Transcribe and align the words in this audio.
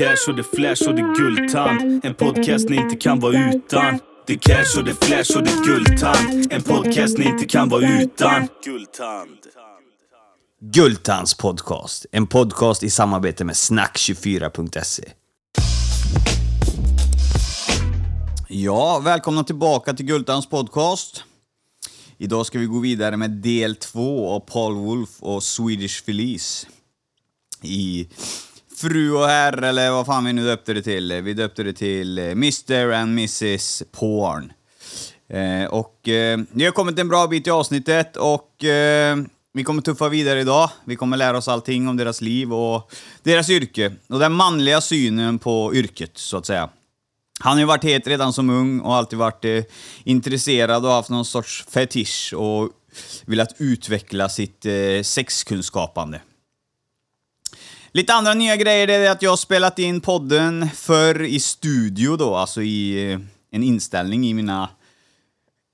cash 0.00 0.28
och 0.28 0.36
det 0.36 0.44
flash 0.44 0.88
och 0.88 0.94
det 0.94 1.14
guldtand. 1.16 2.04
En 2.04 2.14
podcast 2.14 2.68
ni 2.68 2.76
inte 2.76 2.96
kan 2.96 3.20
vara 3.20 3.50
utan. 3.54 3.98
Det 4.26 4.36
cash 4.36 4.78
och 4.78 4.84
det 4.84 5.04
flash 5.04 5.36
och 5.36 5.44
det 5.44 5.64
guldtand. 5.64 6.52
En 6.52 6.62
podcast 6.62 7.18
ni 7.18 7.24
inte 7.24 7.44
kan 7.44 7.68
vara 7.68 8.00
utan. 8.02 8.48
Guldtand. 8.64 9.38
Guldtands 10.60 11.34
podcast. 11.34 12.06
En 12.12 12.26
podcast 12.26 12.82
i 12.82 12.90
samarbete 12.90 13.44
med 13.44 13.54
snack24.se. 13.54 15.12
Ja, 18.48 18.98
välkomna 18.98 19.44
tillbaka 19.44 19.94
till 19.94 20.06
Guldtands 20.06 20.48
podcast. 20.48 21.24
Idag 22.18 22.46
ska 22.46 22.58
vi 22.58 22.66
gå 22.66 22.78
vidare 22.78 23.16
med 23.16 23.30
del 23.30 23.76
två 23.76 24.30
av 24.30 24.40
Paul 24.40 24.74
Wolf 24.74 25.10
och 25.20 25.42
Swedish 25.42 26.04
Felice. 26.04 26.66
I 27.62 28.08
Fru 28.80 29.12
och 29.12 29.26
herr, 29.26 29.62
eller 29.62 29.90
vad 29.90 30.06
fan 30.06 30.24
vi 30.24 30.32
nu 30.32 30.44
döpte 30.44 30.72
det 30.72 30.82
till. 30.82 31.22
Vi 31.22 31.34
döpte 31.34 31.62
det 31.62 31.72
till 31.72 32.18
eh, 32.18 32.24
Mr 32.24 32.92
and 32.92 33.10
Mrs 33.10 33.82
Porn. 33.92 34.52
Eh, 35.28 35.70
och 35.70 36.08
eh, 36.08 36.38
vi 36.50 36.64
har 36.64 36.72
kommit 36.72 36.98
en 36.98 37.08
bra 37.08 37.26
bit 37.26 37.46
i 37.46 37.50
avsnittet 37.50 38.16
och 38.16 38.64
eh, 38.64 39.16
vi 39.52 39.64
kommer 39.64 39.82
tuffa 39.82 40.08
vidare 40.08 40.40
idag. 40.40 40.70
Vi 40.84 40.96
kommer 40.96 41.16
lära 41.16 41.38
oss 41.38 41.48
allting 41.48 41.88
om 41.88 41.96
deras 41.96 42.20
liv 42.20 42.52
och 42.52 42.92
deras 43.22 43.50
yrke. 43.50 43.92
Och 44.08 44.18
den 44.18 44.32
manliga 44.32 44.80
synen 44.80 45.38
på 45.38 45.74
yrket, 45.74 46.18
så 46.18 46.36
att 46.36 46.46
säga. 46.46 46.68
Han 47.40 47.52
har 47.52 47.60
ju 47.60 47.66
varit 47.66 47.84
het 47.84 48.06
redan 48.06 48.32
som 48.32 48.50
ung 48.50 48.80
och 48.80 48.94
alltid 48.94 49.18
varit 49.18 49.44
eh, 49.44 49.62
intresserad 50.04 50.84
och 50.84 50.92
haft 50.92 51.10
någon 51.10 51.24
sorts 51.24 51.64
fetisch 51.68 52.34
och 52.36 52.68
velat 53.26 53.54
utveckla 53.58 54.28
sitt 54.28 54.66
eh, 54.66 55.02
sexkunskapande. 55.02 56.20
Lite 57.92 58.14
andra 58.14 58.34
nya 58.34 58.56
grejer 58.56 58.86
det 58.86 58.94
är 58.94 59.10
att 59.10 59.22
jag 59.22 59.30
har 59.30 59.36
spelat 59.36 59.78
in 59.78 60.00
podden 60.00 60.68
för 60.74 61.22
i 61.22 61.40
studio 61.40 62.16
då, 62.16 62.36
alltså 62.36 62.62
i 62.62 63.12
eh, 63.12 63.20
en 63.50 63.62
inställning 63.62 64.26
i 64.26 64.34
mina 64.34 64.68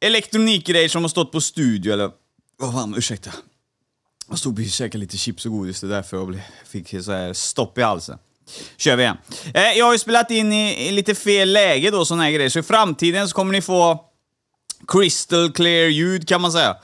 elektronikgrejer 0.01 0.89
som 0.89 1.03
har 1.03 1.09
stått 1.09 1.33
på 1.33 1.41
studio, 1.41 1.93
eller 1.93 2.11
vad 2.59 2.73
fan, 2.73 2.95
ursäkta. 2.97 3.31
Jag 4.29 4.39
stod 4.39 4.59
och 4.59 4.67
käkade 4.67 4.99
lite 4.99 5.17
chips 5.17 5.47
och 5.47 5.53
godis, 5.53 5.81
det 5.81 5.87
är 5.87 5.89
därför 5.89 6.17
jag 6.17 6.41
fick 6.67 7.05
så 7.05 7.13
här 7.13 7.33
stopp 7.33 7.79
i 7.79 7.83
halsen. 7.83 8.19
Kör 8.77 8.97
vi 8.97 9.03
igen. 9.03 9.17
Eh, 9.55 9.73
jag 9.79 9.85
har 9.85 9.93
ju 9.93 9.99
spelat 9.99 10.31
in 10.31 10.53
i, 10.53 10.89
i 10.89 10.93
lite 10.93 11.15
fel 11.15 11.53
läge 11.53 11.91
då, 11.91 12.05
såna 12.05 12.23
här 12.23 12.31
grejer, 12.31 12.51
så 12.51 12.59
i 12.59 12.63
framtiden 12.63 13.29
så 13.29 13.35
kommer 13.35 13.53
ni 13.53 13.63
få 13.63 14.05
crystal 14.89 15.53
clear 15.53 15.89
ljud 15.89 16.29
kan 16.29 16.41
man 16.41 16.53
säga. 16.53 16.77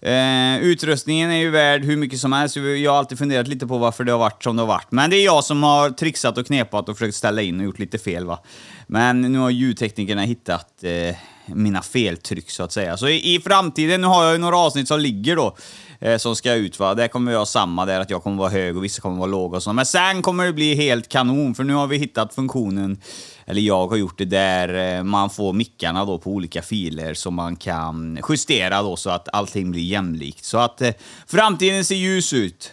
Eh, 0.00 0.58
utrustningen 0.58 1.30
är 1.30 1.36
ju 1.36 1.50
värd 1.50 1.84
hur 1.84 1.96
mycket 1.96 2.20
som 2.20 2.32
helst. 2.32 2.56
Jag 2.56 2.90
har 2.90 2.98
alltid 2.98 3.18
funderat 3.18 3.48
lite 3.48 3.66
på 3.66 3.78
varför 3.78 4.04
det 4.04 4.12
har 4.12 4.18
varit 4.18 4.42
som 4.42 4.56
det 4.56 4.62
har 4.62 4.66
varit. 4.66 4.92
Men 4.92 5.10
det 5.10 5.16
är 5.16 5.24
jag 5.24 5.44
som 5.44 5.62
har 5.62 5.90
trixat 5.90 6.38
och 6.38 6.46
knepat 6.46 6.88
och 6.88 6.98
försökt 6.98 7.16
ställa 7.16 7.42
in 7.42 7.60
och 7.60 7.64
gjort 7.64 7.78
lite 7.78 7.98
fel 7.98 8.24
va. 8.24 8.38
Men 8.86 9.20
nu 9.20 9.38
har 9.38 9.50
ljudteknikerna 9.50 10.22
hittat 10.22 10.84
eh, 10.84 11.16
mina 11.46 11.82
feltryck 11.82 12.50
så 12.50 12.62
att 12.62 12.72
säga. 12.72 12.96
Så 12.96 13.08
i, 13.08 13.34
i 13.34 13.40
framtiden, 13.40 14.00
nu 14.00 14.06
har 14.06 14.24
jag 14.24 14.32
ju 14.32 14.38
några 14.38 14.58
avsnitt 14.58 14.88
som 14.88 15.00
ligger 15.00 15.36
då, 15.36 15.56
eh, 16.00 16.16
som 16.16 16.36
ska 16.36 16.54
ut 16.54 16.78
va. 16.78 16.94
Där 16.94 17.08
kommer 17.08 17.30
vi 17.30 17.38
ha 17.38 17.46
samma 17.46 17.86
där, 17.86 18.00
att 18.00 18.10
jag 18.10 18.22
kommer 18.22 18.36
vara 18.36 18.50
hög 18.50 18.76
och 18.76 18.84
vissa 18.84 19.02
kommer 19.02 19.16
vara 19.16 19.26
låga 19.26 19.56
och 19.56 19.62
så. 19.62 19.72
Men 19.72 19.86
sen 19.86 20.22
kommer 20.22 20.46
det 20.46 20.52
bli 20.52 20.74
helt 20.74 21.08
kanon, 21.08 21.54
för 21.54 21.64
nu 21.64 21.74
har 21.74 21.86
vi 21.86 21.98
hittat 21.98 22.34
funktionen, 22.34 23.00
eller 23.46 23.60
jag 23.60 23.88
har 23.88 23.96
gjort 23.96 24.18
det 24.18 24.24
där 24.24 24.96
eh, 24.96 25.02
man 25.02 25.30
får 25.30 25.52
mickarna 25.52 26.04
då 26.04 26.18
på 26.18 26.30
olika 26.30 26.62
filer 26.62 27.14
som 27.14 27.34
man 27.34 27.56
kan 27.56 28.18
justera 28.28 28.82
då 28.82 28.96
så 28.96 29.10
att 29.10 29.28
allting 29.32 29.70
blir 29.70 29.82
jämlikt. 29.82 30.44
Så 30.44 30.58
att 30.58 30.82
eh, 30.82 30.92
framtiden 31.26 31.84
ser 31.84 31.94
ljus 31.94 32.32
ut. 32.32 32.72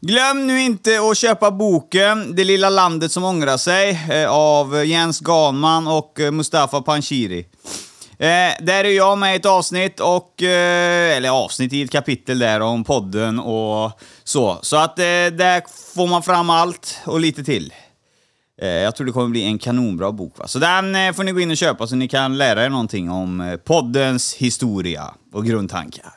Glöm 0.00 0.46
nu 0.46 0.60
inte 0.60 1.00
att 1.10 1.18
köpa 1.18 1.50
boken 1.50 2.36
Det 2.36 2.44
lilla 2.44 2.70
landet 2.70 3.12
som 3.12 3.24
ångrar 3.24 3.56
sig 3.56 4.00
eh, 4.10 4.30
av 4.30 4.86
Jens 4.86 5.20
Ganman 5.20 5.86
och 5.86 6.20
eh, 6.20 6.30
Mustafa 6.30 6.82
Panshiri. 6.82 7.46
Eh, 8.22 8.52
där 8.60 8.84
är 8.84 8.96
jag 8.96 9.18
med 9.18 9.32
i 9.32 9.36
ett 9.36 9.46
avsnitt, 9.46 10.00
och, 10.00 10.42
eh, 10.42 11.16
eller 11.16 11.28
avsnitt 11.28 11.72
i 11.72 11.82
ett 11.82 11.90
kapitel 11.90 12.38
där 12.38 12.60
om 12.60 12.84
podden 12.84 13.38
och 13.38 14.00
så. 14.24 14.58
Så 14.62 14.76
att 14.76 14.98
eh, 14.98 15.04
där 15.04 15.92
får 15.94 16.06
man 16.06 16.22
fram 16.22 16.50
allt 16.50 16.98
och 17.04 17.20
lite 17.20 17.44
till. 17.44 17.72
Eh, 18.60 18.68
jag 18.68 18.96
tror 18.96 19.06
det 19.06 19.12
kommer 19.12 19.28
bli 19.28 19.42
en 19.44 19.58
kanonbra 19.58 20.12
bok. 20.12 20.38
Va? 20.38 20.48
Så 20.48 20.58
den 20.58 20.94
eh, 20.94 21.12
får 21.12 21.24
ni 21.24 21.32
gå 21.32 21.40
in 21.40 21.50
och 21.50 21.56
köpa 21.56 21.86
så 21.86 21.96
ni 21.96 22.08
kan 22.08 22.38
lära 22.38 22.64
er 22.64 22.68
någonting 22.68 23.10
om 23.10 23.40
eh, 23.40 23.56
poddens 23.56 24.34
historia 24.34 25.14
och 25.32 25.46
grundtankar. 25.46 26.12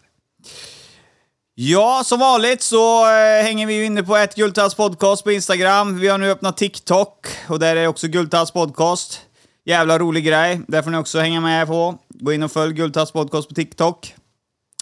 Ja, 1.58 2.02
som 2.06 2.20
vanligt 2.20 2.62
så 2.62 3.06
eh, 3.06 3.44
hänger 3.44 3.68
vi 3.68 3.74
ju 3.74 3.86
inne 3.86 4.04
på 4.04 4.16
ett 4.16 4.36
Guldtass 4.36 4.76
podcast 4.76 5.24
på 5.24 5.32
Instagram. 5.32 6.00
Vi 6.00 6.08
har 6.08 6.18
nu 6.18 6.32
öppnat 6.32 6.58
TikTok 6.58 7.28
och 7.48 7.60
där 7.60 7.76
är 7.76 7.88
också 7.88 8.08
Guldtass 8.08 8.52
podcast. 8.52 9.22
Jävla 9.66 10.00
rolig 10.00 10.26
grej, 10.26 10.62
där 10.68 10.82
får 10.82 10.92
ni 10.92 10.98
också 10.98 11.20
hänga 11.20 11.42
med 11.42 11.68
på. 11.68 11.98
Gå 12.10 12.34
in 12.34 12.44
och 12.44 12.52
följ 12.52 12.74
Guldtass 12.74 13.12
podcast 13.12 13.50
på 13.50 13.56
TikTok. 13.56 14.14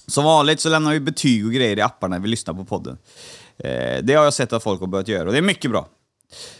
Som 0.08 0.24
vanligt 0.24 0.60
så 0.60 0.70
lämnar 0.70 0.92
vi 0.92 1.00
betyg 1.00 1.46
och 1.46 1.52
grejer 1.52 1.78
i 1.78 1.82
apparna 1.82 2.16
när 2.16 2.22
vi 2.22 2.28
lyssnar 2.28 2.54
på 2.54 2.66
podden. 2.66 2.98
Eh, 3.58 4.04
det 4.04 4.14
har 4.14 4.24
jag 4.24 4.34
sett 4.34 4.54
att 4.54 4.64
folk 4.64 4.80
har 4.80 4.88
börjat 4.88 5.08
göra 5.08 5.26
och 5.26 5.32
det 5.32 5.38
är 5.38 5.42
mycket 5.42 5.72
bra. 5.72 5.88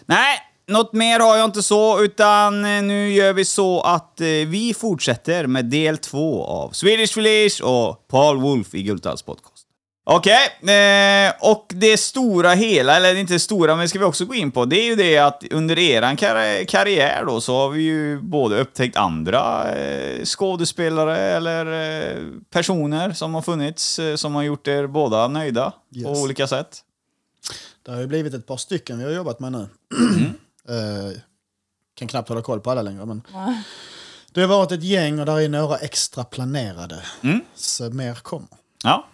Nej, 0.06 0.40
något 0.68 0.94
mer 0.94 1.20
har 1.20 1.38
jag 1.38 1.46
inte 1.46 1.64
så, 1.64 2.04
utan 2.04 2.66
eh, 2.66 2.84
nu 2.84 3.14
gör 3.14 3.34
vi 3.34 3.46
så 3.46 3.82
att 3.82 4.22
eh, 4.22 4.26
vi 4.28 4.76
fortsätter 4.78 5.48
med 5.48 5.66
del 5.66 5.98
två 5.98 6.44
av 6.46 6.70
Swedish 6.72 7.14
Felice 7.14 7.62
och 7.64 8.08
Paul 8.08 8.42
Wolf 8.42 8.76
i 8.76 8.84
Guldtalls 8.84 9.22
podcast. 9.22 9.54
Okej, 10.06 10.46
eh, 10.76 11.34
och 11.42 11.66
det 11.70 11.98
stora 11.98 12.54
hela, 12.54 12.98
eller 12.98 13.16
inte 13.16 13.34
det 13.34 13.40
stora, 13.40 13.76
men 13.76 13.82
det 13.84 13.90
ska 13.90 14.00
vi 14.00 14.06
också 14.06 14.26
gå 14.26 14.34
in 14.36 14.52
på, 14.52 14.66
det 14.66 14.76
är 14.80 14.86
ju 14.86 14.96
det 14.96 15.18
att 15.18 15.44
under 15.52 15.80
eran 15.80 16.16
kar 16.18 16.66
karriär 16.66 17.24
då 17.28 17.42
så 17.42 17.56
har 17.58 17.70
vi 17.70 17.82
ju 17.84 18.22
både 18.22 18.60
upptäckt 18.62 18.98
andra 18.98 19.72
eh, 19.76 20.24
skådespelare 20.26 21.18
eller 21.20 21.66
eh, 22.12 22.18
personer 22.54 23.12
som 23.12 23.34
har 23.36 23.42
funnits 23.42 24.00
som 24.16 24.36
har 24.36 24.44
gjort 24.44 24.68
er 24.68 24.88
båda 24.88 25.28
nöjda 25.28 25.72
på 25.94 26.00
Yes. 26.10 26.24
olika 26.24 26.48
sätt. 26.48 26.78
Det 27.86 27.92
har 27.92 28.00
ju 28.02 28.08
blivit 28.08 28.34
ett 28.34 28.48
par 28.48 28.58
stycken 28.58 28.98
vi 28.98 29.04
har 29.04 29.12
jobbat 29.12 29.40
med 29.40 29.52
nu. 29.52 29.68
Eh, 30.70 31.20
kan 31.96 32.08
knappt 32.08 32.30
hålla 32.30 32.42
koll 32.42 32.60
på 32.60 32.72
alla 32.72 32.82
längre. 32.82 33.06
Men 33.06 33.22
det 34.32 34.42
har 34.42 34.48
varit 34.48 34.72
ett 34.72 34.84
gäng 34.84 35.20
och 35.20 35.26
där 35.26 35.40
är 35.40 35.50
några 35.50 35.78
extra 35.78 36.24
planerade. 36.24 37.04
Så 37.56 37.90
mer 37.90 38.16
kommer. 38.16 38.48
Ja. 38.84 39.08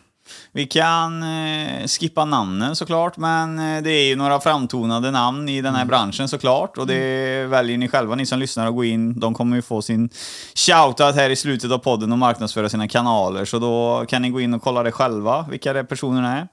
Vi 0.51 0.65
kan 0.65 1.23
eh, 1.23 1.87
skippa 1.87 2.25
namnen 2.25 2.75
såklart, 2.75 3.17
men 3.17 3.59
eh, 3.59 3.83
det 3.83 3.91
är 3.91 4.07
ju 4.07 4.15
några 4.15 4.39
framtonade 4.39 5.11
namn 5.11 5.49
i 5.49 5.61
den 5.61 5.75
här 5.75 5.85
branschen 5.85 6.29
såklart. 6.29 6.77
Och 6.77 6.87
det 6.87 7.45
väljer 7.45 7.77
ni 7.77 7.87
själva, 7.87 8.15
ni 8.15 8.25
som 8.25 8.39
lyssnar, 8.39 8.67
att 8.67 8.75
gå 8.75 8.83
in. 8.83 9.19
De 9.19 9.33
kommer 9.33 9.55
ju 9.55 9.61
få 9.61 9.81
sin 9.81 10.09
shoutout 10.55 11.15
här 11.15 11.29
i 11.29 11.35
slutet 11.35 11.71
av 11.71 11.77
podden 11.77 12.11
och 12.11 12.17
marknadsföra 12.17 12.69
sina 12.69 12.87
kanaler. 12.87 13.45
Så 13.45 13.59
då 13.59 14.05
kan 14.07 14.21
ni 14.21 14.29
gå 14.29 14.41
in 14.41 14.53
och 14.53 14.61
kolla 14.61 14.83
det 14.83 14.91
själva, 14.91 15.45
vilka 15.49 15.73
det 15.73 15.83
personerna 15.83 16.37
är. 16.37 16.47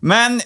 Men 0.00 0.40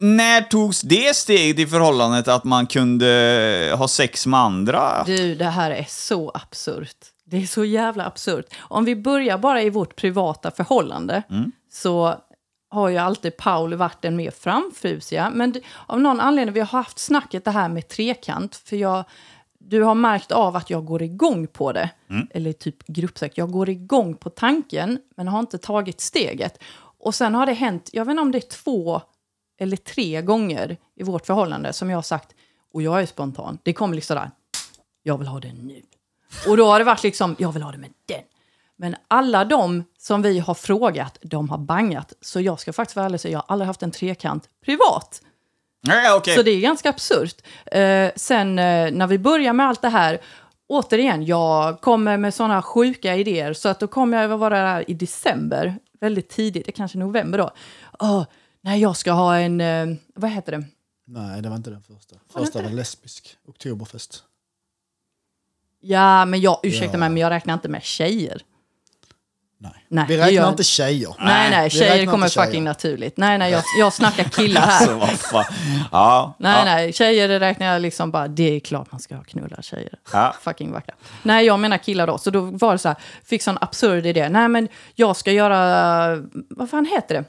när 0.00 0.42
togs 0.42 0.80
det 0.80 1.16
steget 1.16 1.58
i 1.58 1.66
förhållandet 1.66 2.28
att 2.28 2.44
man 2.44 2.66
kunde 2.66 3.74
ha 3.78 3.88
sex 3.88 4.26
med 4.26 4.40
andra? 4.40 5.04
Du, 5.06 5.34
det 5.34 5.44
här 5.44 5.70
är 5.70 5.86
så 5.88 6.30
absurt. 6.34 6.96
Det 7.24 7.42
är 7.42 7.46
så 7.46 7.64
jävla 7.64 8.06
absurt. 8.06 8.46
Om 8.58 8.84
vi 8.84 8.96
börjar 8.96 9.38
bara 9.38 9.62
i 9.62 9.70
vårt 9.70 9.96
privata 9.96 10.50
förhållande 10.50 11.22
så 11.72 12.14
har 12.70 12.88
ju 12.88 12.96
alltid 12.96 13.36
Paul 13.36 13.74
varit 13.74 14.02
den 14.02 14.16
mer 14.16 14.30
framfusiga. 14.30 15.30
Men 15.34 15.54
av 15.86 16.00
någon 16.00 16.20
anledning, 16.20 16.54
vi 16.54 16.60
har 16.60 16.66
haft 16.66 16.98
snacket 16.98 17.44
det 17.44 17.50
här 17.50 17.68
med 17.68 17.88
trekant, 17.88 18.56
för 18.56 18.76
jag, 18.76 19.04
du 19.58 19.82
har 19.82 19.94
märkt 19.94 20.32
av 20.32 20.56
att 20.56 20.70
jag 20.70 20.84
går 20.84 21.02
igång 21.02 21.46
på 21.46 21.72
det. 21.72 21.90
Eller 22.30 22.52
typ 22.52 22.86
gruppsex. 22.86 23.38
Jag 23.38 23.50
går 23.50 23.68
igång 23.68 24.16
på 24.16 24.30
tanken, 24.30 24.98
men 25.16 25.28
har 25.28 25.38
inte 25.38 25.58
tagit 25.58 26.00
steget. 26.00 26.62
Och 26.98 27.14
sen 27.14 27.34
har 27.34 27.46
det 27.46 27.52
hänt, 27.52 27.90
jag 27.92 28.04
vet 28.04 28.10
inte 28.10 28.22
om 28.22 28.32
det 28.32 28.38
är 28.38 28.50
två 28.64 29.02
eller 29.58 29.76
tre 29.76 30.22
gånger 30.22 30.76
i 30.96 31.02
vårt 31.02 31.26
förhållande 31.26 31.72
som 31.72 31.90
jag 31.90 31.96
har 31.96 32.02
sagt, 32.02 32.34
och 32.74 32.82
jag 32.82 33.02
är 33.02 33.06
spontan, 33.06 33.58
det 33.62 33.72
kommer 33.72 33.94
liksom 33.94 34.16
där, 34.16 34.30
jag 35.02 35.18
vill 35.18 35.28
ha 35.28 35.40
det 35.40 35.52
nu. 35.52 35.82
Och 36.48 36.56
då 36.56 36.66
har 36.66 36.78
det 36.78 36.84
varit 36.84 37.02
liksom, 37.02 37.36
jag 37.38 37.52
vill 37.52 37.62
ha 37.62 37.72
det 37.72 37.78
med 37.78 37.90
den. 38.06 38.22
Men 38.76 38.96
alla 39.08 39.44
de 39.44 39.84
som 39.98 40.22
vi 40.22 40.38
har 40.38 40.54
frågat, 40.54 41.18
de 41.22 41.48
har 41.48 41.58
bangat. 41.58 42.12
Så 42.20 42.40
jag 42.40 42.60
ska 42.60 42.72
faktiskt 42.72 42.96
vara 42.96 43.06
ärlig 43.06 43.14
och 43.14 43.20
säga, 43.20 43.32
jag 43.32 43.38
har 43.38 43.46
aldrig 43.48 43.66
haft 43.66 43.82
en 43.82 43.90
trekant 43.90 44.48
privat. 44.64 45.22
Nej, 45.80 46.12
okej. 46.14 46.36
Så 46.36 46.42
det 46.42 46.50
är 46.50 46.60
ganska 46.60 46.88
absurt. 46.88 47.36
Eh, 47.66 48.10
sen 48.16 48.58
eh, 48.58 48.90
när 48.92 49.06
vi 49.06 49.18
börjar 49.18 49.52
med 49.52 49.68
allt 49.68 49.82
det 49.82 49.88
här, 49.88 50.20
återigen, 50.66 51.24
jag 51.24 51.80
kommer 51.80 52.16
med 52.16 52.34
sådana 52.34 52.62
sjuka 52.62 53.16
idéer. 53.16 53.52
Så 53.52 53.68
att 53.68 53.80
då 53.80 53.86
kommer 53.86 54.22
jag 54.22 54.32
att 54.32 54.40
vara 54.40 54.62
där 54.62 54.90
i 54.90 54.94
december, 54.94 55.78
väldigt 56.00 56.28
tidigt, 56.28 56.64
det 56.64 56.70
är 56.70 56.72
kanske 56.72 56.98
november 56.98 57.38
då. 57.38 57.50
Åh, 57.98 58.24
nej, 58.64 58.80
jag 58.80 58.96
ska 58.96 59.12
ha 59.12 59.36
en, 59.38 59.60
eh, 59.60 59.86
vad 60.14 60.30
heter 60.30 60.52
det? 60.52 60.64
Nej, 61.06 61.42
det 61.42 61.48
var 61.48 61.56
inte 61.56 61.70
den 61.70 61.82
första. 61.82 62.16
Första 62.32 62.62
var 62.62 62.70
lesbisk. 62.70 63.36
Oktoberfest. 63.46 64.24
Ja, 65.80 66.24
men 66.24 66.40
jag, 66.40 66.60
ursäkta 66.62 66.94
Ja. 66.94 66.98
mig, 66.98 67.08
men 67.08 67.16
jag 67.18 67.30
räknar 67.30 67.54
inte 67.54 67.68
med 67.68 67.82
tjejer. 67.82 68.42
Nej. 69.58 69.72
Nej, 69.88 70.04
vi 70.08 70.14
det 70.16 70.20
räknar 70.22 70.32
gör- 70.42 70.48
inte 70.50 70.64
tjejer. 70.64 71.14
Nej, 71.18 71.50
nej, 71.50 71.64
vi 71.64 71.70
tjejer 71.70 71.96
räknar 71.96 72.12
kommer 72.12 72.26
inte 72.26 72.34
tjejer. 72.34 72.46
fucking 72.46 72.64
naturligt. 72.64 73.16
Nej, 73.16 73.38
nej, 73.38 73.52
jag, 73.52 73.62
jag 73.78 73.92
snackar 73.92 74.24
killar 74.36 74.60
här. 74.60 74.86
Så 74.86 74.94
vad 74.98 75.10
fan. 75.10 75.44
Ja. 75.92 76.34
Nej, 76.38 76.58
ja. 76.58 76.64
nej, 76.64 76.92
tjejer 76.92 77.28
det 77.28 77.40
räknar 77.40 77.66
jag 77.66 77.82
liksom 77.82 78.10
bara, 78.10 78.28
det 78.28 78.56
är 78.56 78.60
klart 78.60 78.92
man 78.92 79.00
ska 79.00 79.22
knulla 79.24 79.62
tjejer. 79.62 79.98
Ja. 80.12 80.34
Fucking 80.40 80.72
vackra. 80.72 80.94
Nej, 81.22 81.46
jag 81.46 81.60
menar 81.60 81.78
killar 81.78 82.06
då. 82.06 82.18
Så 82.18 82.30
då 82.30 82.40
var 82.40 82.72
det 82.72 82.78
så 82.78 82.88
här, 82.88 82.96
fick 83.24 83.42
sån 83.42 83.58
absurd 83.60 84.06
idé. 84.06 84.28
Nej, 84.28 84.48
men 84.48 84.68
jag 84.94 85.16
ska 85.16 85.32
göra, 85.32 86.16
vad 86.50 86.70
fan 86.70 86.86
heter 86.86 87.14
det? 87.14 87.24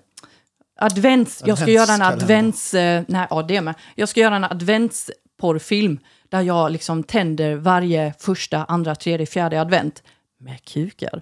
Advents, 0.75 1.44
jag 1.45 1.57
ska 1.57 1.72
göra 1.72 1.94
en 1.94 2.01
advents, 2.01 2.74
eh, 2.74 3.04
nej, 3.07 3.27
ja 3.30 3.42
det 3.42 3.62
med. 3.62 3.75
Jag 3.95 4.10
ska 4.10 4.19
göra 4.19 4.36
en 4.36 4.44
adventsporrfilm 4.44 6.00
där 6.30 6.42
jag 6.42 6.72
liksom 6.72 7.04
tänder 7.04 7.56
varje 7.56 8.13
första, 8.19 8.63
andra, 8.63 8.95
tredje, 8.95 9.25
fjärde 9.25 9.62
advent 9.62 10.04
med 10.39 10.66
kukar. 10.66 11.22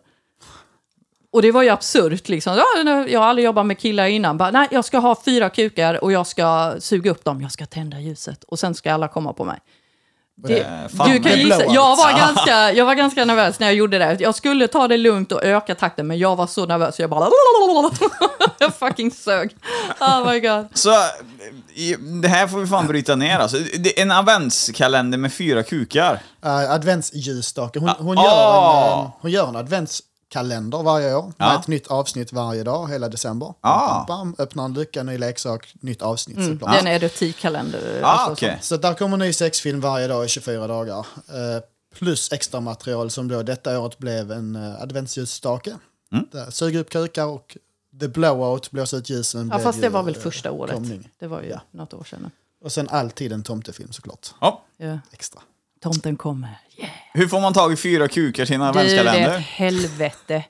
Och 1.32 1.42
det 1.42 1.52
var 1.52 1.64
ju 1.64 1.70
absurt 1.70 2.30
liksom. 2.30 2.62
Jag 3.10 3.20
har 3.20 3.28
aldrig 3.28 3.46
jobbat 3.46 3.66
med 3.66 3.80
killar 3.80 4.08
innan. 4.08 4.38
Bara, 4.38 4.52
nej, 4.52 4.68
jag 4.72 4.86
ska 4.86 4.98
ha 4.98 5.22
fyra 5.26 5.50
kukar 5.50 6.04
och 6.04 6.12
jag 6.12 6.28
ska 6.28 6.76
suga 6.80 7.12
upp 7.12 7.24
dem. 7.24 7.42
Jag 7.42 7.52
ska 7.52 7.66
tända 7.66 8.00
ljuset 8.00 8.44
och 8.44 8.60
sen 8.60 8.76
ska 8.76 8.94
alla 8.94 9.08
komma 9.08 9.34
på 9.34 9.46
mig. 9.46 9.60
Det, 10.36 10.90
fan, 10.98 11.10
du 11.10 11.20
kan 11.20 11.40
gissa, 11.40 11.66
jag 11.66 11.96
var, 11.96 12.18
ganska, 12.18 12.72
jag 12.72 12.86
var 12.86 12.96
ganska 12.96 13.26
nervös 13.26 13.60
när 13.60 13.68
jag 13.68 13.76
gjorde 13.76 13.98
det. 13.98 14.18
Jag 14.20 14.36
skulle 14.36 14.68
ta 14.68 14.88
det 14.88 14.98
lugnt 14.98 15.32
och 15.32 15.44
öka 15.44 15.76
takten, 15.76 16.08
men 16.08 16.18
jag 16.18 16.36
var 16.36 16.48
så 16.48 16.66
nervös 16.66 16.96
så 16.96 17.02
jag 17.02 17.10
bara... 17.10 17.30
jag 18.60 18.76
fucking 18.76 19.12
sög. 19.12 19.56
Oh 20.00 20.32
my 20.32 20.40
god. 20.40 20.68
Så 20.74 20.90
det 22.22 22.28
här 22.28 22.48
får 22.48 22.60
vi 22.60 22.68
fan 22.68 22.88
bryta 22.88 23.16
ner 23.16 23.38
alltså. 23.40 23.58
Det 23.58 24.00
är 24.00 24.02
en 24.02 24.12
adventskalender 24.12 25.18
med 25.18 25.34
fyra 25.34 25.64
kukar. 25.64 26.14
Uh, 26.46 26.72
adventsljusstake. 26.72 27.80
Hon, 27.80 27.90
hon, 28.00 28.18
Ah. 28.18 28.24
gör 28.24 28.32
en, 28.32 28.64
Ah. 28.64 29.02
eh, 29.04 29.12
hon 29.22 29.32
gör 29.32 29.48
en 29.50 29.56
adventskalender 30.36 30.84
varje 30.84 31.16
år. 31.16 31.24
Med 31.26 31.34
Ja. 31.38 31.60
ett 31.60 31.68
nytt 31.68 31.88
avsnitt 31.88 32.34
varje 32.34 32.64
dag, 32.64 32.90
hela 32.90 33.10
december. 33.10 33.54
Ah. 33.62 34.06
Bam, 34.06 34.32
bam, 34.32 34.36
öppnar 34.40 34.66
en 34.66 34.74
lucka, 34.74 35.04
ny 35.04 35.18
leksak, 35.18 35.74
nytt 35.82 36.02
avsnitt 36.02 36.38
Mm, 36.38 36.54
såklart. 36.54 36.72
det 36.72 36.78
är 36.78 36.82
en 36.82 36.88
erotikkalender. 36.88 38.02
Ah, 38.04 38.08
alltså, 38.08 38.32
okej. 38.48 38.58
Så 38.62 38.78
där 38.78 38.94
kommer 38.94 39.14
en 39.14 39.20
ny 39.20 39.34
sexfilm 39.34 39.82
varje 39.82 40.08
dag 40.08 40.26
i 40.26 40.28
24 40.28 40.68
dagar. 40.68 41.00
Eh, 41.30 41.64
plus 42.00 42.32
extra 42.32 42.60
material 42.60 43.10
som 43.10 43.28
då 43.28 43.44
detta 43.44 43.80
året 43.80 43.98
blev 43.98 44.32
en 44.32 44.56
uh, 44.56 44.82
adventsljusstake. 44.82 45.78
Mm. 46.12 46.26
Där 46.32 46.52
Suger 46.52 46.80
upp 46.80 46.90
kukar 46.90 47.26
och 47.26 47.58
The 48.00 48.08
Blowout, 48.08 48.72
blåsa 48.72 48.98
ut 48.98 49.10
ljusen. 49.10 49.50
Ja, 49.54 49.60
fast 49.60 49.82
det 49.82 49.90
var 49.90 50.04
väl 50.04 50.16
eh, 50.16 50.22
första 50.22 50.52
året. 50.52 50.74
komning. 50.74 51.10
Det 51.20 51.28
var 51.28 51.42
ju 51.42 51.50
Ja. 51.50 51.62
något 51.72 51.94
år 51.94 52.04
sedan. 52.04 52.32
Och 52.64 52.72
sen 52.72 52.90
alltid 52.90 53.32
en 53.32 53.44
tomtefilm 53.44 53.92
såklart. 53.92 54.34
Ja. 54.42 54.62
Ja. 54.78 55.00
Extra. 55.12 55.42
Tomten 55.82 56.16
kommer. 56.18 56.60
Hur 57.14 57.28
får 57.28 57.40
man 57.42 57.54
tag 57.54 57.74
i 57.74 57.76
fyra 57.76 58.08
kukar 58.08 58.46
till 58.46 58.62
en 58.62 58.74
Du, 58.74 58.80
det 58.84 58.98
är 59.10 59.38
ett 59.38 59.42
helvete. 59.46 60.44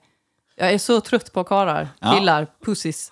Jag 0.55 0.71
är 0.71 0.77
så 0.77 1.01
trött 1.01 1.33
på 1.33 1.43
karlar, 1.43 1.87
Ja. 1.99 2.13
killar, 2.13 2.47
pussis. 2.65 3.11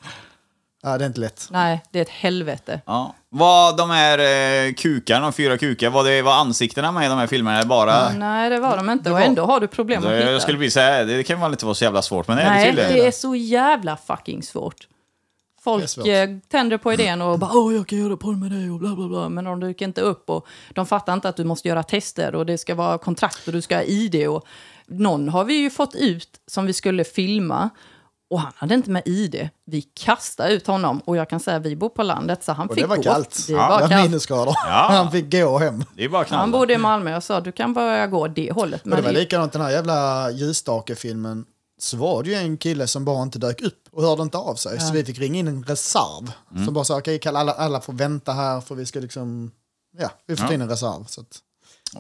Ja, 0.84 0.98
det 0.98 1.04
är 1.06 1.08
inte 1.08 1.20
lätt. 1.20 1.48
Nej, 1.52 1.82
det 1.92 2.00
är 2.00 2.02
ett 2.02 2.10
helvete. 2.10 2.82
Ja. 2.86 3.16
Vad 3.30 3.78
de 3.78 3.90
här 3.90 4.20
eh, 4.68 4.74
kukarna, 4.74 5.20
de 5.22 5.34
fyra 5.34 5.58
kukar, 5.58 5.90
var 5.90 6.04
det 6.04 6.22
var 6.22 6.34
ansiktena 6.34 6.92
med 6.92 7.06
i 7.06 7.10
de 7.10 7.18
här 7.18 7.28
filmerna? 7.28 7.58
Eller 7.58 7.68
bara... 7.70 8.10
Nej, 8.10 8.50
det 8.50 8.60
var 8.60 8.78
de 8.78 8.90
inte. 8.90 9.04
Det 9.04 9.14
Och 9.14 9.20
var- 9.20 9.26
ändå 9.26 9.46
har 9.46 9.60
du 9.60 9.68
problem 9.68 10.04
att 10.04 10.10
Det, 10.10 10.18
hitta. 10.18 10.32
jag 10.32 10.42
skulle 10.42 10.58
bli 10.58 10.72
så 10.72 10.80
här, 10.80 11.06
det 11.06 11.24
kan 11.24 11.42
väl 11.42 11.52
inte 11.52 11.66
vara 11.66 11.76
så 11.76 11.84
jävla 11.84 12.02
svårt, 12.02 12.28
men 12.28 12.38
det 12.38 12.44
är 12.44 12.50
det 12.50 12.52
Nej, 12.56 12.66
tydligen. 12.66 12.94
det 12.94 13.08
är 13.08 13.12
så 13.12 13.36
jävla 13.36 13.98
fucking 14.08 14.44
svårt. 14.44 14.76
Folk 15.64 15.98
eh, 16.08 16.30
tänder 16.52 16.78
på 16.78 16.94
idén 16.94 17.22
och 17.22 17.40
bara 17.40 17.52
åh 17.54 17.76
jag 17.76 17.88
kan 17.88 18.00
göra 18.00 18.18
porr 18.18 18.36
med 18.36 18.52
dig 18.52 18.72
och 18.72 18.80
bla 18.80 18.96
bla 18.96 19.08
bla. 19.08 19.30
Men 19.30 19.46
de 19.46 19.60
dyker 19.60 19.86
inte 19.86 20.02
upp 20.02 20.30
och 20.30 20.48
de 20.74 20.86
fattar 20.86 21.14
inte 21.14 21.30
att 21.30 21.38
du 21.38 21.44
måste 21.44 21.68
göra 21.68 21.84
tester 21.84 22.36
och 22.36 22.46
det 22.46 22.58
ska 22.58 22.76
vara 22.76 22.98
kontrakt 22.98 23.48
och 23.48 23.54
du 23.54 23.62
ska 23.62 23.76
ha 23.76 23.84
ID. 23.84 24.28
Och 24.28 24.46
någon 24.88 25.30
har 25.30 25.44
vi 25.44 25.54
ju 25.54 25.70
fått 25.70 25.96
ut 25.96 26.30
som 26.48 26.66
vi 26.66 26.74
skulle 26.74 27.04
filma 27.04 27.70
och 28.30 28.40
han 28.40 28.52
hade 28.56 28.76
inte 28.76 28.90
med 28.90 29.04
ID. 29.06 29.50
Vi 29.66 29.82
kastade 29.82 30.54
ut 30.54 30.68
honom 30.68 31.00
och 31.06 31.18
jag 31.18 31.30
kan 31.30 31.40
säga 31.40 31.58
att 31.58 31.66
vi 31.66 31.76
bor 31.76 31.90
på 31.90 32.04
landet 32.04 32.44
så 32.44 32.52
han 32.52 32.68
Och 32.68 32.74
fick 32.76 32.84
det 32.84 32.88
var 32.88 32.98
gå. 32.98 33.04
kallt. 33.04 33.48
Det 33.48 33.54
Ja, 33.54 33.58
var 33.70 33.82
var 33.82 33.88
kallt. 33.88 34.30
Ja. 34.30 34.88
Han 34.90 35.12
fick 35.12 35.32
gå 35.32 35.58
hem. 35.58 35.84
Det 35.96 36.08
knalla. 36.08 36.26
Han 36.30 36.52
bodde 36.52 36.74
i 36.74 36.78
Malmö 36.78 37.16
och 37.16 37.24
sa 37.24 37.42
du 37.42 37.52
kan 37.52 37.74
börja 37.74 38.08
gå 38.08 38.28
det 38.28 38.52
hållet. 38.52 38.86
Men 38.86 38.96
det 38.98 39.02
var 39.02 39.12
likadant 39.12 39.54
den 39.54 39.62
här 39.62 39.70
jävla 39.72 40.32
ljusstakefilmen. 40.32 41.46
Så 41.82 41.98
var 41.98 42.24
det 42.24 42.30
ju 42.30 42.36
en 42.36 42.58
kille 42.58 42.88
som 42.88 43.06
bara 43.06 43.24
inte 43.24 43.40
dök 43.40 43.62
upp 43.62 43.88
och 43.92 44.04
hörde 44.04 44.22
inte 44.22 44.38
av 44.38 44.56
sig. 44.56 44.80
Så 44.80 44.94
vi 44.94 45.06
fick 45.06 45.20
ringa 45.20 45.40
in 45.40 45.48
en 45.48 45.64
reserv. 45.64 46.32
Som 46.66 46.74
bara 46.74 46.86
sa 46.86 46.98
okej, 46.98 47.16
okay, 47.16 47.34
alla, 47.34 47.52
alla 47.52 47.82
får 47.82 47.94
vänta 47.94 48.34
här 48.34 48.62
för 48.62 48.76
vi 48.76 48.86
ska 48.86 49.00
liksom... 49.00 49.52
Ja, 49.98 50.10
vi 50.26 50.36
får 50.36 50.48
ta 50.48 50.54
in 50.54 50.62
en 50.62 50.70
reserv. 50.70 51.06
Så 51.08 51.22
att, 51.22 51.40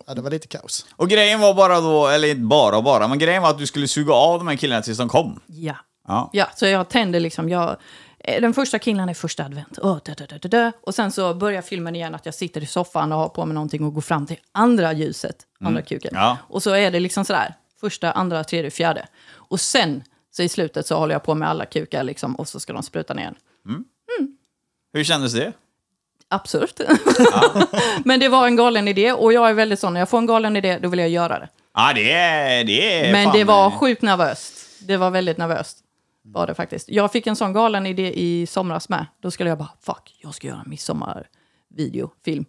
ja, 0.07 0.13
det 0.13 0.21
var 0.21 0.31
lite 0.31 0.47
kaos. 0.47 0.85
Och 0.95 1.09
grejen 1.09 1.39
var 1.39 1.53
bara 1.53 1.81
då, 1.81 2.07
eller 2.07 2.27
inte 2.27 2.41
bara 2.41 2.77
och 2.77 2.83
bara, 2.83 3.07
men 3.07 3.19
grejen 3.19 3.41
var 3.41 3.49
att 3.49 3.57
du 3.57 3.67
skulle 3.67 3.87
suga 3.87 4.13
av 4.13 4.39
de 4.39 4.47
här 4.47 4.55
killarna 4.55 4.81
tills 4.81 4.97
de 4.97 5.09
kom. 5.09 5.39
Ja. 5.47 5.75
Ja. 6.07 6.29
Ja, 6.33 6.47
så 6.55 6.65
jag 6.65 6.89
tänder 6.89 7.19
liksom, 7.19 7.49
jag, 7.49 7.77
eh, 8.19 8.41
den 8.41 8.53
första 8.53 8.79
killen 8.79 9.09
är 9.09 9.13
första 9.13 9.45
advent. 9.45 9.79
Oh, 9.79 9.97
da, 10.05 10.13
da, 10.13 10.25
da, 10.25 10.37
da, 10.37 10.49
da. 10.49 10.71
Och 10.81 10.95
sen 10.95 11.11
så 11.11 11.33
börjar 11.33 11.61
filmen 11.61 11.95
igen 11.95 12.15
att 12.15 12.25
jag 12.25 12.35
sitter 12.35 12.63
i 12.63 12.65
soffan 12.65 13.11
och 13.11 13.17
har 13.17 13.29
på 13.29 13.45
mig 13.45 13.53
någonting 13.53 13.83
och 13.83 13.93
går 13.93 14.01
fram 14.01 14.25
till 14.27 14.37
andra 14.51 14.93
ljuset, 14.93 15.35
andra 15.59 15.81
kuken. 15.81 16.11
Ja. 16.13 16.37
Och 16.49 16.63
så 16.63 16.71
är 16.71 16.91
det 16.91 16.99
liksom 16.99 17.25
sådär, 17.25 17.55
första, 17.79 18.11
andra, 18.11 18.43
tredje, 18.43 18.71
fjärde. 18.71 19.07
Och 19.51 19.59
sen, 19.59 20.03
så 20.31 20.43
i 20.43 20.49
slutet 20.49 20.87
så 20.87 20.95
håller 20.97 21.15
jag 21.15 21.23
på 21.23 21.35
med 21.35 21.49
alla 21.49 21.65
kukar 21.65 22.03
liksom, 22.03 22.35
och 22.35 22.47
så 22.47 22.59
ska 22.59 22.73
de 22.73 22.83
spruta 22.83 23.13
ner 23.13 23.25
en. 23.25 23.35
Hur 24.93 25.03
kändes 25.03 25.33
det? 25.33 25.53
Absurt. 26.27 26.79
Men 28.05 28.19
det 28.19 28.29
var 28.29 28.47
en 28.47 28.55
galen 28.55 28.87
idé 28.87 29.11
och 29.11 29.33
jag 29.33 29.49
är 29.49 29.53
väldigt 29.53 29.79
sån, 29.79 29.93
när 29.93 29.99
jag 30.01 30.09
får 30.09 30.17
en 30.17 30.25
galen 30.25 30.55
idé 30.55 30.79
då 30.81 30.89
vill 30.89 30.99
jag 30.99 31.09
göra 31.09 31.39
det. 31.39 31.49
Ja, 31.73 31.91
det 31.95 32.11
är... 32.11 32.63
Det 32.63 32.99
är 33.07 33.11
Men 33.11 33.25
fan, 33.25 33.37
det 33.37 33.43
var 33.43 33.65
eh, 33.65 33.79
sjukt 33.79 34.01
nervöst. 34.01 34.53
Det 34.87 34.97
var 34.97 35.09
väldigt 35.11 35.37
nervöst. 35.37 35.77
Var 36.23 36.47
det 36.47 36.53
faktiskt. 36.53 36.89
Jag 36.89 37.11
fick 37.11 37.27
en 37.27 37.35
sån 37.35 37.53
galen 37.53 37.85
idé 37.85 38.13
i 38.19 38.47
somras 38.47 38.89
med. 38.89 39.05
Då 39.21 39.31
skulle 39.31 39.49
jag 39.49 39.57
bara, 39.57 39.71
fuck, 39.81 40.15
jag 40.21 40.33
ska 40.35 40.47
göra 40.47 40.61
en 40.65 40.69
midsommarvideo, 40.69 42.11
film. 42.25 42.45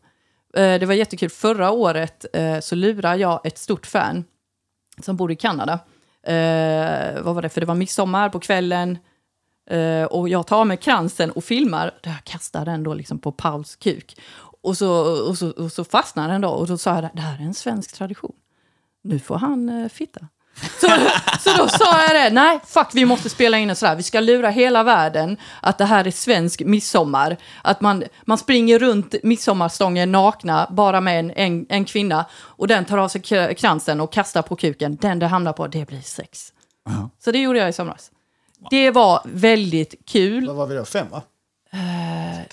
Eh, 0.56 0.78
Det 0.78 0.86
var 0.86 0.94
jättekul. 0.94 1.30
Förra 1.30 1.70
året 1.70 2.26
eh, 2.32 2.60
så 2.60 2.74
lurade 2.74 3.16
jag 3.16 3.46
ett 3.46 3.58
stort 3.58 3.86
fan 3.86 4.24
som 5.00 5.16
bor 5.16 5.32
i 5.32 5.36
Kanada. 5.36 5.78
Eh, 6.22 7.22
vad 7.22 7.34
var 7.34 7.42
det? 7.42 7.48
För 7.48 7.60
det 7.60 7.66
var 7.66 7.74
midsommar 7.74 8.28
på 8.28 8.40
kvällen. 8.40 8.98
Eh, 9.70 10.04
och 10.04 10.28
jag 10.28 10.46
tar 10.46 10.64
med 10.64 10.80
kransen 10.80 11.30
och 11.30 11.44
filmar. 11.44 11.94
Där 12.02 12.10
jag 12.10 12.24
kastar 12.24 12.64
den 12.64 12.82
då 12.82 12.94
liksom 12.94 13.18
på 13.18 13.32
Pauls 13.32 13.76
kuk. 13.76 14.20
Och 14.62 14.76
så, 14.76 14.90
och, 15.28 15.38
så, 15.38 15.50
och 15.50 15.72
så 15.72 15.84
fastnar 15.84 16.28
den 16.28 16.40
då. 16.40 16.48
Och 16.48 16.66
då 16.66 16.78
sa 16.78 16.94
jag, 16.94 17.10
det 17.14 17.22
här 17.22 17.38
är 17.38 17.44
en 17.44 17.54
svensk 17.54 17.92
tradition. 17.92 18.34
Nu 19.02 19.18
får 19.18 19.38
han 19.38 19.68
eh, 19.68 19.88
fitta. 19.88 20.28
Så, 20.80 20.88
så 21.40 21.56
då 21.56 21.68
sa 21.68 22.02
jag 22.02 22.22
det, 22.22 22.30
nej 22.30 22.60
fuck 22.66 22.88
vi 22.92 23.04
måste 23.04 23.28
spela 23.28 23.58
in 23.58 23.70
en 23.70 23.76
sådär, 23.76 23.96
vi 23.96 24.02
ska 24.02 24.20
lura 24.20 24.50
hela 24.50 24.82
världen 24.82 25.36
att 25.60 25.78
det 25.78 25.84
här 25.84 26.06
är 26.06 26.10
svensk 26.10 26.60
midsommar. 26.60 27.36
Att 27.62 27.80
man, 27.80 28.04
man 28.24 28.38
springer 28.38 28.78
runt 28.78 29.14
midsommarstången 29.22 30.12
nakna, 30.12 30.66
bara 30.70 31.00
med 31.00 31.18
en, 31.18 31.30
en, 31.30 31.66
en 31.68 31.84
kvinna. 31.84 32.24
Och 32.34 32.68
den 32.68 32.84
tar 32.84 32.98
av 32.98 33.08
sig 33.08 33.22
kransen 33.54 34.00
och 34.00 34.12
kastar 34.12 34.42
på 34.42 34.56
kuken, 34.56 34.96
den 34.96 35.18
det 35.18 35.26
hamnar 35.26 35.52
på, 35.52 35.66
det 35.66 35.88
blir 35.88 36.00
sex. 36.00 36.52
Så 37.24 37.30
det 37.30 37.38
gjorde 37.38 37.58
jag 37.58 37.68
i 37.68 37.72
somras. 37.72 38.10
Det 38.70 38.90
var 38.90 39.20
väldigt 39.24 39.94
kul. 40.06 40.46
Vad 40.46 40.56
var 40.56 40.66
vi 40.66 40.74
då? 40.74 40.84
Fem 40.84 41.06
va? 41.10 41.22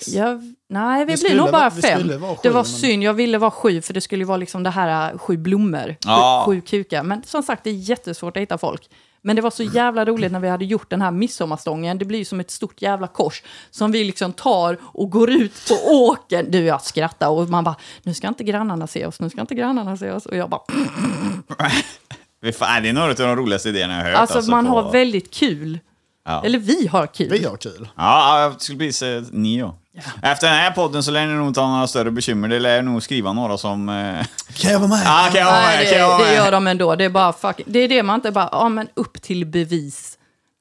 Jag, 0.08 0.54
nej, 0.68 1.04
vi 1.04 1.14
Vi 1.14 1.22
blir 1.22 1.36
nog 1.36 1.50
bara 1.50 1.70
fem. 1.70 2.02
sju, 2.02 2.08
det 2.42 2.50
var 2.50 2.54
men- 2.54 2.64
synd, 2.64 3.02
jag 3.02 3.14
ville 3.14 3.38
vara 3.38 3.50
sju 3.50 3.82
för 3.82 3.94
det 3.94 4.00
skulle 4.00 4.20
ju 4.22 4.26
vara 4.26 4.36
liksom 4.36 4.62
det 4.62 4.70
här 4.70 5.12
äh, 5.12 5.18
sju 5.18 5.36
blommor, 5.36 5.96
Ja. 6.06 6.42
sju 6.46 6.60
kukar. 6.60 7.02
Men 7.02 7.22
som 7.22 7.42
sagt, 7.42 7.64
det 7.64 7.70
är 7.70 7.74
jättesvårt 7.74 8.36
att 8.36 8.40
hitta 8.42 8.58
folk. 8.58 8.88
Men 9.22 9.36
det 9.36 9.42
var 9.42 9.50
så 9.50 9.62
jävla 9.62 10.04
roligt 10.04 10.32
när 10.32 10.40
vi 10.40 10.48
hade 10.48 10.64
gjort 10.64 10.90
den 10.90 11.02
här 11.02 11.10
midsommarstången. 11.10 11.98
Det 11.98 12.04
blir 12.04 12.18
ju 12.18 12.24
som 12.24 12.40
ett 12.40 12.50
stort 12.50 12.82
jävla 12.82 13.06
kors 13.06 13.42
som 13.70 13.92
vi 13.92 14.04
liksom 14.04 14.32
tar 14.32 14.78
och 14.82 15.10
går 15.10 15.30
ut 15.30 15.52
på 15.68 15.74
åkern. 15.92 16.50
Du, 16.50 16.58
jag 16.64 16.82
skrattar 16.82 17.28
och 17.28 17.48
man 17.48 17.64
bara, 17.64 17.76
nu 18.02 18.14
ska 18.14 18.28
inte 18.28 18.44
grannarna 18.44 18.86
se 18.86 19.06
oss, 19.06 19.20
nu 19.20 19.30
ska 19.30 19.40
inte 19.40 19.54
grannarna 19.54 19.96
se 19.96 20.10
oss. 20.10 20.26
Och 20.26 20.36
jag 20.36 20.50
bara, 20.50 20.60
det 22.42 22.48
är 22.62 22.92
några 22.92 23.08
av 23.10 23.14
de 23.16 23.36
roligaste 23.36 23.68
idéerna 23.68 23.94
jag 23.96 24.02
har 24.04 24.10
hört. 24.10 24.20
alltså, 24.30 24.50
man 24.50 24.66
på- 24.66 24.72
har 24.72 24.92
väldigt 24.92 25.30
kul. 25.34 25.78
Ja. 26.24 26.44
Eller 26.44 26.58
vi 26.58 26.86
har 26.86 27.06
kul. 27.06 27.28
Vi 27.30 27.44
har 27.44 27.56
kul. 27.56 27.88
Ja, 27.96 28.40
jag 28.42 28.60
skulle 28.62 28.76
bli 28.78 28.92
nio. 29.30 29.74
Efter 30.22 30.46
den 30.46 30.56
här 30.56 30.70
podden 30.70 31.02
så 31.02 31.10
lär 31.10 31.26
ni 31.26 31.34
nog 31.34 31.48
inte 31.48 31.60
ha 31.60 31.68
några 31.68 31.86
större 31.86 32.10
bekymmer. 32.10 32.48
Det 32.48 32.58
lär 32.58 32.82
nog 32.82 33.02
skriva 33.02 33.32
några 33.32 33.58
som... 33.58 33.88
Eh... 33.88 34.26
Kan 34.54 34.72
jag 34.72 34.78
vara 34.78 34.88
med? 34.88 35.02
Ah, 35.06 35.28
kan 35.32 35.40
jag 35.40 35.46
vara 35.46 35.60
med? 35.60 35.76
Nej, 35.78 35.90
Kan 35.90 35.98
jag 35.98 36.08
vara 36.08 36.18
det, 36.18 36.24
det 36.24 36.30
med? 36.30 36.44
gör 36.44 36.52
de 36.52 36.66
ändå. 36.66 36.96
Det 36.96 37.04
är 37.04 37.08
bara 37.10 37.32
fucking, 37.32 37.66
det 37.68 37.78
är 37.78 37.88
det 37.88 38.02
man 38.02 38.14
inte 38.14 38.30
bara, 38.30 38.48
ja 38.52 38.68
men 38.68 38.88
upp 38.94 39.22
till 39.22 39.46
bevis. 39.46 40.16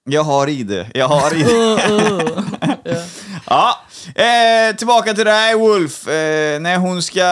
Jag 0.06 0.24
har 0.24 0.48
i 0.48 0.64
det. 0.64 0.88
Jag 0.94 1.08
har 1.08 1.36
i 1.36 1.44
det. 1.44 2.44
ja. 3.46 3.80
Eh, 4.16 4.76
tillbaka 4.76 5.14
till 5.14 5.26
dig, 5.26 5.56
Wolf. 5.56 6.08
Eh, 6.08 6.60
när 6.60 6.78
hon 6.78 7.02
ska 7.02 7.26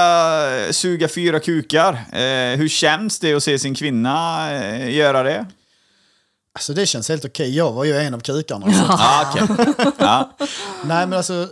suga 0.71 1.07
fyra 1.07 1.39
kukar. 1.39 1.93
Eh, 1.93 2.57
hur 2.57 2.67
känns 2.69 3.19
det 3.19 3.33
att 3.33 3.43
se 3.43 3.59
sin 3.59 3.75
kvinna 3.75 4.47
eh, 4.55 4.95
göra 4.95 5.23
det? 5.23 5.45
Alltså 6.53 6.73
det 6.73 6.85
känns 6.85 7.09
helt 7.09 7.25
okej. 7.25 7.55
Jag 7.57 7.71
var 7.71 7.83
ju 7.83 7.97
en 7.97 8.13
av 8.13 8.19
kukarna. 8.19 8.73
Så. 8.73 8.83
Ah, 8.89 9.25
okej. 9.31 9.47
ja. 9.97 10.31
Nej 10.83 11.07
men 11.07 11.13
alltså, 11.13 11.47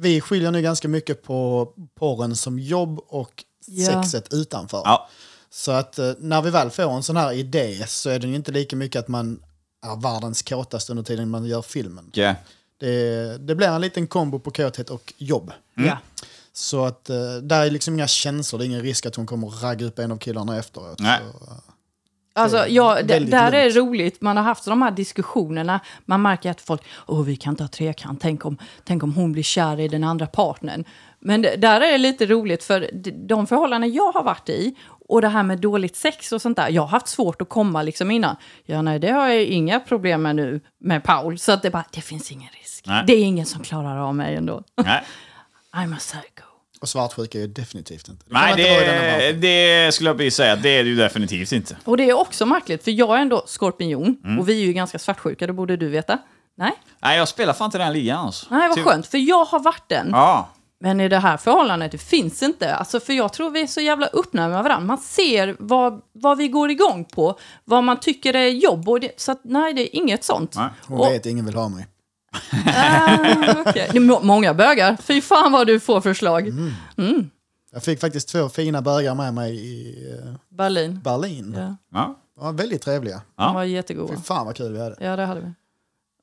vi 0.00 0.20
skiljer 0.20 0.50
nu 0.50 0.62
ganska 0.62 0.88
mycket 0.88 1.22
på 1.22 1.68
porren 1.98 2.36
som 2.36 2.58
jobb 2.58 3.00
och 3.08 3.44
Ja. 3.66 4.02
sexet 4.02 4.32
utanför. 4.34 4.82
Ja. 4.84 5.08
Så 5.50 5.72
att 5.72 5.98
eh, 5.98 6.12
när 6.18 6.42
vi 6.42 6.50
väl 6.50 6.70
får 6.70 6.90
en 6.90 7.02
sån 7.02 7.16
här 7.16 7.32
idé 7.32 7.84
så 7.88 8.10
är 8.10 8.18
det 8.18 8.26
ju 8.26 8.34
inte 8.34 8.52
lika 8.52 8.76
mycket 8.76 9.00
att 9.00 9.08
man 9.08 9.42
är 9.86 10.00
världens 10.02 10.42
kåtaste 10.42 10.92
under 10.92 11.04
tiden 11.04 11.30
man 11.30 11.44
gör 11.46 11.62
filmen. 11.62 12.04
Okej. 12.08 12.34
Det, 12.80 13.38
det 13.38 13.54
blir 13.54 13.68
en 13.68 13.80
liten 13.80 14.06
kombo 14.06 14.38
på 14.38 14.50
kåthet 14.50 14.90
och 14.90 15.12
jobb. 15.16 15.52
Mm. 15.76 15.88
Ja. 15.88 15.98
Så 16.52 16.84
att 16.84 17.10
eh, 17.10 17.34
där 17.42 17.66
är 17.66 17.70
liksom 17.70 17.94
inga 17.94 18.06
känslor, 18.06 18.58
det 18.58 18.64
är 18.64 18.66
ingen 18.66 18.82
risk 18.82 19.06
att 19.06 19.14
hon 19.16 19.26
kommer 19.26 19.48
ragga 19.48 19.86
upp 19.86 19.98
en 19.98 20.12
av 20.12 20.16
killarna 20.16 20.58
efteråt. 20.58 20.98
Nej. 21.00 21.20
Så, 21.32 21.44
eh, 21.44 21.58
Alltså, 22.38 22.66
ja, 22.68 23.02
där 23.02 23.36
är 23.36 23.50
det 23.50 23.74
lugnt. 23.74 23.76
roligt. 23.76 24.20
Man 24.20 24.36
har 24.36 24.44
haft 24.44 24.64
de 24.64 24.82
här 24.82 24.90
diskussionerna. 24.90 25.80
Man 26.04 26.22
märker 26.22 26.50
att 26.50 26.60
folk, 26.60 26.82
åh 27.06 27.22
vi 27.22 27.36
kan 27.36 27.52
inte 27.52 27.62
ha 27.62 27.68
trekant, 27.68 28.20
tänk 28.20 28.44
om, 28.44 28.58
tänk 28.84 29.02
om 29.02 29.14
hon 29.14 29.32
blir 29.32 29.42
kär 29.42 29.80
i 29.80 29.88
den 29.88 30.04
andra 30.04 30.26
partnern. 30.26 30.84
Men 31.20 31.42
där 31.42 31.80
är 31.80 31.92
det 31.92 31.98
lite 31.98 32.26
roligt 32.26 32.64
för 32.64 32.90
de 33.28 33.46
förhållanden 33.46 33.92
jag 33.92 34.12
har 34.12 34.22
varit 34.22 34.48
i 34.48 34.74
och 35.08 35.20
det 35.20 35.28
här 35.28 35.42
med 35.42 35.58
dåligt 35.58 35.96
sex 35.96 36.32
och 36.32 36.42
sånt 36.42 36.56
där. 36.56 36.68
Jag 36.68 36.82
har 36.82 36.88
haft 36.88 37.08
svårt 37.08 37.42
att 37.42 37.48
komma 37.48 37.82
liksom 37.82 38.10
innan. 38.10 38.36
Ja, 38.64 38.82
nej, 38.82 38.98
det 38.98 39.10
har 39.10 39.28
jag 39.28 39.44
inga 39.44 39.80
problem 39.80 40.22
med 40.22 40.36
nu 40.36 40.60
med 40.78 41.04
Paul. 41.04 41.38
Så 41.38 41.52
att 41.52 41.62
det 41.62 41.70
bara, 41.70 41.84
det 41.92 42.00
finns 42.00 42.32
ingen 42.32 42.48
risk. 42.62 42.84
Nej. 42.86 43.04
Det 43.06 43.12
är 43.12 43.24
ingen 43.24 43.46
som 43.46 43.62
klarar 43.62 43.98
av 43.98 44.14
mig 44.14 44.36
ändå. 44.36 44.62
Nej. 44.84 45.02
I'm 45.72 45.94
a 45.94 45.98
psycho. 45.98 46.47
Och 46.80 46.88
svartsjuka 46.88 47.38
är 47.38 47.42
ju 47.42 47.48
definitivt 47.48 48.08
inte. 48.08 48.24
Det 48.28 48.32
Nej, 48.34 48.54
det, 48.56 49.32
det 49.32 49.92
skulle 49.94 50.10
jag 50.24 50.32
säga. 50.32 50.56
Det 50.56 50.68
är 50.68 50.84
det 50.84 50.90
ju 50.90 50.96
definitivt 50.96 51.52
inte. 51.52 51.76
Och 51.84 51.96
det 51.96 52.10
är 52.10 52.14
också 52.18 52.46
märkligt, 52.46 52.84
för 52.84 52.90
jag 52.90 53.16
är 53.16 53.20
ändå 53.22 53.42
skorpion 53.46 54.16
Mm. 54.24 54.38
och 54.38 54.48
vi 54.48 54.62
är 54.62 54.66
ju 54.66 54.72
ganska 54.72 54.98
svartsjuka, 54.98 55.46
det 55.46 55.52
borde 55.52 55.76
du 55.76 55.88
veta. 55.88 56.18
Nej? 56.56 56.72
Nej, 57.02 57.18
jag 57.18 57.28
spelar 57.28 57.52
fan 57.52 57.64
inte 57.64 57.78
den 57.78 57.92
ligan 57.92 58.18
alltså. 58.26 58.46
Nej, 58.50 58.68
vad 58.68 58.76
Typ- 58.76 58.84
skönt, 58.86 59.06
för 59.06 59.18
jag 59.18 59.44
har 59.44 59.60
varit 59.60 59.88
den. 59.88 60.08
Ja. 60.12 60.48
Men 60.80 61.00
i 61.00 61.08
det 61.08 61.18
här 61.18 61.36
förhållandet, 61.36 61.92
det 61.92 61.98
finns 61.98 62.42
inte. 62.42 62.74
Alltså, 62.74 63.00
för 63.00 63.12
jag 63.12 63.32
tror 63.32 63.50
vi 63.50 63.60
är 63.62 63.66
så 63.66 63.80
jävla 63.80 64.06
öppna 64.12 64.48
med 64.48 64.62
varandra. 64.62 64.86
Man 64.86 64.98
ser 64.98 65.56
vad, 65.58 66.00
vad 66.12 66.38
vi 66.38 66.48
går 66.48 66.70
igång 66.70 67.04
på, 67.04 67.38
vad 67.64 67.84
man 67.84 68.00
tycker 68.00 68.36
är 68.36 68.48
jobb. 68.48 68.88
Och 68.88 69.00
det, 69.00 69.20
så 69.20 69.32
att, 69.32 69.40
nej, 69.44 69.74
det 69.74 69.82
är 69.82 69.96
inget 70.00 70.24
sånt. 70.24 70.54
Nej. 70.56 70.68
Hon 70.86 70.98
Och- 71.00 71.12
vet 71.12 71.26
ingen 71.26 71.46
vill 71.46 71.54
ha 71.54 71.68
mig. 71.68 71.86
Ah. 72.32 73.72
Det 73.72 73.80
är 73.96 74.00
må- 74.06 74.20
många 74.22 74.54
bögar. 74.54 74.96
Fy 75.02 75.20
fan 75.20 75.52
vad 75.52 75.66
du 75.66 75.80
får 75.80 76.00
förslag. 76.00 76.52
Jag 77.72 77.82
fick 77.82 78.00
faktiskt 78.00 78.28
två 78.28 78.48
fina 78.48 78.82
bögar 78.82 79.14
med 79.14 79.34
mig 79.34 79.56
i 79.56 79.96
eh, 80.12 80.32
Berlin. 80.48 81.00
Berlin. 81.04 81.54
Ja, 81.58 81.76
ja. 81.98 82.14
De 82.36 82.44
var 82.44 82.52
väldigt 82.52 82.82
trevliga. 82.82 83.20
de 83.36 83.54
var 83.54 83.64
jättegoda. 83.64 84.16
Fy 84.16 84.22
fan 84.22 84.46
vad 84.46 84.56
kul 84.56 84.72
vi 84.72 84.78
hade. 84.80 84.96
Ja, 85.00 85.16
det 85.16 85.24
hade 85.26 85.40
vi. 85.40 85.52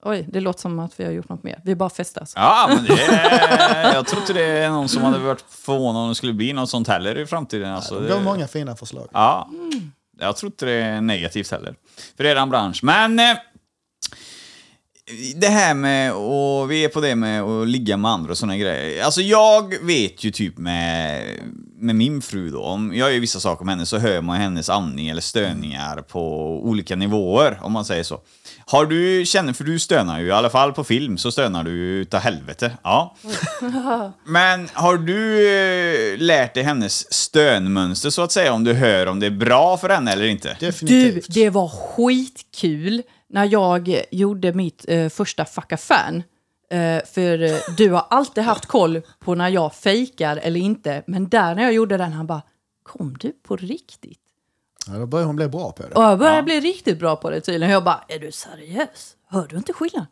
Oj, 0.03 0.25
det 0.31 0.39
låter 0.39 0.59
som 0.61 0.79
att 0.79 0.99
vi 0.99 1.03
har 1.05 1.11
gjort 1.11 1.29
något 1.29 1.43
mer. 1.43 1.61
Vi 1.63 1.75
bara 1.75 1.89
festas. 1.89 2.33
Ja, 2.35 2.69
men 2.75 2.85
det 2.85 3.01
är, 3.03 3.93
jag 3.93 4.07
tror 4.07 4.21
inte 4.21 4.33
det 4.33 4.43
är 4.45 4.69
någon 4.69 4.89
som 4.89 5.03
hade 5.03 5.19
varit 5.19 5.45
förvånad 5.49 6.01
om 6.03 6.09
det 6.09 6.15
skulle 6.15 6.33
bli 6.33 6.53
något 6.53 6.69
sånt 6.69 6.87
heller 6.87 7.17
i 7.19 7.25
framtiden. 7.25 7.71
Alltså, 7.71 7.99
Det 7.99 8.09
gav 8.09 8.23
många 8.23 8.47
fina 8.47 8.75
förslag. 8.75 9.07
Ja, 9.13 9.49
jag 10.19 10.37
tror 10.37 10.51
inte 10.51 10.65
det 10.65 10.71
är 10.71 11.01
negativt 11.01 11.51
heller. 11.51 11.75
För 12.17 12.23
är 12.23 12.35
en 12.35 12.49
bransch. 12.49 12.83
Men 12.83 13.19
eh, 13.19 13.37
det 15.35 15.47
här 15.47 15.73
med, 15.73 16.13
och 16.13 16.71
vi 16.71 16.83
är 16.83 16.89
på 16.89 17.01
det 17.01 17.15
med 17.15 17.41
att 17.41 17.67
ligga 17.67 17.97
med 17.97 18.11
andra 18.11 18.31
och 18.31 18.37
såna 18.37 18.57
grejer. 18.57 19.03
Alltså 19.03 19.21
jag 19.21 19.85
vet 19.85 20.23
ju 20.23 20.31
typ 20.31 20.57
med, 20.57 21.23
med 21.77 21.95
min 21.95 22.21
fru 22.21 22.49
då, 22.49 22.63
om 22.63 22.93
jag 22.95 23.13
gör 23.13 23.19
vissa 23.19 23.39
saker 23.39 23.65
med 23.65 23.75
henne 23.75 23.85
så 23.85 23.97
hör 23.97 24.21
man 24.21 24.37
hennes 24.37 24.69
andning 24.69 25.07
eller 25.07 25.21
stöningar 25.21 26.01
på 26.01 26.21
olika 26.63 26.95
nivåer, 26.95 27.59
om 27.61 27.71
man 27.71 27.85
säger 27.85 28.03
så. 28.03 28.19
Har 28.65 28.85
du, 28.85 29.25
känner, 29.25 29.53
för 29.53 29.63
du 29.63 29.79
stönar 29.79 30.19
ju, 30.19 30.27
i 30.27 30.31
alla 30.31 30.49
fall 30.49 30.73
på 30.73 30.83
film 30.83 31.17
så 31.17 31.31
stönar 31.31 31.63
du 31.63 31.71
utav 31.71 32.19
helvete. 32.19 32.71
Ja. 32.83 33.15
Men 34.25 34.69
har 34.73 34.97
du 34.97 35.49
eh, 35.57 36.17
lärt 36.17 36.53
dig 36.53 36.63
hennes 36.63 37.13
stönmönster 37.13 38.09
så 38.09 38.21
att 38.21 38.31
säga, 38.31 38.53
om 38.53 38.63
du 38.63 38.73
hör 38.73 39.05
om 39.05 39.19
det 39.19 39.25
är 39.25 39.31
bra 39.31 39.77
för 39.77 39.89
henne 39.89 40.11
eller 40.11 40.25
inte? 40.25 40.57
Du, 40.59 40.65
Definitivt. 40.65 41.25
det 41.29 41.49
var 41.49 41.69
skitkul 41.69 43.03
när 43.35 43.45
jag 43.51 44.03
gjorde 44.11 44.53
mitt 44.53 44.85
eh, 44.87 45.09
första 45.09 45.45
fucka 45.45 45.77
fan. 45.77 46.23
Eh, 46.69 47.05
för 47.13 47.43
eh, 47.43 47.57
du 47.77 47.91
har 47.91 48.05
alltid 48.09 48.43
haft 48.43 48.65
koll 48.65 49.01
på 49.19 49.35
när 49.35 49.49
jag 49.49 49.73
fejkar 49.75 50.37
eller 50.37 50.59
inte. 50.59 51.03
Men 51.07 51.29
där 51.29 51.55
när 51.55 51.63
jag 51.63 51.73
gjorde 51.73 51.97
den, 51.97 52.13
han 52.13 52.27
bara, 52.27 52.41
kom 52.83 53.17
du 53.19 53.31
på 53.31 53.55
riktigt? 53.55 54.19
Ja, 54.87 54.93
då 54.93 55.05
började 55.05 55.27
hon 55.27 55.35
bli 55.35 55.47
bra 55.47 55.71
på 55.71 55.83
det. 55.83 55.89
Och 55.89 56.03
jag 56.03 56.19
började 56.19 56.43
bli 56.43 56.59
riktigt 56.59 56.99
bra 56.99 57.15
på 57.15 57.29
det 57.29 57.41
tydligen. 57.41 57.73
Jag 57.73 57.83
bara, 57.83 58.03
är 58.07 58.19
du 58.19 58.31
seriös? 58.31 59.15
Hör 59.27 59.47
du 59.47 59.57
inte 59.57 59.73
skillnad? 59.73 60.05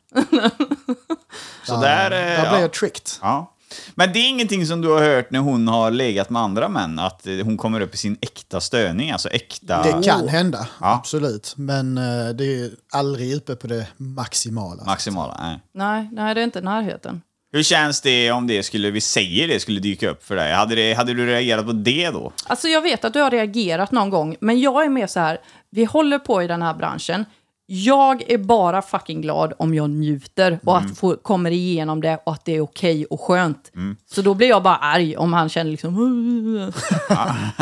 Så 1.64 1.82
där, 1.82 2.12
eh, 2.12 2.18
Där 2.18 2.42
blev 2.42 2.54
ja. 2.54 2.60
jag 2.60 2.74
tricked. 2.74 3.08
Ja. 3.22 3.53
Men 3.96 4.14
det 4.14 4.20
är 4.20 4.30
ingenting 4.30 4.66
som 4.66 4.82
du 4.82 4.90
har 4.90 5.02
hört 5.02 5.32
när 5.32 5.40
hon 5.40 5.68
har 5.68 5.92
legat 5.92 6.30
med 6.30 6.42
andra 6.42 6.70
män, 6.70 7.00
att 7.00 7.28
hon 7.44 7.58
kommer 7.58 7.82
upp 7.82 7.94
i 7.94 7.98
sin 7.98 8.18
äkta 8.22 8.62
stöning, 8.62 9.12
alltså 9.12 9.30
äkta... 9.30 9.84
Det 9.84 10.04
kan 10.08 10.28
hända, 10.28 10.68
Ja. 10.82 10.94
absolut. 10.96 11.54
Men 11.58 11.98
eh, 11.98 12.30
det 12.36 12.46
är 12.60 12.70
aldrig 12.94 13.36
uppe 13.36 13.56
på 13.56 13.68
det 13.68 13.88
maximala. 13.98 14.84
Maximala, 14.84 15.38
nej. 15.42 15.60
Nej, 15.74 16.10
nej, 16.12 16.36
det 16.36 16.42
är 16.42 16.46
inte 16.46 16.62
närheten. 16.62 17.22
Hur 17.56 17.64
känns 17.64 18.02
det 18.02 18.32
om 18.32 18.48
det 18.48 18.64
skulle, 18.64 18.92
vi 18.92 19.02
säger 19.02 19.48
det, 19.48 19.60
skulle 19.60 19.80
dyka 19.80 20.10
upp 20.10 20.24
för 20.24 20.36
dig? 20.36 20.54
Hade, 20.54 20.76
det, 20.76 20.94
hade 20.94 21.14
du 21.14 21.26
reagerat 21.26 21.66
på 21.66 21.72
det 21.72 22.10
då? 22.10 22.32
Alltså 22.46 22.68
jag 22.68 22.82
vet 22.82 23.06
att 23.06 23.14
du 23.14 23.20
har 23.20 23.32
reagerat 23.32 23.92
någon 23.92 24.10
gång, 24.10 24.36
men 24.40 24.60
jag 24.60 24.86
är 24.86 24.90
mer 24.90 25.08
så 25.08 25.20
här, 25.20 25.38
vi 25.70 25.86
håller 25.86 26.20
på 26.20 26.44
i 26.44 26.48
den 26.48 26.62
här 26.62 26.74
branschen. 26.74 27.26
Jag 27.66 28.32
är 28.32 28.38
bara 28.38 28.82
fucking 28.82 29.22
glad 29.22 29.54
om 29.60 29.76
jag 29.76 29.90
njuter 29.90 30.60
och 30.66 30.78
Mm. 30.78 30.92
att 30.92 30.98
få, 30.98 31.16
kommer 31.16 31.52
igenom 31.52 32.02
det 32.02 32.20
och 32.26 32.34
att 32.34 32.46
det 32.46 32.56
är 32.56 32.62
okej 32.62 33.06
och 33.06 33.22
skönt. 33.22 33.72
Mm. 33.76 33.96
Så 34.12 34.22
då 34.22 34.34
blir 34.34 34.48
jag 34.48 34.64
bara 34.64 34.76
arg 34.76 35.18
om 35.18 35.34
han 35.34 35.50
känner 35.50 35.72
liksom... 35.72 35.96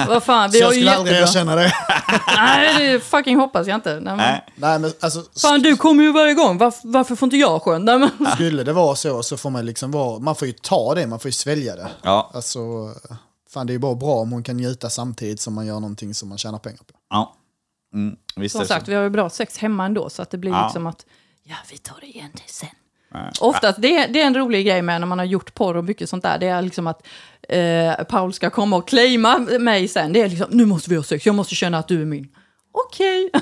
Vad 0.08 0.24
fan, 0.24 0.52
Så 0.52 0.58
vi 0.58 0.62
har 0.64 0.68
jag 0.72 0.76
ju 0.76 0.82
skulle 0.82 0.96
aldrig 0.96 1.18
erkänna 1.18 1.56
det. 1.56 1.74
Nej, 2.38 2.92
det 2.94 3.00
fucking 3.00 3.38
hoppas 3.38 3.68
jag 3.68 3.76
inte. 3.76 3.94
Nej, 3.94 4.02
men... 4.04 4.18
Nej. 4.18 4.46
Nej, 4.56 4.80
men 4.80 4.92
alltså, 5.00 5.24
Fan, 5.42 5.62
du 5.62 5.76
kommer 5.78 6.04
ju 6.04 6.12
varje 6.12 6.34
gång. 6.34 6.58
Varför, 6.58 6.88
varför 6.88 7.16
får 7.16 7.26
inte 7.26 7.38
jag 7.38 7.62
skönt? 7.62 7.86
Nej, 7.86 8.00
men... 8.00 8.32
skulle 8.34 8.64
det 8.64 8.74
vara 8.74 8.96
så 8.96 9.24
så 9.24 9.38
får 9.38 9.50
man 9.50 9.66
liksom 9.66 9.92
vara, 9.92 10.20
man 10.20 10.36
får 10.36 10.48
ju 10.48 10.54
ta 10.54 10.96
det, 10.96 11.08
man 11.08 11.20
får 11.20 11.30
ju 11.30 11.34
svälja 11.34 11.76
det. 11.76 11.88
Ja. 12.02 12.32
Alltså, 12.34 12.60
fan 13.54 13.68
det 13.68 13.72
är 13.72 13.76
ju 13.76 13.80
bara 13.80 13.96
bra 13.96 14.14
om 14.16 14.32
hon 14.32 14.44
kan 14.44 14.58
njuta 14.58 14.90
samtidigt 14.90 15.42
som 15.42 15.54
man 15.54 15.66
gör 15.66 15.80
någonting 15.80 16.14
som 16.14 16.30
man 16.30 16.38
tjänar 16.38 16.60
pengar 16.60 16.78
på. 16.78 16.94
Ja. 17.10 17.36
Mm, 17.94 18.16
visst 18.36 18.56
Som 18.56 18.66
sagt, 18.66 18.88
vi 18.88 18.94
har 18.94 19.04
ju 19.04 19.10
bra 19.10 19.30
sex 19.30 19.58
hemma 19.58 19.86
ändå, 19.86 20.10
så 20.10 20.22
att 20.22 20.30
det 20.30 20.38
blir 20.38 20.52
Ja. 20.52 20.64
liksom 20.66 20.88
att 20.88 21.06
ja, 21.44 21.56
vi 21.72 21.78
tar 21.78 21.96
det 22.02 22.08
igen 22.08 22.30
det 22.34 22.42
sen. 22.54 22.70
Oftast, 23.42 23.82
det, 23.82 23.98
är- 23.98 24.08
det 24.08 24.22
är 24.22 24.26
en 24.28 24.36
rolig 24.36 24.66
grej 24.66 24.82
med 24.82 25.02
när 25.02 25.08
man 25.08 25.18
har 25.20 25.26
gjort 25.26 25.54
porr 25.54 25.78
och 25.78 25.84
mycket 25.86 26.10
sånt 26.10 26.24
där, 26.24 26.38
det 26.40 26.48
är 26.48 26.62
liksom 26.62 26.88
att 26.88 27.08
eh, 27.50 27.94
Paul 28.10 28.34
ska 28.34 28.50
komma 28.50 28.76
och 28.78 28.88
claima 28.88 29.38
mig 29.60 29.88
sen. 29.88 30.14
Det 30.14 30.22
är 30.22 30.30
liksom, 30.30 30.48
nu 30.52 30.66
måste 30.66 30.90
vi 30.90 30.96
ha 30.96 31.04
sex, 31.04 31.26
jag 31.26 31.36
måste 31.36 31.56
känna 31.56 31.78
att 31.78 31.88
du 31.88 32.02
är 32.02 32.06
min. 32.06 32.28
Okej. 32.72 33.30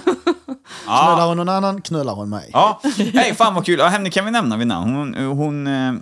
Knullar 0.85 1.27
hon 1.27 1.37
någon 1.37 1.49
annan, 1.49 1.81
knullar 1.81 2.13
hon 2.13 2.29
mig. 2.29 2.49
Ja, 2.53 2.81
hej, 3.13 3.35
fan 3.35 3.55
vad 3.55 3.65
kul. 3.65 3.79
Ja, 3.79 3.87
henne 3.87 4.09
kan 4.09 4.25
vi 4.25 4.31
nämna 4.31 4.57
vid 4.57 4.67
namn. 4.67 4.95
Hon, 4.95 5.37
hon, 5.37 5.67
eh, 5.67 5.93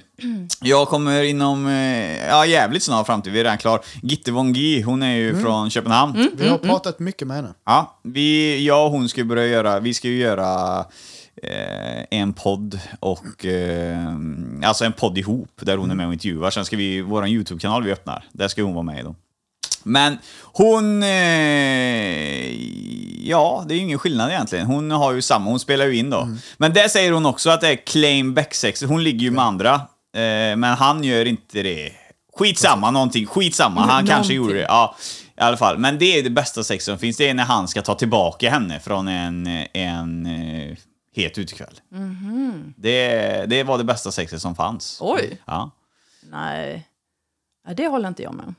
jag 0.62 0.88
kommer 0.88 1.24
inom, 1.24 1.68
eh, 1.68 2.28
ja 2.28 2.46
jävligt 2.46 2.84
snar 2.84 3.04
framtid, 3.04 3.34
vi 3.34 3.40
är 3.40 3.44
redan 3.44 3.58
klar. 3.58 3.80
Gitte 4.02 4.32
Von 4.32 4.54
G, 4.54 4.84
hon 4.86 5.04
är 5.04 5.16
ju 5.16 5.42
från 5.42 5.70
Köpenhamn. 5.70 6.30
Vi 6.34 6.48
har 6.50 6.58
pratat 6.58 7.00
mycket 7.00 7.28
med 7.28 7.38
henne. 7.38 7.54
Ja, 7.66 8.00
vi, 8.04 8.66
jag 8.66 8.86
och 8.86 8.92
hon 8.92 9.10
ska 9.10 9.24
börja 9.24 9.46
göra, 9.46 9.80
vi 9.80 9.94
ska 9.94 10.08
ju 10.08 10.18
göra 10.18 10.80
eh, 11.44 12.04
en 12.20 12.34
podd 12.34 12.80
och, 13.00 13.46
eh, 13.46 14.08
alltså 14.64 14.86
en 14.86 14.94
podd 14.94 15.18
ihop 15.18 15.52
där 15.62 15.78
hon 15.78 15.92
är 15.92 15.96
med 15.96 16.08
och 16.08 16.14
intervjuar. 16.14 16.50
Sen 16.50 16.66
ska 16.66 16.78
vi, 16.78 17.02
våran 17.02 17.30
YouTube-kanal 17.30 17.84
vi 17.84 17.92
öppnar, 17.92 18.24
där 18.32 18.48
ska 18.48 18.64
hon 18.64 18.74
vara 18.74 18.84
med 18.84 19.00
i 19.00 19.04
då. 19.04 19.16
Men 19.84 20.18
hon, 20.44 21.04
eh, 21.04 22.52
ja 23.28 23.66
det 23.68 23.74
är 23.74 23.76
ju 23.76 23.82
ingen 23.84 24.00
skillnad 24.00 24.30
egentligen. 24.30 24.66
Hon 24.68 24.92
har 24.92 25.14
ju 25.14 25.22
samma, 25.22 25.50
hon 25.50 25.60
spelar 25.60 25.86
ju 25.86 25.96
in 25.98 26.10
då. 26.10 26.30
Men 26.58 26.74
där 26.74 26.88
säger 26.88 27.12
hon 27.12 27.26
också 27.26 27.50
att 27.50 27.62
det 27.62 27.68
är 27.70 27.76
claim 27.76 28.34
back-sex, 28.34 28.84
hon 28.84 29.04
ligger 29.04 29.20
ju 29.20 29.32
med 29.32 29.44
andra. 29.46 29.74
Eh, 30.16 30.56
men 30.58 30.64
han 30.64 31.04
gör 31.04 31.26
inte 31.26 31.64
det. 31.64 31.92
Skitsamma 32.38 32.92
någonting, 32.92 33.26
skitsamma, 33.26 33.82
han 33.82 33.90
kanske 33.90 34.14
Någonting. 34.14 34.36
gjorde 34.38 34.54
det. 34.54 34.62
Ja, 34.62 34.96
i 35.38 35.42
alla 35.42 35.58
fall. 35.58 35.78
Men 35.78 35.98
det 36.00 36.20
är 36.20 36.24
det 36.24 36.30
bästa 36.30 36.64
sex 36.64 36.86
som 36.86 36.98
finns, 36.98 37.18
det 37.18 37.30
är 37.30 37.34
när 37.34 37.44
han 37.44 37.68
ska 37.68 37.82
ta 37.82 37.96
tillbaka 37.96 38.50
henne 38.50 38.80
från 38.80 39.08
en, 39.08 39.48
en 39.74 40.26
eh, 40.26 40.78
het 41.16 41.38
utekväll. 41.38 41.80
Det, 42.76 43.46
det 43.48 43.64
var 43.64 43.78
det 43.78 43.84
bästa 43.84 44.12
sexet 44.12 44.42
som 44.42 44.56
fanns. 44.56 44.98
Oj. 45.02 45.42
Ja. 45.46 45.72
Nej, 46.32 46.88
det 47.76 47.88
håller 47.88 48.08
inte 48.08 48.24
jag 48.24 48.34
med 48.34 48.46
om. 48.46 48.56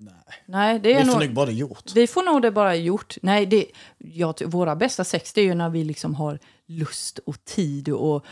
Nej. 0.00 0.14
Nej, 0.46 0.78
det 0.78 0.92
är 0.94 0.98
Vi 0.98 1.04
får 1.04 1.12
nog... 1.18 1.22
nog 1.26 1.34
bara 1.34 1.46
det 1.46 1.52
gjort. 1.52 1.92
Vi 1.94 2.06
får 2.06 2.22
nog 2.22 2.42
det 2.42 2.50
bara 2.50 2.74
gjort. 2.76 3.16
Nej, 3.22 3.46
det, 3.46 3.66
ja, 3.98 4.34
våra 4.46 4.76
bästa 4.76 5.04
sex 5.04 5.32
det 5.32 5.40
är 5.40 5.44
ju 5.44 5.54
när 5.54 5.68
vi 5.70 5.84
liksom 5.84 6.14
har 6.14 6.38
lust 6.66 7.18
och 7.18 7.44
tid 7.44 7.88
och 7.88 8.24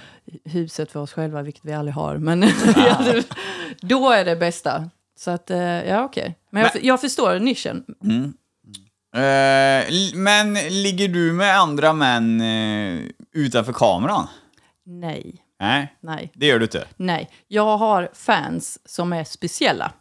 huset 0.44 0.92
för 0.92 1.00
oss 1.00 1.12
själva, 1.12 1.42
vilket 1.42 1.64
vi 1.64 1.72
aldrig 1.72 1.94
har. 1.94 2.16
Men 2.18 2.40
då 3.80 4.10
är 4.10 4.24
det 4.24 4.36
bästa. 4.36 4.90
Så 5.18 5.30
att, 5.30 5.50
eh, 5.50 5.58
ja 5.60 6.04
okej. 6.04 6.38
Men 6.50 6.62
jag, 6.62 6.70
Men- 6.74 6.86
jag 6.86 7.00
förstår 7.00 7.38
nischen. 7.38 7.84
Eh, 9.14 9.88
l- 9.88 10.12
men 10.14 10.54
ligger 10.54 11.08
du 11.08 11.32
med 11.32 11.56
andra 11.58 11.92
män 11.92 12.40
eh, 12.40 13.00
utanför 13.32 13.72
kameran? 13.72 14.26
Nej, 14.84 15.42
Nej, 15.60 15.96
nej, 16.00 16.30
det 16.34 16.46
gör 16.46 16.58
du 16.58 16.64
inte. 16.64 16.84
nej. 16.96 17.30
Jag 17.48 17.76
har 17.78 18.08
fans 18.12 18.78
som 18.84 19.12
är 19.12 19.24
speciella. 19.24 19.92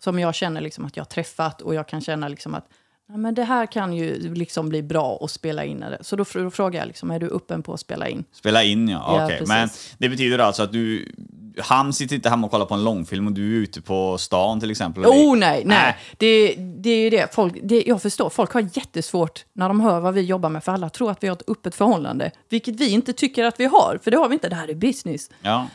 Som 0.00 0.18
jag 0.18 0.34
känner 0.34 0.60
liksom 0.60 0.84
att 0.84 0.96
jag 0.96 1.04
har 1.04 1.08
träffat 1.08 1.60
och 1.62 1.74
jag 1.74 1.88
kan 1.88 2.00
känna 2.00 2.28
liksom 2.28 2.54
att 2.54 2.68
Ja, 3.12 3.16
men 3.16 3.34
det 3.34 3.44
här 3.44 3.66
kan 3.66 3.92
ju 3.92 4.34
liksom 4.34 4.68
bli 4.68 4.82
bra 4.82 5.18
att 5.22 5.30
spela 5.30 5.64
in. 5.64 5.84
Så 6.00 6.16
då, 6.16 6.24
då 6.34 6.50
frågar 6.50 6.80
jag, 6.80 6.86
liksom, 6.86 7.10
är 7.10 7.18
du 7.18 7.28
öppen 7.28 7.62
på 7.62 7.72
att 7.74 7.80
spela 7.80 8.08
in? 8.08 8.24
Spela 8.32 8.62
in 8.64 8.88
ja, 8.88 9.04
Ja, 9.18 9.24
okej. 9.24 9.38
precis. 9.38 9.48
Men 9.48 9.68
det 9.98 10.08
betyder 10.08 10.38
alltså 10.38 10.62
att 10.62 10.72
du... 10.72 11.12
Han 11.58 11.92
sitter 11.92 12.16
inte 12.16 12.30
hemma 12.30 12.44
och 12.46 12.50
kollar 12.50 12.66
på 12.66 12.74
en 12.74 12.84
långfilm 12.84 13.26
och 13.26 13.32
du 13.32 13.56
är 13.56 13.60
ute 13.62 13.80
på 13.80 14.18
stan 14.18 14.60
till 14.60 14.70
exempel? 14.70 15.04
Oh 15.06 15.32
det- 15.34 15.38
nej, 15.40 15.62
nej. 15.66 15.96
Det, 16.18 16.54
det 16.54 16.90
är 16.90 17.00
ju 17.04 17.10
det. 17.10 17.34
Folk, 17.34 17.54
det. 17.62 17.84
Jag 17.86 18.02
förstår, 18.02 18.30
folk 18.30 18.52
har 18.52 18.60
jättesvårt 18.60 19.44
när 19.52 19.68
de 19.68 19.80
hör 19.80 20.00
vad 20.00 20.14
vi 20.14 20.20
jobbar 20.20 20.48
med, 20.48 20.64
för 20.64 20.72
alla 20.72 20.90
tror 20.90 21.10
att 21.10 21.22
vi 21.22 21.28
har 21.28 21.36
ett 21.36 21.48
öppet 21.50 21.74
förhållande. 21.74 22.30
Vilket 22.48 22.76
vi 22.80 22.90
inte 22.90 23.12
tycker 23.12 23.44
att 23.44 23.60
vi 23.60 23.64
har, 23.64 23.98
för 24.04 24.10
det 24.10 24.16
har 24.16 24.28
vi 24.28 24.34
inte. 24.34 24.48
Det 24.48 24.56
här 24.56 24.68
är 24.70 24.74
business. 24.74 25.30
Ja. 25.42 25.66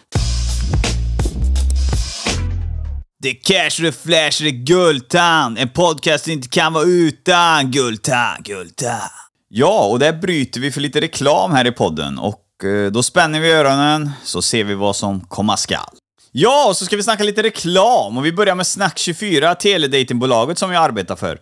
Det 3.25 3.29
är 3.29 3.43
cash, 3.43 3.81
det 3.81 3.87
är 3.87 3.91
flash, 3.91 4.43
det 4.43 4.49
är 4.49 4.65
Guldtand. 4.65 5.57
En 5.57 5.69
podcast 5.69 6.27
inte 6.27 6.47
kan 6.47 6.73
vara 6.73 6.83
utan 6.83 7.71
Guldtand, 7.71 8.45
Guldtand. 8.45 9.11
Ja, 9.49 9.85
och 9.85 9.99
där 9.99 10.13
bryter 10.13 10.59
vi 10.59 10.71
för 10.71 10.81
lite 10.81 11.01
reklam 11.01 11.51
här 11.51 11.67
i 11.67 11.71
podden 11.71 12.19
och 12.19 12.63
eh, 12.63 12.91
då 12.91 13.03
spänner 13.03 13.39
vi 13.39 13.51
öronen 13.51 14.11
så 14.23 14.41
ser 14.41 14.63
vi 14.63 14.73
vad 14.73 14.95
som 14.95 15.21
komma 15.21 15.57
skall. 15.57 15.95
Ja, 16.31 16.67
och 16.69 16.77
så 16.77 16.85
ska 16.85 16.95
vi 16.95 17.03
snacka 17.03 17.23
lite 17.23 17.43
reklam 17.43 18.17
och 18.17 18.25
vi 18.25 18.31
börjar 18.31 18.55
med 18.55 18.63
Snack24, 18.63 19.55
teledatingbolaget 19.55 20.57
som 20.57 20.71
jag 20.71 20.83
arbetar 20.83 21.15
för. 21.15 21.39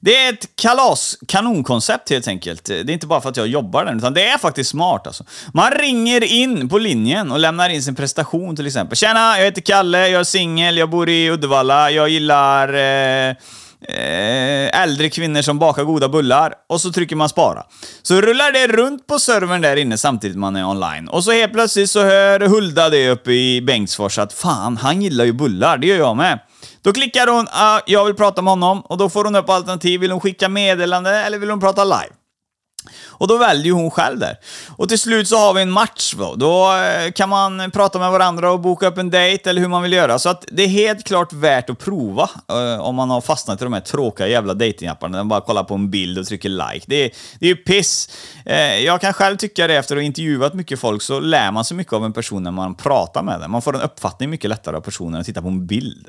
Det 0.00 0.16
är 0.16 0.32
ett 0.32 0.56
kalas, 0.56 1.18
kanonkoncept 1.28 2.10
helt 2.10 2.28
enkelt. 2.28 2.64
Det 2.64 2.80
är 2.80 2.90
inte 2.90 3.06
bara 3.06 3.20
för 3.20 3.28
att 3.28 3.36
jag 3.36 3.46
jobbar 3.46 3.84
där, 3.84 3.96
utan 3.96 4.14
det 4.14 4.26
är 4.26 4.38
faktiskt 4.38 4.70
smart 4.70 5.06
alltså. 5.06 5.24
Man 5.54 5.70
ringer 5.70 6.24
in 6.24 6.68
på 6.68 6.78
linjen 6.78 7.32
och 7.32 7.38
lämnar 7.38 7.68
in 7.68 7.82
sin 7.82 7.94
prestation 7.94 8.56
till 8.56 8.66
exempel. 8.66 8.96
Tjena, 8.96 9.38
jag 9.38 9.44
heter 9.44 9.60
Kalle, 9.60 10.08
jag 10.08 10.20
är 10.20 10.24
singel, 10.24 10.76
jag 10.76 10.90
bor 10.90 11.08
i 11.08 11.30
Uddevalla, 11.30 11.90
jag 11.90 12.08
gillar 12.08 12.74
eh, 12.74 13.36
eh, 13.88 14.82
äldre 14.82 15.10
kvinnor 15.10 15.42
som 15.42 15.58
bakar 15.58 15.84
goda 15.84 16.08
bullar. 16.08 16.52
Och 16.68 16.80
så 16.80 16.92
trycker 16.92 17.16
man 17.16 17.28
spara. 17.28 17.62
Så 18.02 18.20
rullar 18.20 18.52
det 18.52 18.66
runt 18.66 19.06
på 19.06 19.18
servern 19.18 19.60
där 19.60 19.76
inne 19.76 19.98
samtidigt 19.98 20.36
man 20.36 20.56
är 20.56 20.66
online. 20.66 21.08
Och 21.08 21.24
så 21.24 21.32
helt 21.32 21.52
plötsligt 21.52 21.90
så 21.90 22.00
hör 22.00 22.40
Hulda 22.40 22.88
det 22.88 23.10
uppe 23.10 23.32
i 23.32 23.62
Bengtsfors 23.62 24.18
att 24.18 24.32
fan, 24.32 24.76
han 24.76 25.02
gillar 25.02 25.24
ju 25.24 25.32
bullar, 25.32 25.78
det 25.78 25.86
gör 25.86 25.96
jag 25.96 26.16
med. 26.16 26.38
Då 26.86 26.92
klickar 26.92 27.26
hon 27.26 27.40
uh, 27.40 27.82
“Jag 27.86 28.04
vill 28.04 28.14
prata 28.14 28.42
med 28.42 28.50
honom” 28.50 28.80
och 28.80 28.98
då 28.98 29.08
får 29.08 29.24
hon 29.24 29.36
upp 29.36 29.48
alternativ. 29.50 30.00
Vill 30.00 30.10
hon 30.10 30.20
skicka 30.20 30.48
meddelande 30.48 31.10
eller 31.10 31.38
vill 31.38 31.50
hon 31.50 31.60
prata 31.60 31.84
live? 31.84 32.12
Och 33.18 33.28
då 33.28 33.38
väljer 33.38 33.72
hon 33.72 33.90
själv 33.90 34.18
där. 34.18 34.36
Och 34.76 34.88
till 34.88 34.98
slut 34.98 35.28
så 35.28 35.36
har 35.36 35.54
vi 35.54 35.62
en 35.62 35.70
match 35.70 36.14
då. 36.18 36.34
Då 36.34 36.76
eh, 36.76 37.12
kan 37.12 37.28
man 37.28 37.70
prata 37.70 37.98
med 37.98 38.10
varandra 38.10 38.52
och 38.52 38.60
boka 38.60 38.86
upp 38.86 38.98
en 38.98 39.10
dejt 39.10 39.50
eller 39.50 39.60
hur 39.60 39.68
man 39.68 39.82
vill 39.82 39.92
göra. 39.92 40.18
Så 40.18 40.28
att 40.28 40.44
det 40.52 40.62
är 40.62 40.68
helt 40.68 41.04
klart 41.04 41.32
värt 41.32 41.70
att 41.70 41.78
prova 41.78 42.30
eh, 42.48 42.80
om 42.80 42.94
man 42.94 43.10
har 43.10 43.20
fastnat 43.20 43.60
i 43.60 43.64
de 43.64 43.72
här 43.72 43.80
tråkiga 43.80 44.28
jävla 44.28 44.54
datingapparna 44.54 45.16
där 45.16 45.24
man 45.24 45.28
bara 45.28 45.40
kollar 45.40 45.64
på 45.64 45.74
en 45.74 45.90
bild 45.90 46.18
och 46.18 46.26
trycker 46.26 46.48
like. 46.48 46.84
Det 46.86 47.04
är, 47.04 47.10
det 47.40 47.46
är 47.46 47.50
ju 47.50 47.56
piss. 47.56 48.08
Eh, 48.44 48.84
jag 48.84 49.00
kan 49.00 49.12
själv 49.12 49.36
tycka 49.36 49.66
det 49.66 49.74
efter 49.74 49.96
att 49.96 50.00
ha 50.00 50.06
intervjuat 50.06 50.54
mycket 50.54 50.80
folk 50.80 51.02
så 51.02 51.20
lär 51.20 51.52
man 51.52 51.64
sig 51.64 51.76
mycket 51.76 51.92
av 51.92 52.04
en 52.04 52.12
person 52.12 52.42
när 52.42 52.50
man 52.50 52.74
pratar 52.74 53.22
med 53.22 53.40
den. 53.40 53.50
Man 53.50 53.62
får 53.62 53.74
en 53.74 53.82
uppfattning 53.82 54.30
mycket 54.30 54.50
lättare 54.50 54.76
av 54.76 54.80
personen 54.80 55.14
än 55.14 55.20
att 55.20 55.26
titta 55.26 55.42
på 55.42 55.48
en 55.48 55.66
bild. 55.66 56.08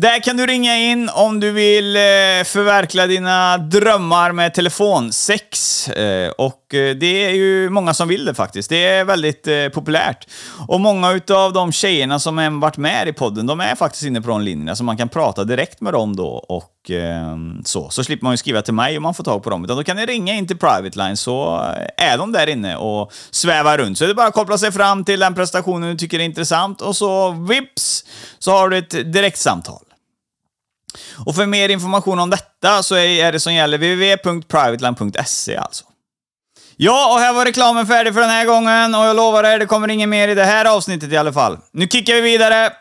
Där 0.00 0.22
kan 0.22 0.36
du 0.36 0.46
ringa 0.46 0.76
in 0.76 1.10
om 1.14 1.40
du 1.40 1.50
vill 1.50 1.96
eh, 1.96 2.00
förverkliga 2.44 3.06
dina 3.06 3.58
drömmar 3.58 4.32
med 4.32 4.54
telefonsex. 4.54 5.88
Eh, 5.88 6.30
och 6.30 6.74
eh, 6.74 6.96
det 6.96 7.24
är 7.24 7.30
ju 7.30 7.70
många 7.70 7.94
som 7.94 8.08
vill 8.08 8.24
det 8.24 8.34
faktiskt. 8.34 8.70
Det 8.70 8.84
är 8.84 9.04
väldigt 9.04 9.48
populärt. 9.74 10.26
Och 10.68 10.80
många 10.80 11.12
utav 11.12 11.52
de 11.52 11.72
tjejerna 11.72 12.18
som 12.18 12.38
har 12.38 12.60
varit 12.60 12.76
med 12.76 13.08
i 13.08 13.12
podden, 13.12 13.46
de 13.46 13.60
är 13.60 13.74
faktiskt 13.74 14.04
inne 14.04 14.20
på 14.20 14.28
de 14.28 14.40
linjerna, 14.40 14.76
så 14.76 14.84
man 14.84 14.96
kan 14.96 15.08
prata 15.08 15.44
direkt 15.44 15.80
med 15.80 15.92
dem 15.92 16.16
då 16.16 16.28
och 16.28 16.90
ehm, 16.90 17.62
så. 17.64 17.90
Så 17.90 18.04
slipper 18.04 18.24
man 18.24 18.32
ju 18.32 18.36
skriva 18.36 18.62
till 18.62 18.74
mig 18.74 18.96
om 18.96 19.02
man 19.02 19.14
får 19.14 19.24
tag 19.24 19.42
på 19.42 19.50
dem. 19.50 19.64
Utan 19.64 19.76
då 19.76 19.84
kan 19.84 19.96
ni 19.96 20.06
ringa 20.06 20.34
in 20.34 20.46
till 20.46 20.58
Private 20.58 20.98
Line 20.98 21.16
så 21.16 21.60
är 21.96 22.18
de 22.18 22.32
där 22.32 22.46
inne 22.46 22.76
och 22.76 23.12
svävar 23.30 23.78
runt. 23.78 23.98
Så 23.98 24.04
det 24.04 24.10
är 24.10 24.14
bara 24.14 24.26
att 24.26 24.34
koppla 24.34 24.58
sig 24.58 24.72
fram 24.72 25.04
till 25.04 25.20
den 25.20 25.34
prestationen 25.34 25.90
du 25.90 25.96
tycker 25.96 26.18
är 26.18 26.24
intressant 26.24 26.80
och 26.80 26.96
så 26.96 27.30
vips 27.30 28.04
så 28.38 28.50
har 28.50 28.68
du 28.68 28.78
ett 28.78 29.12
direktsamtal. 29.12 29.83
Och 31.26 31.34
för 31.34 31.46
mer 31.46 31.68
information 31.68 32.18
om 32.18 32.30
detta 32.30 32.82
så 32.82 32.96
är 32.96 33.32
det 33.32 33.40
som 33.40 33.54
gäller 33.54 33.78
www.privateline.se 33.78 35.56
alltså. 35.56 35.84
Ja, 36.76 37.12
och 37.14 37.20
här 37.20 37.32
var 37.32 37.44
reklamen 37.44 37.86
färdig 37.86 38.14
för 38.14 38.20
den 38.20 38.30
här 38.30 38.46
gången 38.46 38.94
och 38.94 39.04
jag 39.04 39.16
lovar 39.16 39.44
er, 39.44 39.58
det 39.58 39.66
kommer 39.66 39.88
inget 39.88 40.08
mer 40.08 40.28
i 40.28 40.34
det 40.34 40.44
här 40.44 40.64
avsnittet 40.64 41.12
i 41.12 41.16
alla 41.16 41.32
fall. 41.32 41.58
Nu 41.72 41.86
kickar 41.88 42.14
vi 42.14 42.20
vidare! 42.20 42.72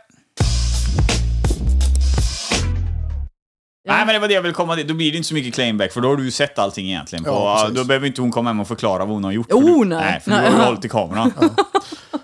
Nej 3.87 4.05
men 4.05 4.07
det 4.07 4.19
var 4.19 4.27
det 4.27 4.33
jag 4.33 4.41
ville 4.41 4.53
komma 4.53 4.75
till. 4.75 4.87
Då 4.87 4.93
blir 4.93 5.11
det 5.11 5.17
inte 5.17 5.27
så 5.29 5.33
mycket 5.33 5.53
claimback 5.53 5.91
för 5.93 6.01
då 6.01 6.09
har 6.09 6.15
du 6.15 6.23
ju 6.25 6.31
sett 6.31 6.59
allting 6.59 6.87
egentligen. 6.87 7.23
På, 7.23 7.29
Ja, 7.31 7.69
då 7.71 7.83
behöver 7.83 8.07
inte 8.07 8.21
hon 8.21 8.31
komma 8.31 8.49
hem 8.49 8.59
och 8.59 8.67
förklara 8.67 9.05
vad 9.05 9.13
hon 9.13 9.23
har 9.23 9.31
gjort. 9.31 9.47
för 9.49 9.55
Oh, 9.57 9.79
du, 9.83 9.85
nej. 9.89 9.99
nej. 9.99 10.19
för 10.19 10.31
du 10.31 10.37
har 10.37 10.43
ju 10.43 10.65
hållit 10.65 10.85
i 10.85 10.89
kameran. 10.89 11.33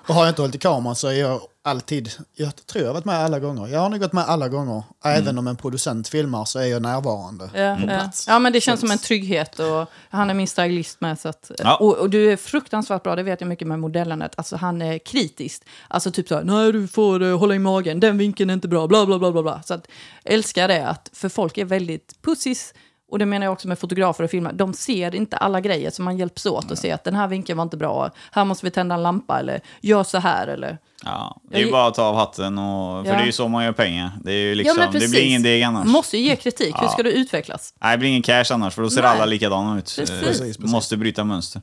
Och 0.07 0.15
har 0.15 0.21
jag 0.21 0.31
inte 0.31 0.41
hållit 0.41 0.55
i 0.55 0.59
kameran 0.59 0.95
så 0.95 1.07
är 1.07 1.13
jag 1.13 1.39
alltid, 1.69 2.09
jag 2.35 2.55
tror 2.65 2.81
jag 2.83 2.89
har 2.89 2.93
varit 2.93 3.05
med 3.05 3.15
alla 3.15 3.39
gånger. 3.39 3.67
Jag 3.67 3.79
har 3.79 3.89
nog 3.89 3.99
gått 3.99 4.13
med 4.13 4.23
alla 4.23 4.47
gånger. 4.49 4.83
Även 5.03 5.37
om 5.37 5.47
en 5.47 5.55
producent 5.55 6.07
filmar 6.07 6.45
så 6.45 6.59
är 6.59 6.65
jag 6.65 6.81
närvarande 6.81 7.43
Ja, 7.53 7.75
på 7.75 7.81
ja. 7.81 7.97
plats. 7.97 8.25
ja, 8.27 8.39
men 8.39 8.53
det 8.53 8.61
känns 8.61 8.79
Så 8.79 8.85
som 8.87 8.91
en 8.91 8.97
trygghet 8.97 9.59
och 9.59 9.89
han 10.09 10.29
är 10.29 10.33
min 10.33 10.47
stylist 10.47 11.01
med. 11.01 11.19
Så 11.19 11.29
att, 11.29 11.51
Ja. 11.57 11.75
och, 11.77 11.97
och 11.97 12.09
du 12.09 12.31
är 12.31 12.37
fruktansvärt 12.37 13.03
bra, 13.03 13.15
det 13.15 13.23
vet 13.23 13.41
jag 13.41 13.47
mycket 13.47 13.67
med 13.67 13.79
modellandet. 13.79 14.31
Alltså 14.37 14.55
han 14.55 14.81
är 14.81 14.97
kritisk. 14.97 15.63
Alltså 15.87 16.11
typ 16.11 16.27
så 16.27 16.35
här, 16.35 16.43
nej 16.43 16.71
du 16.71 16.87
får 16.87 17.21
eh, 17.23 17.37
hålla 17.39 17.55
i 17.55 17.59
magen, 17.59 17.99
den 17.99 18.17
vinkeln 18.17 18.49
är 18.49 18.53
inte 18.53 18.67
bra, 18.67 18.87
bla 18.87 19.05
bla 19.05 19.19
bla 19.19 19.31
bla. 19.31 19.41
bla. 19.41 19.61
Så 19.63 19.73
att, 19.73 19.87
älskar 20.23 20.67
det, 20.67 20.87
att, 20.87 21.09
för 21.13 21.29
folk 21.29 21.57
är 21.57 21.65
väldigt 21.65 22.21
pussis. 22.21 22.73
Och 23.11 23.19
det 23.19 23.25
menar 23.25 23.45
jag 23.45 23.53
också 23.53 23.67
med 23.67 23.79
fotografer 23.79 24.23
och 24.23 24.29
filmer. 24.29 24.53
De 24.53 24.73
ser 24.73 25.15
inte 25.15 25.37
alla 25.37 25.61
grejer, 25.61 25.89
så 25.91 26.01
man 26.01 26.17
hjälps 26.17 26.45
åt 26.45 26.71
och 26.71 26.77
ser 26.77 26.93
att 26.93 27.03
den 27.03 27.15
här 27.15 27.27
vinkeln 27.27 27.57
var 27.57 27.63
inte 27.63 27.77
bra. 27.77 28.11
Här 28.31 28.45
måste 28.45 28.65
vi 28.65 28.71
tända 28.71 28.95
en 28.95 29.03
lampa 29.03 29.39
eller 29.39 29.61
gör 29.81 30.03
så 30.03 30.17
här 30.17 30.47
eller... 30.47 30.77
Ja, 31.05 31.41
det 31.51 31.57
är 31.57 31.65
ju 31.65 31.71
bara 31.71 31.87
att 31.87 31.93
ta 31.93 32.03
av 32.03 32.15
hatten 32.15 32.57
och... 32.57 33.05
För 33.05 33.11
Ja. 33.11 33.17
det 33.17 33.21
är 33.23 33.25
ju 33.25 33.31
så 33.31 33.47
man 33.47 33.63
gör 33.63 33.71
pengar. 33.71 34.11
Det, 34.23 34.31
är 34.31 34.35
ju 34.35 34.55
liksom, 34.55 34.77
ja, 34.79 34.99
det 34.99 35.09
blir 35.09 35.21
ingen 35.21 35.43
deg 35.43 35.63
annars. 35.63 35.87
Måste 35.87 36.17
ju 36.17 36.23
ge 36.23 36.35
kritik, 36.35 36.75
hur 36.79 36.87
ska 36.87 37.03
du 37.03 37.11
utvecklas? 37.11 37.73
Nej, 37.81 37.91
det 37.91 37.97
blir 37.97 38.09
ingen 38.09 38.21
cash 38.21 38.45
annars, 38.51 38.73
för 38.73 38.81
då 38.81 38.89
ser 38.89 39.01
Nej. 39.01 39.11
alla 39.11 39.25
likadana 39.25 39.77
ut. 39.77 39.85
Precis. 39.97 40.09
Eh, 40.09 40.19
Precis, 40.19 40.57
precis. 40.57 40.71
Måste 40.71 40.97
bryta 40.97 41.23
mönster. 41.23 41.61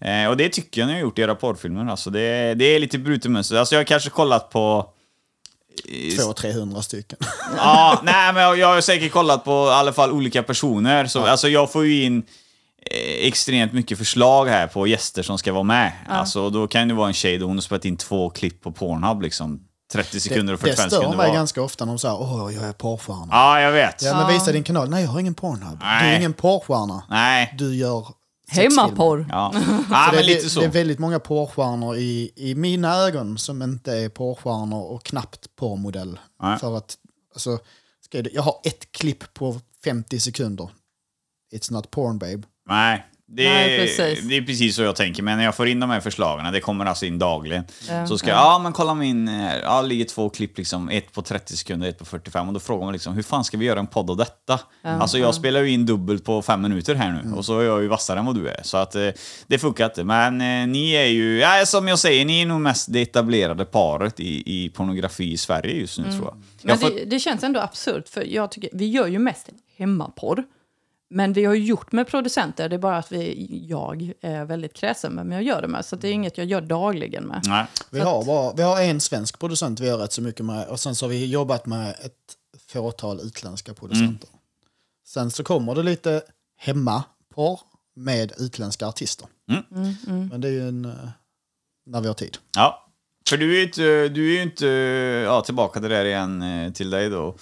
Eh, 0.00 0.26
och 0.28 0.36
det 0.36 0.48
tycker 0.48 0.80
jag 0.80 0.88
ni 0.88 0.92
har 0.92 1.00
gjort 1.00 1.18
i 1.18 1.22
era 1.22 1.34
porrfilmer. 1.34 1.90
Alltså 1.90 2.10
det, 2.10 2.54
det 2.54 2.64
är 2.64 2.78
lite 2.78 2.98
brutet 2.98 3.30
mönster. 3.30 3.56
Alltså 3.56 3.74
jag 3.74 3.80
har 3.80 3.84
kanske 3.84 4.10
kollat 4.10 4.50
på... 4.50 4.86
200-300 5.88 6.80
stycken. 6.80 7.18
Ja, 7.56 8.00
nej 8.02 8.32
men 8.32 8.58
jag, 8.58 8.68
har 8.74 8.80
säkert 8.80 9.12
kollat 9.12 9.44
på 9.44 9.50
i 9.50 9.70
alla 9.74 9.92
fall 9.92 10.12
olika 10.12 10.42
personer. 10.42 11.06
Så, 11.06 11.24
Alltså 11.26 11.48
jag 11.48 11.72
får 11.72 11.86
ju 11.86 12.02
in 12.04 12.18
eh, 12.90 13.26
extremt 13.26 13.72
mycket 13.72 13.98
förslag 13.98 14.46
här 14.46 14.66
på 14.66 14.86
gäster 14.86 15.22
som 15.22 15.38
ska 15.38 15.52
vara 15.52 15.62
med. 15.62 15.92
Alltså 16.08 16.50
då 16.50 16.66
kan 16.66 16.88
det 16.88 16.94
vara 16.94 17.08
en 17.08 17.14
tjej 17.14 17.38
då 17.38 17.46
hon 17.46 17.56
har 17.56 17.62
spelat 17.62 17.84
in 17.84 17.96
två 17.96 18.30
klipp 18.30 18.60
på 18.62 18.72
Pornhub 18.72 19.22
liksom. 19.22 19.60
30 19.92 20.20
sekunder 20.20 20.52
och 20.52 20.58
det 20.58 20.62
45 20.66 20.90
stör 20.90 20.96
sekunder 20.96 21.16
mig 21.18 21.28
var. 21.28 21.34
ganska 21.34 21.62
ofta 21.62 21.84
när 21.84 21.92
de 21.92 21.98
säger 21.98 22.20
åh, 22.20 22.54
jag 22.54 22.64
är 22.64 22.72
porrstjärna. 22.72 23.26
Ja, 23.30 23.60
jag 23.60 23.72
vet. 23.72 24.02
Ja, 24.02 24.16
men 24.16 24.34
visa 24.34 24.52
din 24.52 24.64
kanal. 24.64 24.90
Nej, 24.90 25.02
jag 25.02 25.10
har 25.10 25.20
ingen 25.20 25.34
Pornhub. 25.34 25.78
Du 25.78 25.86
Nej. 25.86 26.12
är 26.14 26.18
ingen 26.18 26.32
porrstjärna. 26.32 27.02
Nej. 27.10 27.54
Du 27.58 27.74
gör. 27.76 28.06
Hemmaporr. 28.52 29.26
Ja, 29.28 29.52
men 29.88 30.14
det, 30.14 30.22
lite 30.22 30.42
det, 30.42 30.48
så. 30.48 30.60
det 30.60 30.66
är 30.66 30.70
väldigt 30.70 30.98
många 30.98 31.18
porrstjärnor 31.18 31.96
i, 31.96 32.32
i 32.36 32.54
mina 32.54 32.94
ögon 32.94 33.38
som 33.38 33.62
inte 33.62 33.92
är 33.92 34.08
porrstjärnor 34.08 34.82
och 34.82 35.04
knappt 35.04 35.56
porrmodell. 35.56 36.18
Nej. 36.42 36.58
För 36.58 36.76
att, 36.76 36.96
alltså, 37.34 37.58
ska 38.00 38.18
jag, 38.18 38.28
jag 38.32 38.42
har 38.42 38.60
ett 38.64 38.92
klipp 38.92 39.34
på 39.34 39.60
50 39.84 40.20
sekunder. 40.20 40.70
It's 41.54 41.72
not 41.72 41.90
porn 41.90 42.18
babe. 42.18 42.42
Nej, 42.68 43.06
Det, 43.34 43.48
Nej, 43.48 43.78
precis. 43.78 44.28
det 44.28 44.36
är 44.36 44.42
precis 44.42 44.76
så 44.76 44.82
jag 44.82 44.96
tänker, 44.96 45.22
men 45.22 45.38
när 45.38 45.44
jag 45.44 45.54
får 45.54 45.68
in 45.68 45.80
de 45.80 45.90
här 45.90 46.00
förslagen, 46.00 46.52
det 46.52 46.60
kommer 46.60 46.84
alltså 46.84 47.06
in 47.06 47.18
dagligen. 47.18 47.64
Ja, 47.88 48.06
så 48.06 48.18
ska 48.18 48.28
jag, 48.28 48.36
ja 48.36 48.60
men 48.62 48.72
kolla 48.72 48.94
min, 48.94 49.28
här. 49.28 49.60
ja 49.60 49.82
det 49.82 49.88
ligger 49.88 50.04
två 50.04 50.30
klipp 50.30 50.58
liksom, 50.58 50.88
ett 50.88 51.12
på 51.12 51.22
30 51.22 51.56
sekunder, 51.56 51.88
ett 51.88 51.98
på 51.98 52.04
45 52.04 52.48
och 52.48 52.54
då 52.54 52.60
frågar 52.60 52.84
man 52.84 52.92
liksom, 52.92 53.14
hur 53.14 53.22
fan 53.22 53.44
ska 53.44 53.56
vi 53.56 53.64
göra 53.64 53.80
en 53.80 53.86
podd 53.86 54.10
av 54.10 54.16
detta? 54.16 54.60
alltså 54.82 55.18
jag 55.18 55.34
spelar 55.34 55.60
ju 55.62 55.70
in 55.70 55.86
dubbelt 55.86 56.24
på 56.24 56.42
fem 56.42 56.62
minuter 56.62 56.94
här 56.94 57.22
nu 57.24 57.32
och 57.32 57.44
så 57.44 57.58
är 57.58 57.64
jag 57.64 57.82
ju 57.82 57.88
vassare 57.88 58.18
än 58.18 58.26
vad 58.26 58.34
du 58.34 58.48
är. 58.48 58.60
Så 58.62 58.76
att 58.76 58.94
eh, 58.94 59.08
det 59.46 59.58
funkar 59.58 59.84
inte. 59.84 60.04
Men 60.04 60.40
eh, 60.40 60.66
ni 60.66 60.92
är 60.92 61.06
ju, 61.06 61.38
ja 61.38 61.66
som 61.66 61.88
jag 61.88 61.98
säger, 61.98 62.24
ni 62.24 62.42
är 62.42 62.46
nog 62.46 62.60
mest 62.60 62.92
det 62.92 63.02
etablerade 63.02 63.64
paret 63.64 64.20
i, 64.20 64.42
i 64.46 64.68
pornografi 64.68 65.32
i 65.32 65.36
Sverige 65.36 65.74
just 65.74 65.98
nu 65.98 66.04
tror 66.04 66.24
jag. 66.24 66.34
Men 66.62 66.70
jag 66.70 66.80
får, 66.80 66.90
det, 66.90 67.04
det 67.04 67.18
känns 67.18 67.42
ändå 67.42 67.60
absurt, 67.60 68.08
för 68.08 68.34
jag 68.34 68.50
tycker, 68.50 68.70
vi 68.72 68.86
gör 68.88 69.06
ju 69.06 69.18
mest 69.18 69.48
hemmaporr. 69.76 70.44
Men 71.14 71.32
vi 71.32 71.44
har 71.44 71.54
ju 71.54 71.64
gjort 71.64 71.92
med 71.92 72.06
producenter, 72.06 72.68
det 72.68 72.76
är 72.76 72.78
bara 72.78 72.96
att 72.96 73.12
vi, 73.12 73.66
jag 73.68 74.12
är 74.20 74.44
väldigt 74.44 74.74
kräsen 74.74 75.12
med 75.12 75.26
men 75.26 75.36
jag 75.36 75.44
gör 75.44 75.62
det 75.62 75.68
med. 75.68 75.84
Så 75.84 75.96
det 75.96 76.08
är 76.08 76.12
inget 76.12 76.38
jag 76.38 76.46
gör 76.46 76.60
dagligen 76.60 77.24
med. 77.24 77.42
nej. 77.46 77.66
Vi 77.90 78.00
har, 78.00 78.24
bara, 78.24 78.52
vi 78.52 78.62
har 78.62 78.82
en 78.82 79.00
svensk 79.00 79.38
producent 79.38 79.80
vi 79.80 79.86
gör 79.86 79.98
rätt 79.98 80.12
så 80.12 80.22
mycket 80.22 80.44
med 80.44 80.68
och 80.68 80.80
sen 80.80 80.94
så 80.94 81.04
har 81.06 81.10
vi 81.10 81.26
jobbat 81.26 81.66
med 81.66 81.90
ett 81.90 82.36
fåtal 82.68 83.20
utländska 83.20 83.74
producenter. 83.74 84.28
Sen 85.06 85.30
så 85.30 85.44
kommer 85.44 85.74
det 85.74 85.82
lite 85.82 86.22
hemmaporr 86.56 87.60
med 87.96 88.32
utländska 88.38 88.86
artister. 88.86 89.26
Men 90.30 90.40
det 90.40 90.48
är 90.48 90.52
ju 90.52 90.68
en, 90.68 90.84
eh, 90.84 91.08
när 91.86 92.00
vi 92.00 92.06
har 92.06 92.14
tid. 92.14 92.38
Ja, 92.56 92.88
för 93.28 93.36
du 93.36 93.54
är 93.54 93.56
ju 93.56 93.62
inte, 93.62 94.08
du 94.08 94.38
är 94.38 94.42
inte 94.42 94.66
ja, 95.26 95.40
tillbaka 95.40 95.80
till 95.80 95.88
det 95.90 95.96
där 95.96 96.04
igen 96.04 96.42
eh, 96.42 96.72
till 96.72 96.90
dig 96.90 97.10
då. 97.10 97.36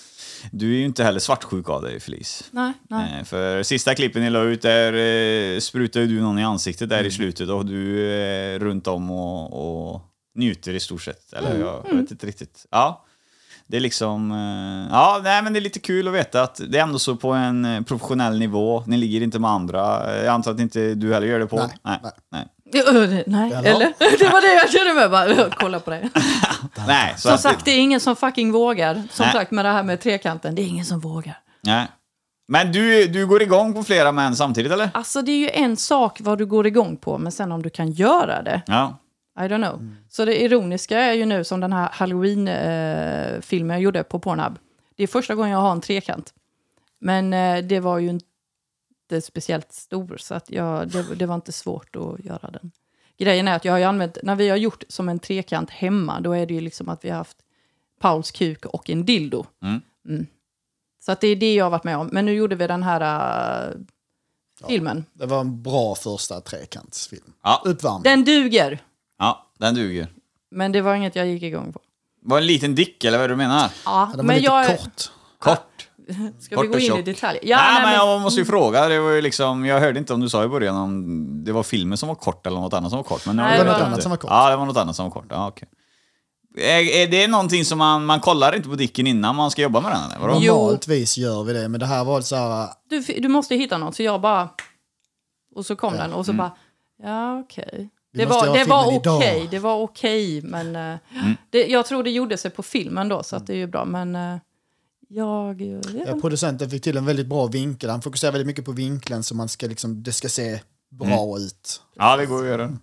Du 0.52 0.72
är 0.74 0.78
ju 0.78 0.84
inte 0.84 1.04
heller 1.04 1.20
svartsjuk 1.20 1.68
av 1.68 1.82
dig 1.82 2.00
Felice. 2.00 2.44
Nej, 2.50 2.72
nej. 2.90 3.18
Eh, 3.18 3.24
För 3.24 3.62
sista 3.62 3.94
klippen 3.94 4.22
ni 4.22 4.30
la 4.30 4.42
ut 4.42 4.62
där 4.62 4.92
eh, 4.92 5.58
sprutade 5.60 6.06
du 6.06 6.20
någon 6.20 6.38
i 6.38 6.44
ansiktet 6.44 6.88
där 6.88 6.96
Mm. 6.96 7.08
i 7.08 7.10
slutet 7.10 7.48
och 7.48 7.66
du 7.66 8.10
är 8.12 8.58
runt 8.58 8.86
om 8.86 9.10
och, 9.10 9.92
och 9.92 10.02
njuter 10.34 10.72
i 10.74 10.80
stort 10.80 11.02
sett. 11.02 11.32
Eller 11.32 11.50
Mm. 11.54 11.60
jag 11.60 11.94
vet 11.96 12.10
inte 12.10 12.26
riktigt. 12.26 12.66
Ja. 12.70 13.04
Det 13.66 13.76
är 13.76 13.80
liksom, 13.80 14.30
eh, 14.32 14.88
ja 14.96 15.20
nej 15.24 15.42
men 15.42 15.52
det 15.52 15.58
är 15.58 15.60
lite 15.60 15.78
kul 15.80 16.08
att 16.08 16.14
veta 16.14 16.42
att 16.42 16.60
det 16.68 16.78
är 16.78 16.82
ändå 16.82 16.98
så 16.98 17.16
på 17.16 17.32
en 17.32 17.64
eh, 17.64 17.82
professionell 17.82 18.38
nivå. 18.38 18.84
Ni 18.86 18.96
ligger 18.96 19.20
inte 19.20 19.38
med 19.38 19.50
andra. 19.50 20.16
Jag 20.16 20.26
antar 20.26 20.50
att 20.50 20.60
inte 20.60 20.94
du 20.94 21.14
heller 21.14 21.26
gör 21.26 21.38
det 21.38 21.46
på? 21.46 21.56
Nej, 21.56 21.68
nej. 21.84 21.98
nej. 22.02 22.12
nej. 22.32 22.46
Nej. 23.26 23.52
Eller? 23.52 23.70
eller? 23.70 23.92
Det 24.18 24.28
var 24.28 24.40
det 24.40 24.54
jag 24.54 24.70
kände 24.70 24.94
med. 24.94 25.10
Bara, 25.10 25.50
kolla 25.50 25.80
på 25.80 25.90
det. 25.90 26.08
nej 26.86 27.14
så 27.16 27.28
Som 27.28 27.38
sagt, 27.38 27.64
det 27.64 27.70
är 27.70 27.78
ingen 27.78 28.00
som 28.00 28.16
fucking 28.16 28.52
vågar. 28.52 28.94
Som 28.94 29.24
Nej. 29.24 29.32
sagt, 29.32 29.50
med 29.50 29.64
det 29.64 29.70
här 29.70 29.82
med 29.82 30.00
trekanten, 30.00 30.54
det 30.54 30.62
är 30.62 30.66
ingen 30.66 30.84
som 30.84 31.00
vågar. 31.00 31.38
Nej. 31.62 31.86
Men 32.48 32.72
du, 32.72 33.06
du 33.06 33.26
går 33.26 33.42
igång 33.42 33.74
på 33.74 33.82
flera 33.82 34.12
män 34.12 34.36
samtidigt 34.36 34.72
eller? 34.72 34.90
Alltså 34.94 35.22
det 35.22 35.32
är 35.32 35.38
ju 35.38 35.50
en 35.52 35.76
sak 35.76 36.18
vad 36.20 36.38
du 36.38 36.46
går 36.46 36.66
igång 36.66 36.96
på, 36.96 37.18
men 37.18 37.32
sen 37.32 37.52
om 37.52 37.62
du 37.62 37.70
kan 37.70 37.90
göra 37.92 38.42
det, 38.42 38.62
Ja. 38.66 38.96
I 39.40 39.42
don't 39.42 39.68
know. 39.68 39.94
Så 40.08 40.24
det 40.24 40.42
ironiska 40.42 40.98
är 41.00 41.12
ju 41.12 41.26
nu 41.26 41.44
som 41.44 41.60
den 41.60 41.72
här 41.72 41.88
Halloween-filmen 41.92 43.74
jag 43.74 43.82
gjorde 43.82 44.02
på 44.02 44.18
Pornhub. 44.18 44.58
Det 44.96 45.02
är 45.02 45.06
första 45.06 45.34
gången 45.34 45.50
jag 45.52 45.58
har 45.58 45.72
en 45.72 45.80
trekant. 45.80 46.32
Men 47.00 47.32
eh, 47.32 47.58
det 47.64 47.80
var 47.80 47.98
ju 47.98 48.08
inte 49.14 49.26
speciellt 49.26 49.72
stor, 49.72 50.16
så 50.16 50.34
att 50.34 50.50
jag, 50.50 50.88
det, 50.88 51.14
det 51.14 51.26
var 51.26 51.34
inte 51.34 51.52
svårt 51.52 51.96
att 51.96 52.24
göra 52.24 52.50
den. 52.50 52.70
Grejen 53.18 53.48
är 53.48 53.56
att 53.56 53.64
jag 53.64 53.72
har 53.72 53.78
ju 53.78 53.84
använt, 53.84 54.18
när 54.22 54.36
vi 54.36 54.48
har 54.48 54.56
gjort 54.56 54.84
som 54.88 55.08
en 55.08 55.18
trekant 55.18 55.70
hemma, 55.70 56.20
då 56.20 56.32
är 56.32 56.46
det 56.46 56.54
ju 56.54 56.60
liksom 56.60 56.88
att 56.88 57.04
vi 57.04 57.10
har 57.10 57.16
haft 57.16 57.36
Pauls 58.00 58.30
kuk 58.30 58.66
och 58.66 58.90
en 58.90 59.04
dildo. 59.04 59.46
Mm. 59.62 59.80
Mm. 60.08 60.26
Så 61.00 61.12
att 61.12 61.20
det 61.20 61.28
är 61.28 61.36
det 61.36 61.54
jag 61.54 61.64
har 61.64 61.70
varit 61.70 61.84
med 61.84 61.96
om. 61.98 62.08
Men 62.12 62.24
nu 62.26 62.32
gjorde 62.32 62.56
vi 62.56 62.66
den 62.66 62.82
här 62.82 63.00
äh, 63.70 63.74
filmen. 64.68 65.04
Det 65.12 65.26
var 65.26 65.40
en 65.40 65.62
bra 65.62 65.94
första 65.94 66.40
trekantsfilm. 66.40 67.32
Ja. 67.42 67.62
Uppvärmning. 67.64 68.02
Den 68.02 68.24
duger, 68.24 68.78
ja, 69.18 69.46
den 69.58 69.74
duger. 69.74 70.08
men 70.50 70.72
det 70.72 70.80
var 70.80 70.94
inget 70.94 71.16
jag 71.16 71.26
gick 71.26 71.42
igång 71.42 71.72
på. 71.72 71.80
Var 72.22 72.38
en 72.38 72.46
liten 72.46 72.74
dick 72.74 73.04
eller 73.04 73.18
vad 73.18 73.24
är 73.24 73.28
det 73.28 73.34
du 73.34 73.38
menar? 73.38 73.58
Ja, 73.58 73.70
Ja, 73.84 74.06
den 74.06 74.16
var 74.16 74.24
men 74.24 74.36
lite 74.36 74.46
jag... 74.46 74.78
kort. 74.78 75.10
Kort? 75.38 75.69
Ska 76.38 76.56
Kort 76.56 76.64
vi 76.64 76.68
gå 76.68 76.78
in 76.78 76.96
i 76.96 77.02
detalj? 77.02 77.38
Ja, 77.42 77.48
Ja, 77.48 77.56
nej, 77.56 77.74
men 77.74 77.82
nej, 77.82 77.98
men, 77.98 78.06
jag 78.06 78.20
måste 78.20 78.40
ju 78.40 78.46
fråga. 78.46 78.88
Det 78.88 79.00
var 79.00 79.10
ju 79.10 79.20
liksom, 79.20 79.66
jag 79.66 79.80
hörde 79.80 79.98
inte 79.98 80.14
om 80.14 80.20
du 80.20 80.28
sa 80.28 80.44
i 80.44 80.48
början 80.48 80.76
om 80.76 81.44
det 81.44 81.52
var 81.52 81.62
filmen 81.62 81.98
som 81.98 82.08
var 82.08 82.16
kort 82.16 82.46
eller 82.46 82.60
något 82.60 82.72
annat 82.74 82.90
som 82.90 82.96
var 82.96 83.04
kort. 83.04 83.26
Men 83.26 83.36
Nej, 83.36 83.58
det 83.58 83.64
var 83.64 83.88
något 83.88 84.02
som 84.02 84.10
var 84.10 84.16
kort. 84.16 84.30
Ja, 84.30 84.50
det 84.50 84.56
var 84.56 84.66
något 84.66 84.76
annat 84.76 84.96
som 84.96 85.04
var 85.04 85.10
kort. 85.10 85.26
Ja, 85.28 85.48
okej. 85.48 85.68
Är, 86.56 86.80
är 86.80 87.06
det 87.06 87.28
någonting 87.28 87.64
som 87.64 87.78
man, 87.78 88.04
man 88.04 88.20
kollar 88.20 88.56
inte 88.56 88.68
på 88.68 88.74
dicken 88.74 89.06
innan 89.06 89.36
man 89.36 89.50
ska 89.50 89.62
jobba 89.62 89.80
med 89.80 89.92
den? 89.92 90.02
Eller? 90.10 90.18
Vadå? 90.26 90.38
Jo. 90.40 90.54
Normaltvis 90.54 91.18
gör 91.18 91.44
vi 91.44 91.52
det, 91.52 91.68
men 91.68 91.80
det 91.80 91.86
här 91.86 92.04
var 92.04 92.20
så 92.20 92.36
här... 92.36 92.68
du, 92.88 93.00
du 93.00 93.28
måste 93.28 93.54
hitta 93.54 93.78
något, 93.78 93.96
så 93.96 94.02
jag 94.02 94.20
bara... 94.20 94.48
Och 95.54 95.66
så 95.66 95.76
kom 95.76 95.92
den 95.92 96.12
och 96.12 96.26
så 96.26 96.32
bara... 96.32 96.52
Ja, 97.02 97.40
okej. 97.40 97.90
Vi 98.12 98.18
Det 98.18 98.26
var, 98.26 98.58
det 98.58 98.64
var 98.64 98.96
okej, 98.96 99.48
det 99.50 99.58
var 99.58 99.76
okej, 99.76 100.42
men... 100.42 100.76
eh, 100.76 100.98
det, 101.50 101.66
jag 101.66 101.86
tror 101.86 102.02
det 102.02 102.10
gjorde 102.10 102.36
sig 102.36 102.50
på 102.50 102.62
filmen 102.62 103.08
då, 103.08 103.22
så 103.22 103.36
att 103.36 103.46
det 103.46 103.52
är 103.52 103.56
ju 103.56 103.66
bra, 103.66 103.84
men... 103.84 104.40
eh, 105.10 105.16
jag... 105.16 105.60
jag 105.62 105.90
vet 105.92 106.06
Ja, 106.08 106.20
producenten 106.20 106.70
fick 106.70 106.82
till 106.82 106.96
en 106.96 107.04
väldigt 107.04 107.26
bra 107.26 107.46
vinkel. 107.46 107.90
Han 107.90 108.02
fokuserar 108.02 108.32
väldigt 108.32 108.46
mycket 108.46 108.64
på 108.64 108.72
vinkeln 108.72 109.22
så 109.22 109.34
man 109.34 109.48
ska 109.48 109.66
liksom, 109.66 110.02
det 110.02 110.12
ska 110.12 110.28
se 110.28 110.60
bra 110.90 111.38
ut. 111.38 111.82
Ja, 111.94 112.16
det 112.16 112.26
går 112.26 112.40
att 112.40 112.46
göra. 112.48 112.78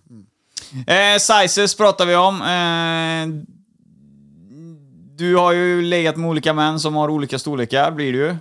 Eh, 0.86 1.18
sizes 1.18 1.74
pratar 1.76 2.06
vi 2.06 2.16
om. 2.16 2.42
Eh, 2.42 3.44
du 5.16 5.36
har 5.36 5.52
ju 5.52 5.82
legat 5.82 6.16
med 6.16 6.30
olika 6.30 6.52
män 6.52 6.80
som 6.80 6.94
har 6.94 7.08
olika 7.10 7.38
storlekar, 7.38 7.90
blir 7.90 8.12
det 8.12 8.18
ju. 8.18 8.36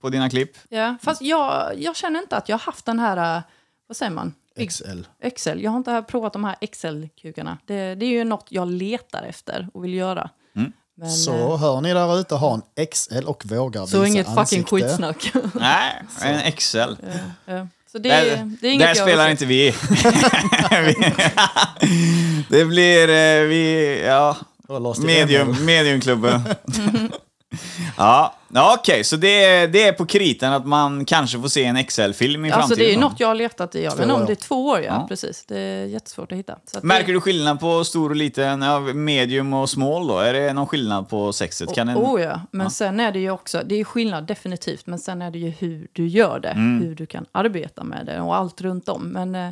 På 0.00 0.08
dina 0.10 0.30
klipp. 0.30 0.50
Ja, 0.68 0.96
fast 1.02 1.22
jag, 1.22 1.72
jag 1.78 1.96
känner 1.96 2.20
inte 2.20 2.36
att 2.36 2.48
jag 2.48 2.56
har 2.56 2.60
haft 2.64 2.84
den 2.86 2.98
här... 2.98 3.36
eh, 3.36 3.42
Vad 3.86 3.96
säger 3.96 4.12
man? 4.12 4.34
XL. 4.68 5.00
Excel. 5.20 5.62
Jag 5.62 5.70
har 5.70 5.78
inte 5.78 6.04
provat 6.08 6.32
de 6.32 6.44
här 6.44 6.56
Excel-kukarna. 6.60 7.58
Det, 7.66 7.94
det 7.94 8.06
är 8.06 8.10
ju 8.10 8.24
något 8.24 8.46
jag 8.48 8.68
letar 8.68 9.22
efter 9.22 9.68
och 9.74 9.84
vill 9.84 9.94
göra. 9.94 10.30
Mm. 10.56 10.72
Men, 10.96 11.10
Så 11.10 11.52
eh, 11.54 11.58
hör 11.60 11.80
ni 11.80 11.92
där 11.92 12.20
ute, 12.20 12.34
ha 12.34 12.54
en 12.54 12.86
XL 12.86 13.24
och 13.26 13.42
vågar 13.46 13.86
så 13.86 14.00
visa 14.00 14.12
inget 14.12 14.26
fucking 14.26 14.40
ansikte. 14.40 14.76
skitsnack. 14.76 15.32
Nej, 15.54 16.02
en 16.22 16.52
XL. 16.52 16.78
Ja. 17.44 17.66
Så 17.92 17.98
det, 17.98 18.08
Där, 18.08 18.56
det 18.60 18.68
är 18.68 18.72
inget 18.72 18.86
där 18.86 18.94
spelar 18.94 19.28
inte 19.28 19.46
vi. 19.46 19.74
det 22.48 22.64
blir, 22.64 23.08
eh, 23.08 23.48
vi, 23.48 24.02
ja, 24.06 24.36
medium, 24.98 25.64
mediumklubben. 25.64 26.42
ja, 27.96 28.34
ja 28.54 28.76
okej, 28.80 29.04
så 29.04 29.16
det 29.16 29.44
är, 29.44 29.68
det 29.68 29.82
är 29.82 29.92
på 29.92 30.06
kriten 30.06 30.52
att 30.52 30.66
man 30.66 31.04
kanske 31.04 31.40
får 31.40 31.48
se 31.48 31.64
en 31.64 31.84
XL-film 31.84 32.44
i 32.44 32.50
Alltså 32.52 32.74
det 32.74 32.90
är 32.90 32.94
då? 32.94 33.00
något 33.00 33.20
jag 33.20 33.28
har 33.28 33.34
letat 33.34 33.74
i. 33.74 33.84
Jag 33.84 33.90
vet 33.90 34.00
inte 34.00 34.14
om 34.14 34.26
det 34.26 34.32
är 34.32 34.36
två 34.36 34.66
år, 34.66 34.78
ja. 34.80 34.84
Ja. 34.84 35.06
Precis. 35.08 35.44
Det 35.46 35.58
är 35.58 35.84
jättesvårt 35.86 36.32
att 36.32 36.38
hitta. 36.38 36.58
Så 36.64 36.78
att 36.78 36.84
Märker 36.84 37.06
det, 37.06 37.12
du 37.12 37.20
skillnad 37.20 37.60
på 37.60 37.84
stor 37.84 38.10
och 38.10 38.16
liten, 38.16 38.62
ja, 38.62 38.80
medium 38.80 39.52
och 39.52 39.70
small 39.70 40.06
då? 40.06 40.18
Är 40.18 40.32
det 40.32 40.52
någon 40.52 40.66
skillnad 40.66 41.08
på 41.08 41.32
sexet? 41.32 41.74
Kan 41.74 41.88
en... 41.88 41.96
Oh 41.96 42.20
ja, 42.22 42.40
men 42.50 42.70
sen 42.70 43.00
är 43.00 43.12
det 43.12 43.18
ju 43.18 43.30
också, 43.30 43.62
det 43.64 43.74
är 43.80 43.84
skillnad 43.84 44.26
definitivt, 44.26 44.86
men 44.86 44.98
sen 44.98 45.22
är 45.22 45.30
det 45.30 45.38
ju 45.38 45.48
hur 45.50 45.88
du 45.92 46.06
gör 46.08 46.40
det, 46.40 46.48
Mm. 46.48 46.82
hur 46.86 46.94
du 46.94 47.06
kan 47.06 47.26
arbeta 47.32 47.84
med 47.84 48.06
det 48.06 48.20
och 48.20 48.36
allt 48.36 48.60
runt 48.60 48.88
om. 48.88 49.02
Men 49.08 49.34
eh, 49.34 49.50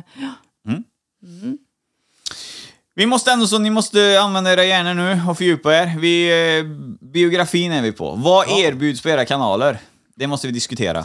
Vi 2.95 3.05
måste 3.05 3.31
ändå 3.31 3.47
så, 3.47 3.59
ni 3.59 3.69
måste 3.69 4.19
använda 4.21 4.53
era 4.53 4.65
hjärnor 4.65 4.93
nu 4.93 5.21
och 5.29 5.37
fördjupa 5.37 5.75
er. 5.75 5.99
Vi, 5.99 6.29
eh, 6.57 6.65
biografin 7.07 7.71
är 7.71 7.81
vi 7.81 7.91
på. 7.91 8.15
Vad 8.15 8.49
erbjuds 8.49 9.01
på 9.01 9.09
era 9.09 9.25
kanaler? 9.25 9.79
Det 10.15 10.27
måste 10.27 10.47
vi 10.47 10.53
diskutera. 10.53 11.03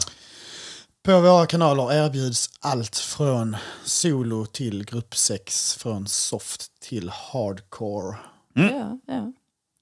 På 1.03 1.21
våra 1.21 1.45
kanaler 1.45 2.05
erbjuds 2.05 2.49
allt 2.59 2.97
från 2.97 3.57
solo 3.83 4.45
till 4.45 4.85
gruppsex, 4.85 5.75
från 5.75 6.07
soft 6.07 6.79
till 6.79 7.09
hardcore. 7.09 8.17
Mm. 8.55 8.75
ja, 8.75 8.99
ja, 9.07 9.33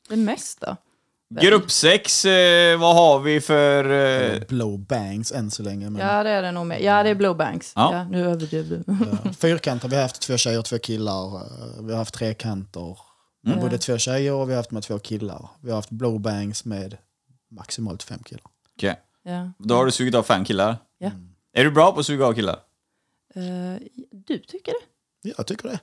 det 0.09 0.15
mesta. 0.15 0.77
Grupp 1.29 1.71
6, 1.71 2.25
eh, 2.25 2.79
vad 2.79 2.95
har 2.95 3.19
vi 3.19 3.41
för... 3.41 3.89
Eh, 3.91 4.39
Blow 4.47 4.79
bangs 4.79 5.31
än 5.31 5.51
så 5.51 5.63
länge. 5.63 5.89
Men 5.89 6.07
Ja, 6.07 6.23
det 6.23 6.29
är 6.29 6.41
det 6.41 6.51
nog 6.51 6.65
med. 6.65 6.81
Ja, 6.81 7.03
det 7.03 7.09
är 7.09 7.15
blowbanks. 7.15 7.73
Ja. 7.75 7.93
Ja. 7.93 8.03
nu 8.03 8.25
överdrev 8.25 8.69
du. 8.69 8.83
ja, 9.23 9.31
fyrkanter, 9.33 9.87
vi 9.89 9.95
har 9.95 10.01
haft 10.03 10.21
två 10.21 10.37
tjejer 10.37 10.59
och 10.59 10.65
två 10.65 10.77
killar. 10.79 11.35
Eh, 11.35 11.83
Vi 11.83 11.91
har 11.91 11.97
haft 11.97 12.13
trekanter 12.13 12.97
med 13.43 13.53
Mm. 13.53 13.59
både 13.65 13.77
två 13.77 13.97
tjejer 13.97 14.33
och 14.33 14.49
vi 14.49 14.53
har 14.53 14.57
haft 14.57 14.71
med 14.71 14.83
två 14.83 14.99
killar. 14.99 15.49
Vi 15.61 15.69
har 15.69 15.75
haft 15.75 15.89
blow 15.89 16.19
bangs 16.19 16.65
med 16.65 16.97
maximalt 17.51 18.03
fem 18.03 18.19
killar. 18.25 18.43
Okej. 18.77 18.99
Ja. 19.23 19.51
Då 19.59 19.75
har 19.75 19.85
du 19.85 19.91
sugit 19.91 20.15
av 20.15 20.23
fem 20.23 20.45
killar. 20.45 20.77
Ja. 20.97 21.11
Är 21.53 21.63
du 21.63 21.71
bra 21.71 21.91
på 21.91 21.99
att 21.99 22.05
suga 22.05 22.25
av 22.25 22.33
killar? 22.33 22.55
Eh, 23.35 23.41
du 24.11 24.37
tycker 24.39 24.71
det? 24.71 24.85
Jag 25.21 25.47
tycker 25.47 25.69
det. 25.69 25.79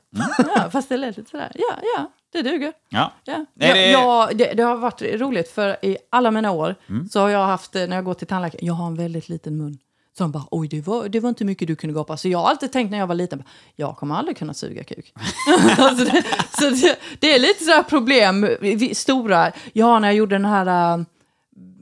Ja, 0.57 0.70
fast 0.70 0.88
det 0.88 0.97
lät 0.97 1.16
lite 1.16 1.31
sådär. 1.31 1.53
Ja, 1.55 1.79
ja, 1.97 2.11
det 2.33 2.42
duger. 2.42 2.73
Ja. 2.88 3.12
Ja. 3.25 3.44
Ja, 3.55 3.75
det- 3.75 3.90
ja, 3.90 4.31
det, 4.35 4.53
det 4.55 4.62
har 4.62 4.77
varit 4.77 5.03
roligt 5.03 5.49
för 5.49 5.77
i 5.85 5.97
alla 6.11 6.31
mina 6.31 6.51
år 6.51 6.75
Mm. 6.88 7.09
så 7.09 7.20
har 7.20 7.29
jag 7.29 7.47
haft, 7.47 7.75
när 7.75 7.94
jag 7.94 8.05
går 8.05 8.14
till 8.14 8.27
tandläkaren, 8.27 8.66
jag 8.66 8.75
har 8.75 8.87
en 8.87 8.94
väldigt 8.94 9.29
liten 9.29 9.57
mun. 9.57 9.79
Så 10.18 10.25
de 10.25 10.33
bara, 10.33 10.44
oj 10.51 10.68
det 10.68 10.81
var, 10.81 11.09
det 11.09 11.20
var 11.20 11.29
inte 11.29 11.44
mycket 11.44 11.68
du 11.68 11.77
kunde 11.77 11.94
gapa. 11.94 12.16
Så 12.16 12.29
jag 12.29 12.38
har 12.38 12.49
alltid 12.49 12.73
tänkt 12.73 12.90
när 12.90 12.99
jag 12.99 13.07
var 13.07 13.14
liten, 13.14 13.42
jag 13.77 13.97
kommer 13.97 14.14
aldrig 14.14 14.37
kunna 14.37 14.55
suga 14.55 14.85
kuk. 14.85 15.12
alltså 15.79 16.05
det, 16.05 16.23
så 16.59 16.70
det, 16.70 16.99
det 17.20 17.35
är 17.35 17.38
lite 17.38 17.64
sådär 17.64 17.83
problem, 17.83 18.49
vi, 18.61 18.94
stora, 18.94 19.53
ja 19.73 19.99
när 19.99 20.09
jag 20.09 20.14
gjorde 20.14 20.35
den 20.35 20.44
här 20.44 20.99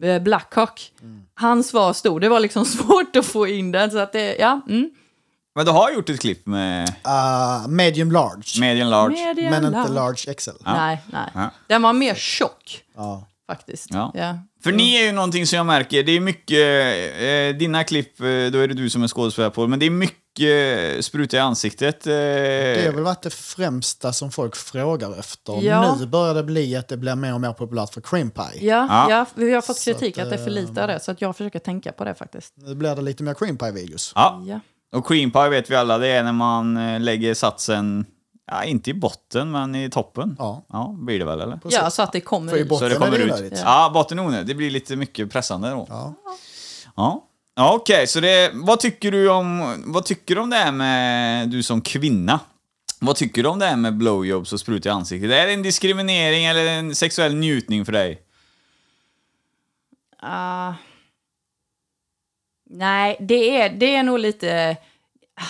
äh, 0.03 0.19
Blackcock, 0.23 0.93
hans 1.35 1.73
var 1.73 1.93
stor, 1.93 2.21
det 2.21 2.29
var 2.29 2.41
liksom 2.41 2.65
svårt 2.79 3.17
att 3.17 3.27
få 3.27 3.47
in 3.47 3.73
den. 3.73 3.91
Så 3.91 3.99
att 3.99 4.13
det, 4.13 4.37
ja, 4.37 4.61
mm. 4.69 4.91
Men 5.55 5.65
du 5.67 5.71
har 5.73 5.91
gjort 5.93 6.11
ett 6.11 6.21
klipp 6.21 6.47
med 6.47 6.89
Uh, 6.89 7.69
medium 7.69 8.13
large. 8.13 8.61
medium 8.61 8.89
large. 8.89 9.15
Medium 9.27 9.51
men 9.51 9.65
inte 9.65 9.79
large. 9.79 9.93
large 9.95 10.35
XL. 10.35 10.51
Nej, 10.65 10.99
nej. 11.13 11.31
Ja. 11.35 11.51
Den 11.69 11.83
var 11.83 11.93
mer 11.93 12.15
tjock, 12.15 12.81
Ja. 12.97 13.27
faktiskt. 13.47 13.87
Ja. 13.91 14.11
Ja. 14.15 14.39
För 14.65 14.73
ni 14.73 14.95
är 14.97 15.05
ju 15.07 15.13
någonting 15.13 15.47
som 15.47 15.57
jag 15.57 15.67
märker, 15.67 16.03
det 16.03 16.13
är 16.13 16.21
mycket, 16.21 17.53
eh, 17.55 17.59
dina 17.59 17.85
klipp, 17.85 18.21
eh, 18.21 18.25
då 18.27 18.59
är 18.59 18.69
det 18.69 18.75
du 18.75 18.91
som 18.91 19.03
är 19.03 19.09
skådespelare 19.09 19.51
på 19.51 19.67
men 19.67 19.79
det 19.79 19.87
är 19.87 19.91
mycket 19.91 20.97
eh, 20.97 21.01
spruta 21.01 21.37
i 21.37 21.41
ansiktet. 21.41 22.07
Eh, 22.07 22.13
Det 22.13 22.83
har 22.87 22.93
väl 22.93 23.05
varit 23.05 23.23
det 23.23 23.31
främsta 23.35 24.13
som 24.13 24.31
folk 24.31 24.57
frågar 24.57 25.19
efter. 25.19 25.63
Ja. 25.63 25.97
Nu 26.01 26.07
börjar 26.07 26.35
det 26.35 26.43
bli 26.43 26.77
att 26.77 26.89
det 26.89 26.97
blir 26.97 27.15
mer 27.15 27.35
och 27.35 27.41
mer 27.41 27.53
populärt 27.53 27.95
för 27.95 28.01
cream 28.01 28.31
pie. 28.31 28.45
Ja, 28.61 28.87
Ja. 28.91 29.07
ja. 29.11 29.27
vi 29.35 29.55
har 29.55 29.63
fått 29.63 29.77
Så 29.77 29.85
kritik 29.93 30.19
att, 30.19 30.25
att, 30.25 30.31
det 30.31 30.37
är 30.37 30.45
för 30.45 30.51
lite 30.51 30.83
av 30.83 30.89
det, 30.89 31.01
så 31.01 31.11
att 31.11 31.21
jag 31.21 31.37
försöker 31.37 31.59
tänka 31.59 31.93
på 31.93 32.05
det 32.05 32.15
faktiskt. 32.15 32.53
Nu 32.57 32.75
blir 32.75 32.95
det 32.95 33.03
lite 33.03 33.23
mer 33.23 33.35
cream 33.35 33.57
pie-videos. 33.59 34.13
Ja, 34.15 34.43
Ja. 34.47 34.61
Och 34.93 35.07
cream 35.07 35.31
pie 35.31 35.49
vet 35.49 35.71
vi 35.71 35.77
alla, 35.77 35.99
det 35.99 36.09
är 36.09 36.23
när 36.23 36.33
man 36.33 36.77
eh, 36.77 37.01
lägger 37.01 37.35
satsen, 37.35 38.07
ja 38.51 38.65
inte 38.65 38.91
i 38.91 38.95
botten 38.95 39.51
men 39.51 39.75
i 39.75 39.91
toppen. 39.91 40.37
Ja. 40.39 40.65
Ja, 40.69 40.95
blir 40.99 41.19
det 41.19 41.25
väl 41.25 41.41
eller? 41.41 41.61
ja, 41.65 41.91
så 41.91 42.03
att 42.03 42.13
det 42.13 42.21
kommer 42.21 42.57
ut. 42.57 42.69
Så 42.69 42.89
det 42.89 42.95
kommer 42.95 43.19
ut. 43.19 43.33
onödigt. 43.33 43.61
Ja, 43.65 43.91
botten 43.95 44.19
är 44.19 44.27
onödigt. 44.27 44.47
Det 44.47 44.55
blir 44.55 44.71
lite 44.71 44.97
mycket 44.97 45.33
pressande 45.33 45.71
då. 45.71 45.87
Ja. 45.91 46.15
Ja. 46.97 47.29
Ja, 47.55 47.75
Okej, 47.75 48.07
så 48.07 48.21
det, 48.21 48.51
vad 48.55 48.81
tycker 48.81 49.11
du 49.13 49.31
om 49.31 49.83
vad 49.87 50.05
tycker 50.05 50.35
du 50.35 50.41
om 50.41 50.51
det 50.51 50.57
här 50.57 50.73
med 50.73 51.49
du 51.49 51.63
som 51.63 51.81
kvinna? 51.81 52.41
Vad 53.01 53.17
tycker 53.17 53.43
du 53.43 53.49
om 53.49 53.59
det 53.59 53.67
här 53.67 53.77
med 53.77 53.97
blowjobs 53.97 54.53
och 54.53 54.61
spruta 54.61 54.89
i 54.89 54.93
ansiktet? 54.93 55.31
Är 55.31 55.47
det 55.47 55.53
en 55.53 55.63
diskriminering 55.63 56.45
eller 56.45 56.67
en 56.67 56.95
sexuell 56.95 57.35
njutning 57.35 57.85
för 57.85 57.93
dig? 57.93 58.23
Ah. 60.23 60.73
Nej, 62.73 63.17
det 63.21 63.61
är, 63.61 63.71
det 63.71 63.95
är 63.95 64.03
nog 64.03 64.19
lite... 64.19 64.77
ah, 65.41 65.45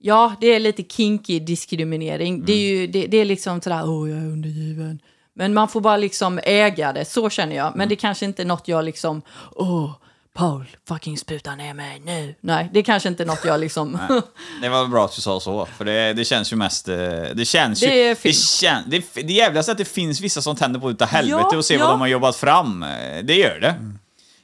Ja, 0.00 0.34
det 0.40 0.46
är 0.46 0.60
lite 0.60 0.82
kinky 0.82 1.40
diskriminering. 1.40 2.44
Det, 2.44 2.52
är 2.52 2.58
ju, 2.58 2.86
det, 2.86 3.06
det 3.06 3.16
är 3.16 3.24
liksom 3.24 3.60
sådär, 3.60 3.82
åh, 3.90 4.10
jag 4.10 4.18
är 4.18 4.22
undergiven. 4.26 4.98
Men 5.34 5.54
man 5.54 5.68
får 5.68 5.80
bara 5.80 5.96
liksom 5.96 6.40
äga 6.44 6.92
det, 6.92 7.04
så 7.04 7.30
känner 7.30 7.56
jag. 7.56 7.76
Men 7.76 7.88
det 7.88 7.96
kanske 7.96 8.24
inte 8.24 8.42
är 8.42 8.46
något 8.46 8.68
jag 8.68 8.84
liksom, 8.84 9.22
åh, 9.56 9.90
Paul, 10.34 10.64
fucking 10.88 11.18
spruta 11.18 11.54
ner 11.54 11.74
mig 11.74 12.00
nu. 12.04 12.34
Nej, 12.40 12.70
det 12.72 12.78
är 12.78 12.82
kanske 12.82 13.08
inte 13.08 13.24
något 13.24 13.44
jag 13.44 13.60
liksom... 13.60 13.98
Det 14.62 14.68
var 14.68 14.86
bra 14.86 15.04
att 15.04 15.14
du 15.16 15.20
sa 15.20 15.40
så, 15.40 15.66
för 15.66 15.84
det, 15.84 16.12
det 16.12 16.24
känns 16.24 16.52
ju 16.52 16.56
mest... 16.56 16.88
eh, 16.88 16.96
Det 17.34 17.44
känns 17.48 17.80
Det 17.80 17.86
ju... 17.86 18.00
är 18.02 18.08
det, 18.08 18.14
fint. 18.14 18.34
kän, 18.36 18.82
det, 18.86 19.04
det 19.14 19.32
jävligaste 19.32 19.70
är 19.70 19.74
att 19.74 19.78
det 19.78 19.84
finns 19.84 20.20
vissa 20.20 20.42
som 20.42 20.56
tänder 20.56 20.80
på 20.80 20.90
utav 20.90 21.08
helvete 21.08 21.48
Ja, 21.52 21.56
och 21.56 21.64
se 21.64 21.74
ja. 21.74 21.80
vad 21.80 21.90
de 21.90 22.00
har 22.00 22.08
jobbat 22.08 22.36
fram. 22.36 22.84
Det 23.24 23.34
gör 23.34 23.60
det. 23.60 23.74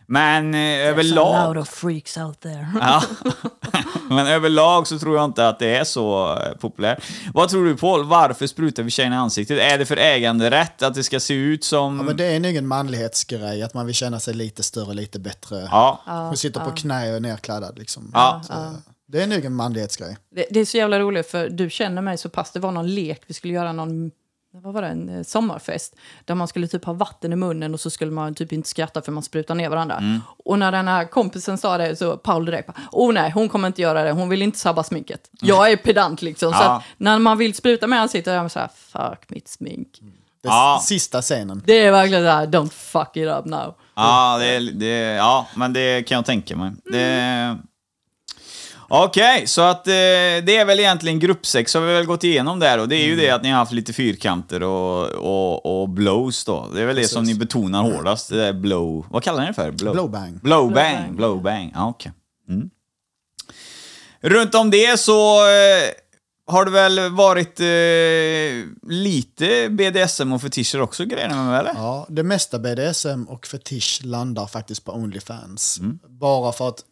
Men 0.06 0.54
eh, 0.54 0.88
överlag... 0.88 1.56
of 1.56 1.68
freaks 1.68 2.16
out 2.16 2.40
there. 2.40 2.68
Ja. 2.80 3.02
Men 4.08 4.26
överlag 4.26 4.86
så 4.86 4.98
tror 4.98 5.16
jag 5.16 5.24
inte 5.24 5.48
att 5.48 5.58
det 5.58 5.76
är 5.76 5.84
så 5.84 6.38
eh, 6.38 6.52
populärt. 6.56 7.04
Vad 7.34 7.48
tror 7.48 7.64
du 7.64 7.76
Paul, 7.76 8.04
varför 8.04 8.46
sprutar 8.46 8.82
vi 8.82 8.90
tjejerna 8.90 9.16
i 9.16 9.18
ansiktet? 9.18 9.58
Är 9.58 9.78
det 9.78 9.86
för 9.86 9.96
äganderätt, 9.96 10.82
att 10.82 10.94
det 10.94 11.02
ska 11.04 11.20
se 11.20 11.34
ut 11.34 11.64
som... 11.64 11.96
Ja, 11.96 12.02
men 12.02 12.16
det 12.16 12.24
är 12.24 12.40
nog 12.40 12.56
en 12.56 12.66
manlighetsgrej, 12.66 13.62
att 13.62 13.74
man 13.74 13.86
vill 13.86 13.94
känna 13.94 14.20
sig 14.20 14.34
lite 14.34 14.62
större, 14.62 14.94
lite 14.94 15.18
bättre. 15.18 15.68
Ja. 15.70 16.02
Hon 16.06 16.36
sitter 16.36 16.60
på 16.60 16.70
knä 16.70 17.10
och 17.10 17.16
är 17.16 17.20
nerkladdad. 17.20 17.78
Liksom. 17.78 18.10
Ja. 18.14 18.42
Så, 18.46 18.52
Det 19.06 19.22
är 19.22 19.26
nog 19.26 19.44
en 19.44 19.54
manlighetsgrej. 19.54 20.16
Det, 20.34 20.46
det 20.50 20.60
är 20.60 20.64
så 20.64 20.76
jävla 20.76 21.00
roligt 21.00 21.30
för 21.30 21.48
du 21.48 21.70
känner 21.70 22.02
mig 22.02 22.18
så 22.18 22.28
pass. 22.28 22.50
Det 22.52 22.60
var 22.60 22.72
någon 22.72 22.94
lek, 22.94 23.22
vi 23.26 23.34
skulle 23.34 23.54
göra 23.54 23.72
någon 23.72 24.10
vad 24.62 24.74
var 24.74 24.82
det, 24.82 24.88
en 24.88 25.08
eh, 25.08 25.22
sommarfest 25.22 25.94
där 26.24 26.34
man 26.34 26.48
skulle 26.48 26.68
typ 26.68 26.84
ha 26.84 26.92
vatten 26.92 27.32
i 27.32 27.36
munnen 27.36 27.74
och 27.74 27.80
så 27.80 27.90
skulle 27.90 28.10
man 28.10 28.34
typ 28.34 28.52
inte 28.52 28.68
skratta 28.68 29.02
för 29.02 29.12
man 29.12 29.22
sprutar 29.22 29.54
ner 29.54 29.68
varandra. 29.68 29.96
Mm. 29.96 30.20
Och 30.44 30.58
när 30.58 30.72
den 30.72 30.88
här 30.88 31.04
kompisen 31.04 31.58
sa 31.58 31.78
det 31.78 31.96
så 31.96 32.16
Paul 32.16 32.44
direkt 32.44 32.66
bara, 32.66 32.76
oh 32.92 33.12
nej, 33.12 33.30
hon 33.30 33.48
kommer 33.48 33.66
inte 33.68 33.82
göra 33.82 34.02
det, 34.02 34.12
hon 34.12 34.28
vill 34.28 34.42
inte 34.42 34.58
sabba 34.58 34.82
sminket. 34.82 35.20
Jag 35.40 35.72
är 35.72 35.76
pedant 35.76 36.22
liksom, 36.22 36.52
så 36.52 36.58
Mm. 36.58 36.66
Ja. 36.68 36.76
att 36.76 36.82
när 36.96 37.18
man 37.18 37.38
vill 37.38 37.54
spruta 37.54 37.86
med 37.86 38.00
ansiktet 38.00 38.30
är 38.32 38.38
man 38.40 38.50
så 38.50 38.58
här, 38.58 38.70
fuck 38.74 39.30
mitt 39.30 39.48
smink. 39.48 39.88
Det 40.42 40.48
Ja. 40.48 40.80
sista 40.84 41.22
scenen. 41.22 41.62
Det 41.66 41.78
är 41.84 41.90
verkligen 41.92 42.22
så 42.24 42.30
här, 42.30 42.46
don't 42.46 42.70
fuck 42.72 43.16
it 43.16 43.28
up 43.28 43.44
now. 43.44 43.74
Ja, 43.94 44.38
det, 44.38 44.58
det, 44.72 44.96
ja, 45.14 45.46
men 45.54 45.72
det 45.72 46.02
kan 46.08 46.16
jag 46.16 46.24
tänka 46.24 46.56
mig. 46.56 46.72
Det... 46.92 47.58
Okej, 48.88 49.46
så 49.46 49.60
att 49.60 49.86
eh, 49.86 49.92
det 49.92 50.56
är 50.56 50.64
väl 50.64 50.80
egentligen 50.80 51.18
gruppsex 51.18 51.74
har 51.74 51.80
vi 51.80 51.92
väl 51.92 52.06
gått 52.06 52.24
igenom 52.24 52.58
där 52.58 52.78
och 52.78 52.88
det 52.88 52.96
är 52.96 53.06
ju 53.06 53.16
det 53.16 53.30
att 53.30 53.42
ni 53.42 53.50
har 53.50 53.58
haft 53.58 53.72
lite 53.72 53.92
fyrkanter 53.92 54.62
och, 54.62 55.08
och, 55.08 55.82
och 55.82 55.88
blows 55.88 56.44
då. 56.44 56.68
Det 56.74 56.82
är 56.82 56.86
väl 56.86 56.96
det 56.96 57.08
som 57.08 57.24
ni 57.24 57.34
betonar 57.34 57.82
hårdast, 57.82 58.28
det 58.28 58.36
där 58.36 58.52
blow... 58.52 59.06
Vad 59.10 59.22
kallar 59.22 59.40
ni 59.40 59.46
det 59.46 59.54
för? 59.54 59.70
Blow? 59.70 59.92
Blowbang. 59.92 60.40
Blowbang. 60.42 61.16
Blowbang. 61.16 61.72
Ja 61.74 61.88
okej. 61.88 62.12
Mm. 62.48 62.70
Runt 64.20 64.54
om 64.54 64.70
det 64.70 65.00
så 65.00 65.36
eh, 65.36 65.90
har 66.46 66.64
det 66.64 66.70
väl 66.70 67.10
varit 67.10 67.60
eh, 67.60 68.90
lite 68.90 69.68
BDSM 69.70 70.32
och 70.32 70.42
fetischer 70.42 70.80
också 70.80 71.04
grejerna 71.04 71.44
med 71.44 71.60
eller? 71.60 71.74
Ja, 71.74 72.06
det 72.08 72.22
mesta 72.22 72.58
BDSM 72.58 73.24
och 73.28 73.46
fetisch 73.46 74.00
landar 74.04 74.46
faktiskt 74.46 74.84
på 74.84 74.92
Onlyfans. 74.92 75.78
Mm. 75.78 75.98
Bara 76.08 76.52
för 76.52 76.68
att 76.68 76.84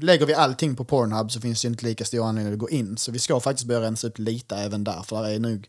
lägger 0.00 0.26
vi 0.26 0.34
allting 0.34 0.76
på 0.76 0.84
Pornhub 0.84 1.32
så 1.32 1.40
finns 1.40 1.62
det 1.62 1.68
inte 1.68 1.86
lika 1.86 2.04
stor 2.04 2.26
anledning 2.26 2.52
att 2.52 2.58
gå 2.58 2.70
in. 2.70 2.96
Så 2.96 3.12
vi 3.12 3.18
ska 3.18 3.40
faktiskt 3.40 3.66
börja 3.66 3.80
rensa 3.80 4.06
ut 4.06 4.18
lite 4.18 4.56
även 4.56 4.84
där. 4.84 5.02
För 5.02 5.22
där 5.22 5.30
är 5.30 5.38
nog, 5.38 5.68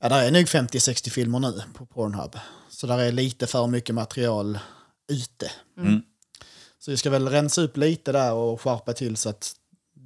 ja, 0.00 0.08
där 0.08 0.22
är 0.22 0.30
nog 0.30 0.44
50-60 0.44 1.10
filmer 1.10 1.38
nu 1.38 1.62
på 1.74 1.86
Pornhub. 1.86 2.38
Så 2.70 2.86
där 2.86 2.98
är 2.98 3.12
lite 3.12 3.46
för 3.46 3.66
mycket 3.66 3.94
material 3.94 4.58
ute. 5.12 5.50
Mm. 5.78 6.02
Så 6.78 6.90
vi 6.90 6.96
ska 6.96 7.10
väl 7.10 7.28
rensa 7.28 7.62
upp 7.62 7.76
lite 7.76 8.12
där 8.12 8.32
och 8.32 8.60
skärpa 8.60 8.92
till 8.92 9.16
så 9.16 9.28
att 9.28 9.54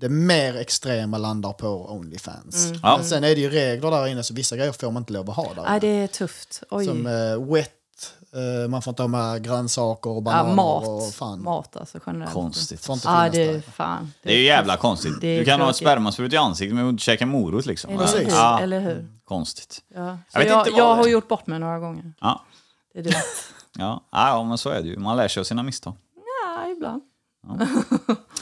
det 0.01 0.09
mer 0.09 0.57
extrema 0.57 1.19
landar 1.19 1.53
på 1.53 1.93
Onlyfans. 1.93 2.73
Ja. 2.83 2.97
Men 2.97 3.07
sen 3.07 3.25
är 3.25 3.35
det 3.35 3.41
ju 3.41 3.51
regler 3.51 3.91
där 3.91 4.07
inne 4.07 4.23
så 4.23 4.35
vissa 4.35 4.57
grejer 4.57 4.73
får 4.73 4.91
man 4.91 5.03
inte 5.03 5.13
lov 5.13 5.31
att 5.31 5.37
ha 5.37 5.55
där. 5.55 5.63
Nej, 5.63 5.81
det 5.81 5.87
är 5.87 6.07
tufft. 6.07 6.63
Oj. 6.71 6.85
Som 6.85 7.07
eh, 7.07 7.53
wet, 7.53 7.73
man 8.69 8.83
får 8.83 8.91
inte 8.91 9.03
ha 9.03 9.09
med 9.09 9.45
grönsaker 9.45 10.11
och 10.11 10.17
ja, 10.17 10.21
bananer 10.21 10.55
mat. 10.55 10.89
och 10.89 11.13
fan. 11.15 11.43
Mat 11.43 11.77
alltså 11.77 11.99
generellt. 12.07 12.33
Konstigt. 12.33 12.85
Får 12.85 12.95
inte 12.95 13.09
Ja, 13.09 13.29
det 13.33 13.43
är 13.43 13.61
fan. 13.61 14.13
Det 14.23 14.33
är 14.33 14.37
ju 14.39 14.45
jävla 14.45 14.77
konstigt. 14.77 15.21
Du 15.21 15.45
kan 15.45 15.61
ha 15.61 15.73
spermasprut 15.73 16.33
i 16.33 16.37
ansiktet 16.37 16.75
men 16.77 16.89
inte 16.89 17.03
käka 17.03 17.27
morot 17.27 17.67
liksom. 17.67 17.91
Eller 17.91 18.19
hur? 18.19 18.29
Ja, 18.31 18.61
Eller 18.61 18.81
hur? 18.81 19.09
konstigt. 19.25 19.83
Ja. 19.95 20.19
Jag 20.33 20.41
vet 20.41 20.49
jag, 20.49 20.61
inte 20.61 20.71
vad 20.71 20.81
jag 20.81 20.95
har 20.95 21.07
gjort 21.07 21.29
bort 21.29 21.47
mig 21.47 21.59
några 21.59 21.79
gånger. 21.79 22.13
Ja. 22.21 22.43
Det 22.93 22.99
är 22.99 23.03
dumt. 23.03 23.15
Ja. 23.79 24.05
ja, 24.11 24.45
men 24.45 24.59
så 24.59 24.71
är 24.71 24.83
det 24.83 24.89
ju. 24.89 24.99
Man 24.99 25.17
lär 25.17 25.29
sig 25.29 25.41
av 25.41 25.45
sina 25.45 25.63
misstag. 25.63 25.95
ja, 26.57 26.71
ibland. 26.77 27.03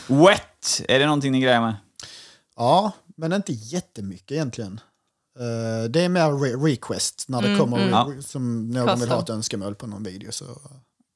Wet, 0.06 0.80
är 0.88 0.98
det 0.98 1.06
någonting 1.06 1.32
ni 1.32 1.40
grejer 1.40 1.60
med? 1.60 1.74
Ja, 2.56 2.92
men 3.16 3.32
inte 3.32 3.52
jättemycket 3.52 4.32
egentligen. 4.32 4.80
Eh, 5.38 5.84
det 5.90 6.00
är 6.00 6.08
mer 6.08 6.26
re- 6.30 6.64
request 6.64 7.24
när 7.28 7.42
det 7.42 7.58
kommer 7.58 7.88
Ja. 7.88 8.06
re- 8.10 8.20
som 8.20 8.68
någon 8.70 8.84
vill 8.86 8.94
Custom. 8.94 9.10
ha 9.10 9.22
ett 9.22 9.30
önskemål 9.30 9.74
på 9.74 9.86
någon 9.86 10.02
video 10.02 10.32
så 10.32 10.44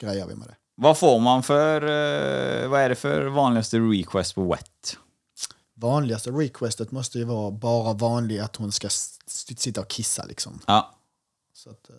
grejar 0.00 0.26
vi 0.26 0.34
med 0.34 0.48
det. 0.48 0.54
Vad 0.74 0.98
får 0.98 1.18
man 1.20 1.42
för, 1.42 1.82
eh, 1.82 2.68
vad 2.68 2.80
är 2.80 2.88
det 2.88 2.94
för 2.94 3.26
vanligaste 3.26 3.78
request 3.78 4.34
på 4.34 4.44
wet? 4.52 4.96
Vanligaste 5.74 6.30
requestet 6.30 6.90
måste 6.92 7.18
ju 7.18 7.24
vara 7.24 7.50
bara 7.50 7.92
vanlig 7.92 8.38
att 8.38 8.56
hon 8.56 8.72
ska 8.72 8.88
sitta 9.56 9.80
och 9.80 9.88
kissa 9.88 10.24
liksom. 10.24 10.60
Ja. 10.66 10.94
Så 11.54 11.70
att, 11.70 11.90
eh, 11.90 11.94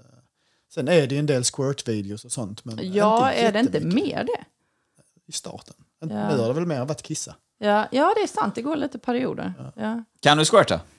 sen 0.73 0.87
är 0.87 1.07
det 1.07 1.15
ju 1.15 1.19
en 1.19 1.25
del 1.25 1.43
squirt-videos 1.43 2.25
och 2.25 2.31
sånt. 2.31 2.65
Men 2.65 2.93
Ja, 2.93 3.31
är 3.31 3.51
det 3.51 3.59
inte 3.59 3.79
mer 3.79 4.23
det? 4.23 4.43
I 5.27 5.31
starten. 5.31 5.75
Ja. 5.99 6.07
Nu 6.07 6.37
har 6.37 6.47
det 6.47 6.53
väl 6.53 6.65
mer 6.65 6.85
varit 6.85 7.01
kissa. 7.01 7.35
Ja, 7.57 7.87
ja, 7.91 8.13
det 8.15 8.21
är 8.23 8.27
sant. 8.27 8.55
Det 8.55 8.61
går 8.61 8.75
lite 8.75 8.99
perioder. 8.99 9.71
Ja. 9.75 10.03
Kan 10.19 10.37
du 10.37 10.45
squirta? 10.45 10.81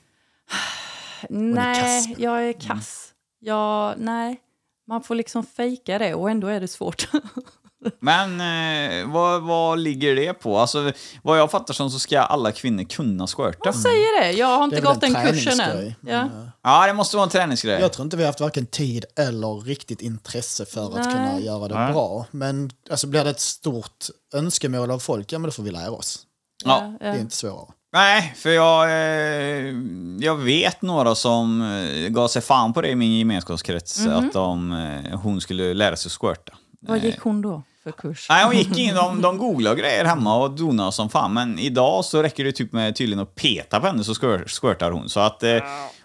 Nej, 1.31 2.05
kass. 2.07 2.19
jag 2.19 2.49
är 2.49 2.53
kass. 2.53 3.09
Ja, 3.41 3.95
nej. 3.99 4.41
Man 4.89 5.03
får 5.03 5.15
liksom 5.15 5.47
fejka 5.47 5.99
det 5.99 6.15
och 6.15 6.31
ändå 6.31 6.47
är 6.47 6.61
det 6.61 6.69
svårt. 6.69 7.09
Men 8.01 8.41
eh, 8.41 9.13
vad, 9.13 9.43
vad 9.43 9.79
ligger 9.79 10.17
det 10.17 10.35
på? 10.35 10.59
Alltså, 10.59 10.93
vad 11.23 11.39
jag 11.39 11.51
fattar 11.51 11.75
som 11.75 11.91
så 11.91 11.99
ska 11.99 12.21
alla 12.21 12.53
kvinnor 12.53 12.85
kunna 12.85 13.27
squirta. 13.27 13.59
Jag 13.65 13.75
säger 13.75 14.21
det. 14.23 14.33
Jag 14.33 14.47
har 14.47 14.65
inte 14.65 14.77
är 14.77 14.83
gått 14.83 15.03
en 15.03 15.13
den 15.13 15.27
kursen 15.27 15.61
än. 15.61 15.95
Ja. 16.01 16.13
eh, 16.13 16.27
Ja, 16.63 16.87
det 16.87 16.93
måste 16.93 17.17
vara 17.17 17.25
en 17.25 17.31
träningsgrej. 17.31 17.81
Jag 17.81 17.93
tror 17.93 18.05
inte 18.05 18.17
vi 18.17 18.23
har 18.23 18.29
haft 18.29 18.41
varken 18.41 18.67
tid 18.67 19.05
eller 19.17 19.61
riktigt 19.61 20.03
intresse 20.03 20.67
för 20.67 20.87
att 20.87 20.95
Nej. 20.95 21.05
kunna 21.05 21.41
göra 21.41 21.69
det 21.69 21.75
Nej. 21.75 21.93
bra. 21.93 22.27
Men 22.31 22.71
alltså, 22.91 23.07
blir 23.07 23.25
det 23.25 23.31
ett 23.31 23.41
stort 23.41 24.07
önskemål 24.35 24.91
av 24.91 24.99
folk, 24.99 25.33
ja 25.33 25.39
men 25.39 25.49
då 25.49 25.53
får 25.53 25.63
vi 25.63 25.71
lära 25.71 25.91
oss. 25.91 26.23
Ja. 26.65 26.93
Det 27.01 27.07
är 27.07 27.19
inte 27.19 27.37
svårare. 27.37 27.67
Nej, 27.93 28.35
för 28.37 28.51
jag, 28.51 28.85
eh, 28.91 29.75
jag 30.21 30.37
vet 30.37 30.83
några 30.83 31.15
som 31.15 31.63
eh, 31.63 32.09
gav 32.09 32.29
sig 32.29 32.43
fan 32.43 32.73
på 32.73 32.81
det 32.83 32.89
i 32.89 32.95
min 32.95 33.19
gemenskapskrets, 33.19 34.01
Mhm. 34.07 34.13
att 34.17 34.33
de, 34.33 34.73
eh, 34.73 35.19
hon 35.21 35.41
skulle 35.41 35.75
lära 35.75 35.97
sig 35.97 36.11
squirta. 36.21 36.53
Vad 36.81 37.05
gick 37.05 37.21
hon 37.21 37.43
då 37.43 37.63
för 37.85 37.93
kurs? 37.93 38.27
Nej, 38.31 38.45
hon 38.45 38.57
gick 38.57 38.79
in, 38.79 38.95
de, 38.95 39.23
de 39.23 39.39
googlade 39.39 39.81
grejer 39.81 40.05
hemma 40.05 40.37
och 40.37 40.51
donade 40.51 40.93
som 40.93 41.09
fan, 41.09 41.33
men 41.33 41.59
idag 41.59 42.05
så 42.05 42.23
räcker 42.23 42.45
det 42.45 42.53
typ 42.53 42.73
med 42.73 42.97
tydligen 42.97 43.23
att 43.23 43.35
peta 43.35 43.81
på 43.81 43.87
henne 43.87 44.05
så 44.05 44.13
squir- 44.13 44.49
squirtar 44.61 44.91
hon. 44.91 45.09
Så 45.09 45.21
att 45.21 45.43
eh, 45.43 45.59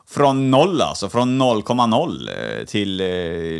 från 0.09 0.51
noll 0.51 0.81
alltså, 0.81 1.09
från 1.09 1.37
0,0 1.41 2.29
eh, 2.59 2.65
till 2.65 2.99
eh, 3.01 3.07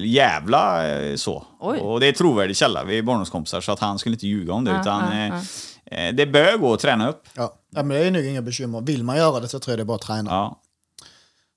jävla 0.06 0.88
eh, 0.88 1.16
så. 1.16 1.44
Oj. 1.60 1.78
Och 1.80 2.00
det 2.00 2.08
är 2.08 2.12
trovärdig 2.12 2.58
källa, 2.58 2.84
vi 2.84 2.98
är 2.98 3.02
barndomskompisar 3.02 3.62
så 3.62 3.72
att 3.72 3.80
han 3.80 4.00
skulle 4.00 4.14
inte 4.16 4.28
ljuga 4.28 4.54
om 4.54 4.64
det. 4.64 4.78
Utan 4.82 5.12
eh, 5.12 5.28
eh, 5.28 5.42
det 5.91 6.26
bör 6.26 6.58
gå 6.58 6.74
att 6.74 6.80
träna 6.80 7.10
upp. 7.10 7.28
Ja. 7.36 7.60
ja, 7.69 7.84
men 7.84 7.98
det 7.98 8.06
är 8.06 8.12
nog 8.12 8.26
inga 8.26 8.41
bekymmer. 8.41 8.82
Vill 8.82 9.04
man 9.04 9.17
göra 9.17 9.39
det 9.39 9.48
så 9.48 9.60
tror 9.60 9.72
jag 9.72 9.80
det 9.80 9.84
är 9.84 9.86
bara 9.86 9.96
att 9.96 10.02
träna. 10.02 10.32
Ja. 10.32 10.62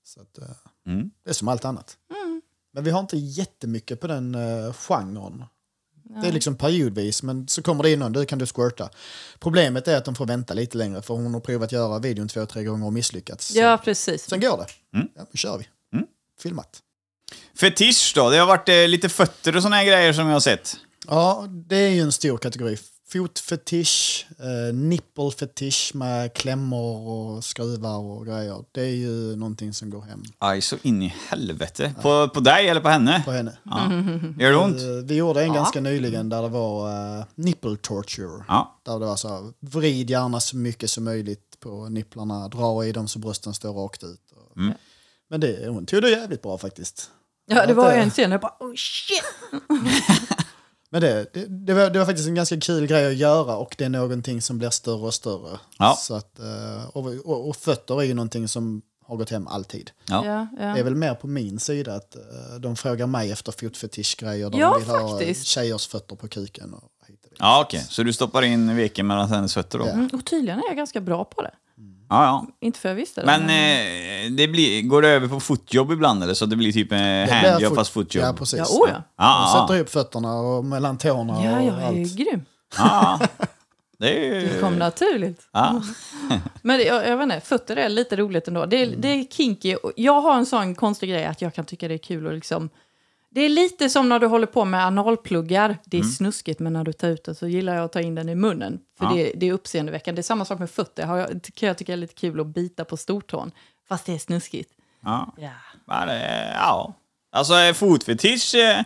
Så 0.04 0.20
att, 0.20 0.38
eh, 0.38 0.44
Mm. 0.86 1.10
Det 1.24 1.30
är 1.30 1.34
som 1.34 1.48
allt 1.48 1.64
annat. 1.64 1.96
Men 2.72 2.84
vi 2.84 2.90
har 2.90 3.00
inte 3.00 3.16
jättemycket 3.16 4.00
på 4.00 4.06
den 4.06 4.34
uh, 4.34 4.72
genren. 4.72 5.44
Det 6.22 6.28
är 6.28 6.32
liksom 6.32 6.56
periodvis, 6.56 7.22
men 7.22 7.48
så 7.48 7.62
kommer 7.62 7.82
det 7.82 7.92
in 7.92 7.98
någon, 7.98 8.12
du 8.12 8.26
kan 8.26 8.38
du 8.38 8.46
squirta. 8.46 8.90
Problemet 9.38 9.88
är 9.88 9.96
att 9.96 10.04
de 10.04 10.14
får 10.14 10.26
vänta 10.26 10.54
lite 10.54 10.78
längre, 10.78 11.02
för 11.02 11.14
hon 11.14 11.34
har 11.34 11.40
provat 11.40 11.72
göra 11.72 11.98
videon 11.98 12.28
två, 12.28 12.46
tre 12.46 12.64
gånger 12.64 12.86
och 12.86 12.92
misslyckats. 12.92 13.54
Ja, 13.54 13.80
precis. 13.84 14.22
Sen 14.28 14.40
går 14.40 14.56
det. 14.56 14.98
Mm. 14.98 15.08
Ja, 15.14 15.26
nu 15.30 15.36
kör 15.38 15.58
vi. 15.58 15.68
Filmat. 16.40 16.82
Fetisch 17.60 18.12
då? 18.14 18.30
Det 18.30 18.36
har 18.36 18.46
varit 18.46 18.68
eh, 18.68 18.88
lite 18.88 19.08
fötter 19.08 19.56
och 19.56 19.62
såna 19.62 19.76
här 19.76 19.84
grejer 19.84 20.12
som 20.12 20.26
jag 20.26 20.32
har 20.32 20.40
sett. 20.40 20.76
Ja, 21.06 21.46
det 21.48 21.76
är 21.76 21.90
ju 21.90 22.00
en 22.00 22.12
stor 22.12 22.38
kategori. 22.38 22.76
Fotfetisch, 23.08 24.26
eh, 24.38 24.74
nippelfetisch 24.74 25.90
med 25.94 26.34
klämmor 26.34 27.08
och 27.08 27.44
skruvar 27.44 27.96
och 27.98 28.26
grejer. 28.26 28.64
Det 28.72 28.80
är 28.80 28.94
ju 28.94 29.36
någonting 29.36 29.74
som 29.74 29.90
går 29.90 30.02
hem 30.02 30.22
Aj, 30.38 30.60
så 30.60 30.76
in 30.82 31.02
i 31.02 31.14
helvete. 31.28 31.94
På, 32.02 32.28
på 32.28 32.40
dig 32.40 32.68
eller 32.68 32.80
på 32.80 32.88
henne? 32.88 33.22
på 33.24 33.30
henne. 33.30 33.58
Ja. 33.62 33.92
Gör 34.38 34.50
det 34.50 34.56
ont? 34.56 34.80
Eh, 34.80 34.86
Vi 35.04 35.14
gjorde 35.14 35.42
en 35.42 35.52
ganska 35.52 35.80
nyligen 35.80 36.28
där 36.28 36.42
det 36.42 36.48
var 36.48 36.88
uh, 37.18 37.24
nipple 37.34 37.76
torture. 37.76 38.44
Ja. 38.48 38.80
Där 38.82 38.98
det 39.00 39.06
var 39.06 39.16
så 39.16 39.28
här, 39.28 39.52
vrid 39.60 40.10
gärna 40.10 40.40
så 40.40 40.56
mycket 40.56 40.90
som 40.90 41.04
möjligt 41.04 41.60
på 41.60 41.88
nipplarna, 41.88 42.48
dra 42.48 42.86
i 42.86 42.92
dem 42.92 43.08
så 43.08 43.18
brösten 43.18 43.54
står 43.54 43.72
rakt 43.72 44.04
ut. 44.04 44.20
Och, 44.32 44.56
Mm. 44.56 44.74
Men 45.30 45.40
det, 45.40 45.68
hon 45.68 45.86
tog 45.86 46.02
det 46.02 46.10
jävligt 46.10 46.42
bra 46.42 46.58
faktiskt. 46.58 47.10
Ja, 47.46 47.66
det 47.66 47.74
var 47.74 47.92
eh, 47.92 48.02
en 48.02 48.10
scen 48.10 48.30
jag 48.32 48.40
bara 48.40 48.54
oh 48.60 48.74
shit! 48.76 49.22
Men 50.96 51.02
det, 51.02 51.26
det, 51.34 51.46
det, 51.46 51.74
var, 51.74 51.90
det 51.90 51.98
var 51.98 52.06
faktiskt 52.06 52.28
en 52.28 52.34
ganska 52.34 52.60
kul 52.60 52.86
grej 52.86 53.06
att 53.06 53.14
göra 53.16 53.56
och 53.56 53.74
det 53.78 53.84
är 53.84 53.88
någonting 53.88 54.42
som 54.42 54.58
blir 54.58 54.70
större 54.70 55.06
och 55.06 55.14
större. 55.14 55.58
Ja. 55.78 55.96
Så 55.98 56.14
att, 56.14 56.38
eh, 56.38 56.86
och, 56.92 57.06
och, 57.24 57.48
och 57.48 57.56
fötter 57.56 58.00
är 58.00 58.04
ju 58.04 58.14
någonting 58.14 58.48
som 58.48 58.82
har 59.06 59.16
gått 59.16 59.30
hem 59.30 59.46
alltid. 59.46 59.90
Ja. 60.08 60.26
Ja, 60.26 60.46
ja. 60.60 60.64
Det 60.74 60.80
är 60.80 60.84
väl 60.84 60.94
mer 60.94 61.14
på 61.14 61.26
min 61.26 61.58
sida 61.58 61.94
att 61.94 62.16
eh, 62.16 62.22
de 62.60 62.76
frågar 62.76 63.06
mig 63.06 63.30
efter 63.32 63.52
fotfetischgrejer 63.52 64.50
där 64.50 64.58
Ja, 64.58 64.70
de 64.72 64.80
vill 64.80 64.90
ha 64.90 65.08
faktiskt. 65.18 65.46
tjejers 65.46 65.86
fötter 65.86 66.16
på 66.16 66.28
kuken. 66.28 66.74
Och 66.74 66.90
hit 67.08 67.24
och. 67.26 67.32
Ja, 67.38 67.62
okej. 67.66 67.86
Så 67.88 68.02
du 68.02 68.12
stoppar 68.12 68.42
in 68.42 68.76
veken 68.76 69.06
mellan 69.06 69.28
hennes 69.28 69.54
fötter 69.54 69.78
då? 69.78 69.86
Ja, 69.86 69.90
Mm, 69.92 70.10
och 70.12 70.24
tydligen 70.26 70.58
är 70.58 70.64
jag 70.68 70.76
ganska 70.76 71.00
bra 71.00 71.24
på 71.24 71.42
det. 71.42 71.50
Ja. 72.08 72.46
Inte 72.60 72.78
för 72.80 72.88
jag 72.88 72.96
visste 72.96 73.20
det. 73.20 73.26
Men 73.26 73.42
eh, 73.42 74.30
det 74.36 74.48
blir, 74.48 74.82
går 74.82 75.02
det 75.02 75.08
över 75.08 75.28
på 75.28 75.40
footjob 75.40 75.92
ibland 75.92 76.22
eller 76.22 76.34
så? 76.34 76.46
Det 76.46 76.56
blir 76.56 76.72
typ 76.72 76.92
eh, 76.92 76.98
Det 76.98 77.26
blir 77.26 77.50
handjob 77.50 77.70
fot- 77.72 77.76
fast 77.76 77.92
footjob? 77.92 78.24
Ja, 78.24 78.32
precis. 78.32 78.58
Ja, 78.58 78.64
oh 78.64 78.88
ja. 78.90 79.02
Ja, 79.18 79.24
De 79.52 79.58
ja, 79.58 79.66
sätter 79.68 79.80
upp 79.82 79.90
fötterna 79.90 80.34
och 80.40 80.64
mellan 80.64 80.98
tårna 80.98 81.44
Ja, 81.44 81.56
och 81.58 81.64
jag 81.64 81.82
är 81.82 81.92
ju 81.92 82.00
allt. 82.02 82.16
grym. 82.16 82.44
ja. 82.78 83.20
Det 83.98 84.26
är 84.28 84.34
ju... 84.40 84.48
Det 84.48 84.60
kom 84.60 84.76
naturligt. 84.78 85.48
Ja. 85.52 85.82
Men 86.62 86.78
det, 86.78 86.84
jag, 86.84 87.08
jag 87.08 87.16
vet 87.16 87.24
inte, 87.24 87.40
fötter 87.40 87.76
är 87.76 87.88
lite 87.88 88.16
roligt 88.16 88.48
ändå. 88.48 88.66
Det 88.66 88.76
är, 88.82 88.86
Mm. 88.86 89.00
det 89.00 89.08
är 89.08 89.24
kinky. 89.24 89.76
Jag 89.96 90.20
har 90.20 90.34
en 90.36 90.46
sån 90.46 90.74
konstig 90.74 91.10
grej 91.10 91.24
att 91.24 91.42
jag 91.42 91.54
kan 91.54 91.64
tycka 91.64 91.88
det 91.88 91.94
är 91.94 91.98
kul 91.98 92.26
att 92.26 92.34
liksom... 92.34 92.70
Det 93.36 93.40
är 93.42 93.48
lite 93.48 93.90
som 93.90 94.08
när 94.08 94.18
du 94.18 94.26
håller 94.26 94.46
på 94.46 94.64
med 94.64 94.86
analpluggar. 94.86 95.78
Det 95.84 95.96
är 95.96 96.00
Mm. 96.00 96.12
snuskigt, 96.12 96.60
men 96.60 96.72
när 96.72 96.84
du 96.84 96.92
tar 96.92 97.08
ut 97.08 97.24
den 97.24 97.34
så 97.34 97.46
gillar 97.48 97.74
jag 97.74 97.84
att 97.84 97.92
ta 97.92 98.00
in 98.00 98.14
den 98.14 98.28
i 98.28 98.34
munnen. 98.34 98.78
För 98.98 99.04
Ja. 99.04 99.12
det, 99.14 99.32
det 99.36 99.48
är 99.48 99.52
uppseendeväckande. 99.52 100.16
Det 100.16 100.20
är 100.20 100.22
samma 100.22 100.44
sak 100.44 100.58
med 100.58 100.70
fötter. 100.70 101.06
Har 101.06 101.16
jag, 101.18 101.28
kan 101.54 101.66
jag 101.66 101.78
tycka 101.78 101.92
är 101.92 101.96
lite 101.96 102.14
kul 102.14 102.40
att 102.40 102.46
bita 102.46 102.84
på 102.84 102.96
stortån. 102.96 103.50
Fast 103.88 104.06
det 104.06 104.12
är 104.14 104.18
snuskigt. 104.18 104.70
Ja. 105.04 105.32
Ja. 105.86 106.06
Det, 106.06 106.52
ja. 106.54 106.94
Alltså 107.32 107.54
eh, 107.54 107.72
fotfetisch, 107.74 108.54
eh, 108.54 108.84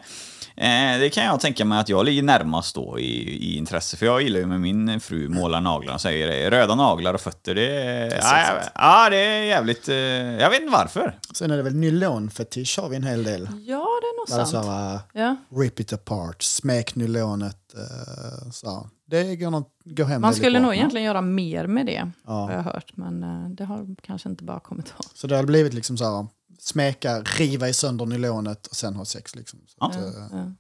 eh, 0.61 1.01
det 1.01 1.11
kan 1.15 1.25
jag 1.25 1.41
tänka 1.41 1.65
mig 1.65 1.79
att 1.81 1.89
jag 1.89 2.05
ligger 2.05 2.23
närmast 2.23 2.75
då 2.75 2.99
i, 2.99 3.05
i 3.31 3.57
intresse. 3.57 3.97
För 3.97 4.07
jag 4.07 4.23
gillar 4.23 4.41
ju 4.41 4.47
med 4.47 4.61
min 4.61 5.01
fru 5.01 5.29
måla 5.29 5.61
naglarna 5.61 5.95
och 5.95 6.01
säger 6.01 6.27
det, 6.29 6.51
röda 6.51 6.75
naglar 6.75 7.15
och 7.15 7.21
fötter, 7.21 7.55
det 7.55 7.71
är... 7.83 8.11
Ja, 8.11 8.39
ja, 8.49 8.63
ja, 8.75 9.11
det 9.11 9.17
är 9.17 9.43
jävligt... 9.43 9.89
Eh, 9.89 9.97
jag 9.97 10.51
vet 10.51 10.61
inte 10.61 10.73
varför. 10.73 11.19
Sen 11.35 11.51
är 11.51 11.57
det 11.57 11.63
väl 11.63 11.75
nylonfetisch 11.75 12.79
har 12.83 12.89
vi 12.89 12.97
en 12.97 13.03
hel 13.05 13.25
del. 13.25 13.49
Ja, 13.67 13.87
det 14.03 14.07
är 14.07 14.17
nog 14.21 14.41
är 14.41 14.45
sant. 14.45 14.49
så 14.65 14.71
här, 14.71 14.95
uh, 14.95 15.01
Ja. 15.13 15.37
rip 15.61 15.81
it 15.81 15.93
apart, 15.93 16.43
smäck 16.43 16.95
nylonet. 16.95 17.57
Uh, 17.77 18.51
så. 18.51 18.89
Det 19.11 19.37
går, 19.37 19.51
nog, 19.51 19.65
går 19.85 20.05
hem 20.05 20.21
Man 20.21 20.35
skulle 20.35 20.59
bra. 20.59 20.67
nog 20.67 20.75
egentligen 20.75 21.07
göra 21.07 21.21
mer 21.21 21.67
med 21.67 21.87
det, 21.87 22.11
Ja. 22.27 22.33
har 22.33 22.53
jag 22.53 22.63
hört. 22.63 22.93
Men 22.97 23.23
eh, 23.23 23.49
det 23.51 23.65
har 23.65 23.87
kanske 24.03 24.29
inte 24.29 24.45
bara 24.45 24.61
kommit 24.61 24.95
av. 24.97 25.05
Så 25.15 25.27
det 25.27 25.37
har 25.37 25.45
blivit 25.45 25.75
liksom 25.75 25.97
så 25.99 26.05
här, 26.05 26.27
smäcka, 26.61 27.21
riva 27.23 27.69
i 27.69 27.73
sönder 27.75 28.07
nylonet 28.07 28.67
och 28.67 28.77
sen 28.77 28.95
ha 28.97 29.05
sex. 29.05 29.35
Liksom. 29.35 29.61
Så 29.67 29.85
att, 29.85 29.95
Ja. 29.95 30.29
Ja. 30.33 30.53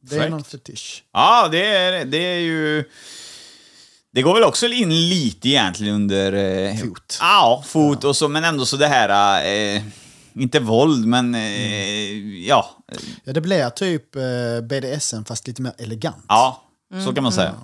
det 0.00 0.16
är 0.16 0.30
någon 0.30 0.44
fetisch. 0.44 1.04
Ja, 1.12 1.48
det 1.52 1.66
är, 1.66 2.04
det 2.04 2.18
är 2.18 2.38
ju... 2.38 2.84
Det 4.12 4.22
går 4.22 4.34
väl 4.34 4.44
också 4.44 4.66
in 4.66 5.08
lite 5.08 5.48
egentligen 5.48 5.94
under... 5.94 6.32
Eh, 6.32 6.76
Fot. 6.76 7.18
Ja, 7.20 7.64
fot 7.66 8.04
och 8.04 8.16
så, 8.16 8.28
men 8.28 8.44
ändå 8.44 8.66
så 8.66 8.76
det 8.76 8.86
här... 8.86 9.44
Eh, 9.76 9.82
inte 10.34 10.60
våld, 10.60 11.06
men 11.06 11.34
eh, 11.34 12.12
ja. 12.46 12.70
Ja, 13.24 13.32
det 13.32 13.40
blir 13.40 13.70
typ 13.70 14.16
uh, 14.16 14.60
BDSM 14.60 15.24
fast 15.24 15.46
lite 15.46 15.62
mer 15.62 15.72
elegant. 15.78 16.24
Ja, 16.28 16.62
så 17.04 17.14
kan 17.14 17.22
man 17.22 17.32
säga. 17.32 17.54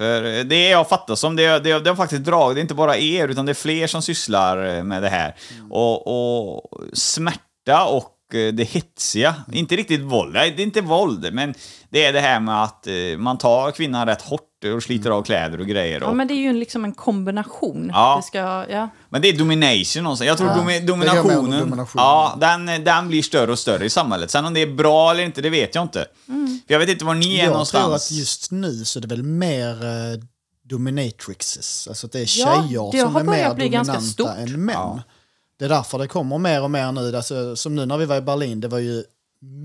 För 0.00 0.44
det 0.44 0.68
jag 0.68 0.88
fattar 0.88 1.14
som, 1.14 1.36
det, 1.36 1.58
det, 1.58 1.78
det 1.78 1.90
har 1.90 1.96
faktiskt 1.96 2.24
dragit, 2.24 2.54
det 2.56 2.60
är 2.60 2.62
inte 2.62 2.74
bara 2.74 2.96
er, 2.98 3.28
utan 3.28 3.46
det 3.46 3.52
är 3.52 3.54
fler 3.54 3.86
som 3.86 4.02
sysslar 4.02 4.82
med 4.82 5.02
det 5.02 5.08
här. 5.08 5.34
Och, 5.70 6.06
och 6.06 6.80
smärta 6.92 7.84
och 7.84 8.34
eh, 8.34 8.52
det 8.52 8.64
hetsiga, 8.64 9.34
inte 9.52 9.76
riktigt 9.76 10.00
våld, 10.00 10.34
det 10.34 10.40
är 10.40 10.60
inte 10.60 10.80
våld, 10.80 11.28
men 11.32 11.54
det 11.90 12.04
är 12.04 12.12
det 12.12 12.20
här 12.20 12.40
med 12.40 12.62
att 12.62 12.86
eh, 12.86 13.18
man 13.18 13.38
tar 13.38 13.70
kvinnan 13.70 14.06
rätt 14.06 14.22
hårt 14.22 14.49
och 14.68 14.82
sliter 14.82 15.10
av 15.10 15.22
kläder 15.22 15.60
och 15.60 15.66
grejer. 15.66 16.00
Ja, 16.00 16.06
Och, 16.06 16.16
men 16.16 16.28
det 16.28 16.34
är 16.34 16.38
ju 16.38 16.48
en, 16.48 16.58
liksom 16.58 16.84
en 16.84 16.92
kombination. 16.92 17.90
Ja. 17.94 18.16
Det 18.16 18.22
ska, 18.26 18.38
ja. 18.70 18.88
men 19.08 19.22
det 19.22 19.28
är 19.28 19.38
domination 19.38 20.02
någonstans. 20.04 20.28
Jag 20.28 20.38
tror 20.38 20.50
Ja, 20.50 20.56
domi, 20.56 20.80
dominationen, 20.80 21.52
om 21.52 21.58
domination. 21.60 21.92
ja, 22.02 22.36
den, 22.40 22.84
den 22.84 23.08
blir 23.08 23.22
större 23.22 23.52
och 23.52 23.58
större 23.58 23.84
i 23.84 23.90
samhället. 23.90 24.30
Sen 24.30 24.44
om 24.44 24.54
det 24.54 24.60
är 24.60 24.66
bra 24.74 25.10
eller 25.10 25.24
inte, 25.24 25.40
det 25.42 25.50
vet 25.50 25.74
jag 25.74 25.84
inte. 25.84 26.06
Mm. 26.28 26.60
För 26.66 26.74
jag 26.74 26.78
vet 26.78 26.88
inte 26.88 27.04
var 27.04 27.14
ni 27.14 27.38
är 27.38 27.44
Jag 27.44 27.50
någonstans. 27.50 27.84
tror 27.84 27.94
att 27.94 28.10
just 28.10 28.50
nu 28.50 28.84
så 28.84 28.98
är 28.98 29.00
det 29.00 29.08
väl 29.08 29.22
mer 29.22 29.84
uh, 29.84 30.20
dominatrixes. 30.64 31.88
Alltså 31.88 32.06
att 32.06 32.12
det 32.12 32.18
är 32.18 32.20
Ja, 32.40 32.62
tjejer 32.66 32.92
det 32.92 32.98
som 33.00 33.16
är 33.16 33.24
mer 33.24 33.48
dominanta 33.54 34.36
än 34.36 34.64
män. 34.64 34.74
Ja. 34.74 35.02
Det 35.58 35.64
är 35.64 35.68
därför 35.68 35.98
det 35.98 36.06
kommer 36.08 36.38
mer 36.38 36.62
och 36.62 36.70
mer 36.70 36.92
nu. 36.92 37.16
Alltså, 37.16 37.56
som 37.56 37.76
nu 37.76 37.86
när 37.86 37.98
vi 37.98 38.04
var 38.06 38.16
i 38.16 38.20
Berlin, 38.20 38.60
det 38.60 38.68
var 38.68 38.78
ju 38.78 39.04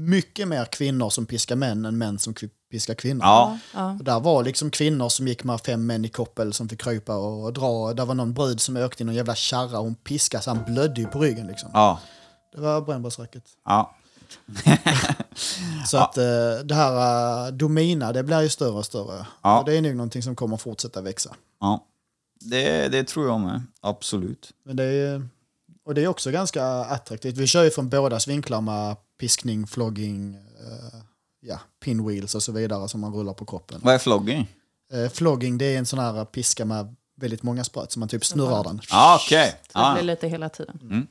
mycket 0.08 0.48
mer 0.48 0.66
kvinnor 0.66 1.10
som 1.10 1.26
piskar 1.26 1.56
män 1.56 1.86
än 1.86 1.98
män 1.98 2.20
som 2.20 2.34
piskar 2.76 2.94
kvinnor. 2.94 3.24
Ja, 3.24 3.58
Och 4.00 4.04
där 4.04 4.20
var 4.20 4.44
liksom 4.44 4.72
kvinnor 4.72 5.10
som 5.10 5.28
gick 5.28 5.44
med 5.44 5.62
fem 5.62 5.86
män 5.86 6.06
i 6.06 6.10
koppel 6.10 6.54
som 6.54 6.70
fick 6.70 6.82
krypa 6.82 7.16
och 7.16 7.54
dra. 7.54 7.94
Där 7.94 8.06
var 8.06 8.16
någon 8.16 8.34
brud 8.34 8.62
som 8.62 8.78
åkte 8.78 9.04
i 9.04 9.06
någon 9.06 9.16
jävla 9.16 9.36
kärra 9.36 9.78
och 9.80 9.84
hon 9.84 9.96
piskade 9.96 10.44
så 10.44 10.50
han 10.50 10.64
blödde 10.74 11.02
ju 11.02 11.08
på 11.08 11.20
ryggen. 11.20 11.48
Liksom. 11.48 11.70
ja, 11.74 12.00
Det 12.56 12.62
var 12.62 12.82
brännbollsracket. 12.82 13.44
ja. 13.66 13.96
Så 15.88 15.98
att 15.98 16.18
eh, 16.18 16.24
det 16.66 16.76
här 16.76 17.48
uh, 17.48 17.54
Domina, 17.54 18.14
det 18.14 18.24
blir 18.24 18.42
ju 18.42 18.50
större 18.50 18.72
och 18.78 18.86
större. 18.86 19.26
Ja. 19.42 19.60
Och 19.60 19.66
det 19.66 19.78
är 19.78 19.82
nog 19.82 19.96
någonting 19.96 20.24
som 20.24 20.36
kommer 20.36 20.58
fortsätta 20.58 21.02
växa. 21.02 21.36
Ja, 21.62 21.86
det, 22.40 22.88
det 22.88 23.04
tror 23.04 23.28
jag 23.28 23.40
med. 23.40 23.62
Absolut. 23.82 24.52
Men 24.64 24.76
det 24.76 24.84
är, 24.84 25.28
och 25.86 25.96
det 25.96 26.04
är 26.04 26.08
också 26.08 26.32
ganska 26.32 26.66
attraktivt. 26.66 27.38
Vi 27.38 27.48
kör 27.48 27.64
ju 27.64 27.72
från 27.72 27.90
båda 27.90 28.20
vinklar 28.28 28.62
med 28.62 28.96
piskning, 29.20 29.68
flogging, 29.68 30.36
eh, 30.36 31.00
ja, 31.48 31.60
pinwheels 31.84 32.36
och 32.36 32.44
så 32.44 32.52
vidare 32.52 32.90
som 32.90 33.02
man 33.02 33.14
rullar 33.14 33.34
på 33.34 33.46
kroppen. 33.46 33.82
Vad 33.84 33.94
är 33.94 33.98
flogging? 34.00 34.52
Eh, 34.94 35.10
flogging 35.10 35.58
det 35.58 35.66
är 35.66 35.78
en 35.78 35.86
sån 35.86 36.00
här 36.00 36.26
piska 36.26 36.66
med 36.66 36.96
väldigt 37.18 37.44
många 37.44 37.64
spröt 37.64 37.92
som 37.92 38.00
man 38.00 38.10
typ 38.10 38.26
snurrar 38.26 38.64
den. 38.64 38.82
Ja, 38.90 39.20
okej. 39.26 39.56
Så 39.74 39.80
det 39.80 39.94
blir 39.94 40.04
lite 40.04 40.28
hela 40.28 40.50
tiden. 40.50 41.08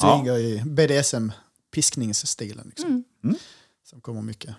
Så 0.00 0.06
Ja. 0.06 0.12
det 0.12 0.18
ingår 0.18 0.38
i 0.38 0.62
BDSM-piskningsstilen. 0.66 2.66
Liksom. 2.68 3.04
Mm. 3.24 3.36
Som 3.84 4.00
kommer 4.00 4.22
mycket. 4.22 4.54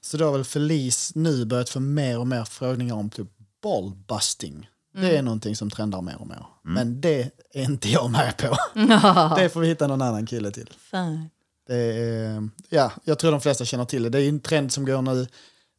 Så 0.00 0.16
då 0.16 0.24
har 0.24 0.32
väl 0.32 0.44
Felice 0.44 1.12
nu 1.14 1.44
börjat 1.44 1.68
få 1.68 1.80
mer 1.80 2.18
och 2.18 2.26
mer 2.26 2.44
frågningar 2.44 2.94
om 2.94 3.10
typ 3.10 3.28
ballbusting. 3.62 4.68
Det 4.94 5.16
är 5.16 5.22
någonting 5.22 5.56
som 5.56 5.70
trendar 5.70 6.02
mer 6.02 6.16
och 6.20 6.26
mer. 6.26 6.46
Men 6.62 7.00
det 7.00 7.30
är 7.54 7.62
inte 7.62 7.88
jag 7.88 8.10
med 8.10 8.36
på. 8.36 8.56
det 9.36 9.48
får 9.48 9.60
vi 9.60 9.68
hitta 9.68 9.86
någon 9.86 10.02
annan 10.02 10.26
kille 10.26 10.50
till. 10.50 10.70
Fine. 10.90 11.30
Det 11.66 11.76
är, 11.76 12.48
ja, 12.68 12.92
jag 13.04 13.18
tror 13.18 13.30
de 13.30 13.40
flesta 13.40 13.64
känner 13.64 13.84
till 13.84 14.02
det. 14.02 14.08
Det 14.08 14.22
är 14.22 14.28
en 14.28 14.40
trend 14.40 14.72
som 14.72 14.84
går 14.86 15.02
nu. 15.02 15.26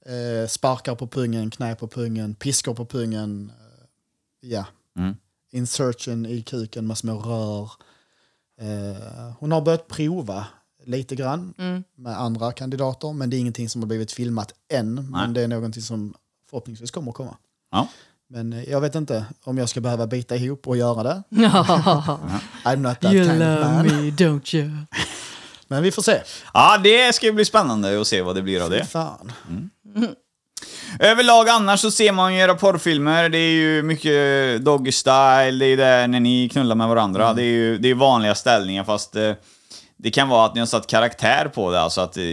Eh, 0.06 0.48
sparkar 0.48 0.96
på 0.96 1.08
pungen, 1.08 1.50
knä 1.50 1.76
på 1.76 1.88
pungen, 1.88 2.36
piskor 2.36 2.74
på 2.74 2.86
pungen. 2.86 3.52
Eh, 3.62 3.86
ja. 4.50 4.66
Mm. 4.98 5.16
Insertion 5.52 6.26
i 6.26 6.42
kuken 6.42 6.88
med 6.88 6.98
små 6.98 7.20
rör. 7.20 7.72
Eh, 8.62 9.32
hon 9.40 9.52
har 9.52 9.62
börjat 9.62 9.88
prova 9.88 10.48
lite 10.86 11.16
grann 11.16 11.54
med 11.96 12.20
andra 12.20 12.52
kandidater. 12.52 13.14
Men 13.14 13.30
det 13.30 13.38
är 13.38 13.40
ingenting 13.40 13.70
som 13.70 13.82
har 13.82 13.88
blivit 13.88 14.12
filmat 14.12 14.54
än. 14.74 15.12
Men 15.12 15.34
det 15.34 15.42
är 15.42 15.48
någonting 15.48 15.84
som 15.84 16.14
förhoppningsvis 16.50 16.92
kommer 16.92 17.12
att 17.12 17.18
komma. 17.18 17.38
Ja. 17.72 17.88
Men 18.30 18.54
eh, 18.54 18.70
jag 18.70 18.82
vet 18.82 18.96
inte 18.96 19.26
om 19.44 19.58
jag 19.58 19.70
ska 19.70 19.82
behöva 19.82 20.08
bita 20.08 20.36
ihop 20.36 20.68
och 20.68 20.78
göra 20.78 21.04
det. 21.04 21.24
Ja. 21.30 21.64
I'm 22.66 22.76
not 22.76 23.00
that 23.02 23.14
You 23.14 23.26
kind 23.26 23.44
of 23.44 23.60
man. 23.60 23.86
me, 23.86 24.12
don't 24.12 24.56
you? 24.56 24.72
Men 25.68 25.84
vi 25.84 25.92
får 25.92 26.02
se. 26.02 26.22
ja, 26.54 26.78
det 26.84 27.16
ska 27.16 27.32
bli 27.32 27.46
spännande 27.46 28.02
att 28.02 28.08
se 28.08 28.22
vad 28.22 28.36
det 28.36 28.42
blir 28.42 28.64
av 28.64 28.70
det. 28.70 28.86
Fan. 28.86 29.32
Överlag 31.00 31.50
annars 31.50 31.80
så 31.80 31.92
ser 31.92 32.12
man 32.12 32.34
ju 32.36 32.40
era 32.42 32.56
porrfilmer, 32.56 33.30
det 33.30 33.38
är 33.38 33.52
ju 33.52 33.84
mycket 33.84 34.66
doggy 34.66 34.92
style, 34.92 35.52
det 35.60 35.66
är 35.66 35.70
ju 35.70 35.76
där 35.76 36.08
när 36.08 36.20
ni 36.20 36.50
knullar 36.50 36.76
med 36.76 36.88
varandra. 36.88 37.34
Det 37.34 37.42
är 37.42 37.46
ju 37.46 37.78
det 37.78 37.90
är 37.90 37.96
vanliga 37.96 38.36
ställningar 38.36 38.84
fast 38.84 39.16
eh, 39.16 39.32
det 39.98 40.12
kan 40.12 40.30
vara 40.30 40.46
att 40.46 40.54
ni 40.54 40.60
har 40.60 40.68
satt 40.68 40.88
karaktär 40.88 41.52
på 41.56 41.72
det, 41.72 41.80
alltså 41.82 42.02
att 42.02 42.18
eh, 42.18 42.24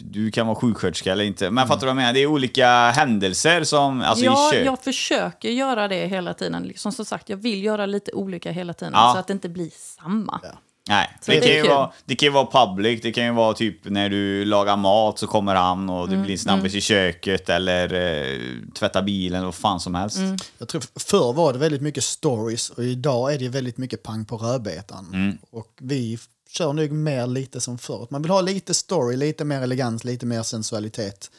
du 0.00 0.30
kan 0.30 0.46
vara 0.46 0.56
sjuksköterska 0.56 1.12
eller 1.12 1.24
inte. 1.24 1.50
Men 1.50 1.68
fattar 1.68 1.80
du 1.80 1.86
vad 1.86 1.90
jag 1.90 1.96
menar? 1.96 2.12
Det 2.12 2.20
är 2.20 2.26
olika 2.26 2.90
händelser 2.90 3.64
som, 3.64 4.00
alltså 4.02 4.24
ja, 4.24 4.54
jag 4.54 4.84
försöker 4.84 5.48
göra 5.48 5.88
det 5.88 6.06
hela 6.06 6.34
tiden. 6.34 6.62
Liksom, 6.62 6.92
som 6.92 7.04
sagt, 7.04 7.28
jag 7.28 7.36
vill 7.36 7.64
göra 7.64 7.86
lite 7.86 8.12
olika 8.12 8.50
hela 8.52 8.72
tiden 8.74 8.92
Ja. 8.96 9.10
så 9.14 9.18
att 9.20 9.26
det 9.26 9.32
inte 9.32 9.48
blir 9.48 9.70
samma. 10.02 10.40
Nej, 10.88 11.16
Så 11.20 11.30
det, 11.30 11.40
det 11.40 11.46
kan 11.46 11.56
ju 11.56 11.68
vara, 11.68 11.92
det 12.04 12.14
kan 12.14 12.26
ju 12.26 12.32
vara 12.32 12.66
public, 12.66 13.00
det 13.02 13.12
kan 13.12 13.24
ju 13.24 13.32
vara 13.32 13.54
typ 13.54 13.84
när 13.84 14.08
du 14.08 14.44
lagar 14.44 14.76
mat 14.76 15.18
så 15.18 15.26
kommer 15.26 15.54
han 15.54 15.90
och 15.90 16.08
det 16.08 16.16
blir 16.16 16.36
snabbis 16.36 16.74
i 16.74 16.80
köket 16.80 17.48
eller 17.48 17.94
eh, 17.94 18.40
tvätta 18.74 19.02
bilen, 19.02 19.44
vad 19.44 19.54
fan 19.54 19.80
som 19.80 19.94
helst. 19.94 20.18
Jag 20.58 20.68
tror 20.68 20.82
förr 21.00 21.32
var 21.32 21.52
det 21.52 21.58
väldigt 21.58 21.82
mycket 21.82 22.04
stories 22.04 22.70
och 22.70 22.84
idag 22.84 23.34
är 23.34 23.38
det 23.38 23.48
väldigt 23.48 23.78
mycket 23.78 24.02
pang 24.02 24.24
på 24.24 24.36
rödbetan. 24.36 25.38
Och 25.50 25.68
vi 25.80 26.18
kör 26.48 26.72
nog 26.72 26.90
mer 26.92 27.26
lite 27.26 27.60
som 27.60 27.78
förr. 27.78 28.06
Man 28.10 28.22
vill 28.22 28.30
ha 28.30 28.40
lite 28.40 28.74
story, 28.74 29.16
lite 29.16 29.44
mer 29.44 29.62
elegans, 29.62 30.04
lite 30.04 30.26
mer 30.26 30.42
sensualitet. 30.42 31.30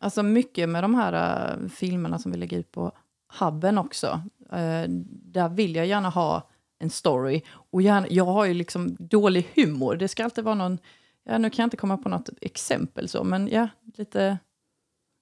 Alltså 0.00 0.22
mycket 0.22 0.68
med 0.68 0.84
de 0.84 0.94
här 0.94 1.12
äh, 1.62 1.68
filmerna 1.68 2.18
som 2.18 2.32
vi 2.32 2.38
lägger 2.38 2.58
ut 2.58 2.72
på 2.72 2.92
hubben 3.38 3.78
också. 3.78 4.22
eh, 4.52 4.84
där 5.32 5.48
vill 5.48 5.76
jag 5.76 5.86
gärna 5.86 6.08
ha 6.10 6.48
en 6.82 6.90
story. 6.90 7.42
Och 7.72 7.82
gärna, 7.82 8.06
jag 8.10 8.24
har 8.24 8.44
ju 8.44 8.54
liksom 8.54 8.96
dålig 8.98 9.48
humor. 9.54 9.96
Det 9.96 10.08
ska 10.08 10.24
alltid 10.24 10.44
vara 10.44 10.54
någon... 10.54 10.78
Ja, 11.24 11.38
nu 11.38 11.50
kan 11.50 11.62
jag 11.62 11.66
inte 11.66 11.76
komma 11.76 11.96
på 11.96 12.08
något 12.08 12.28
exempel 12.40 13.08
så, 13.08 13.24
men 13.24 13.48
ja, 13.48 13.68
lite... 13.96 14.38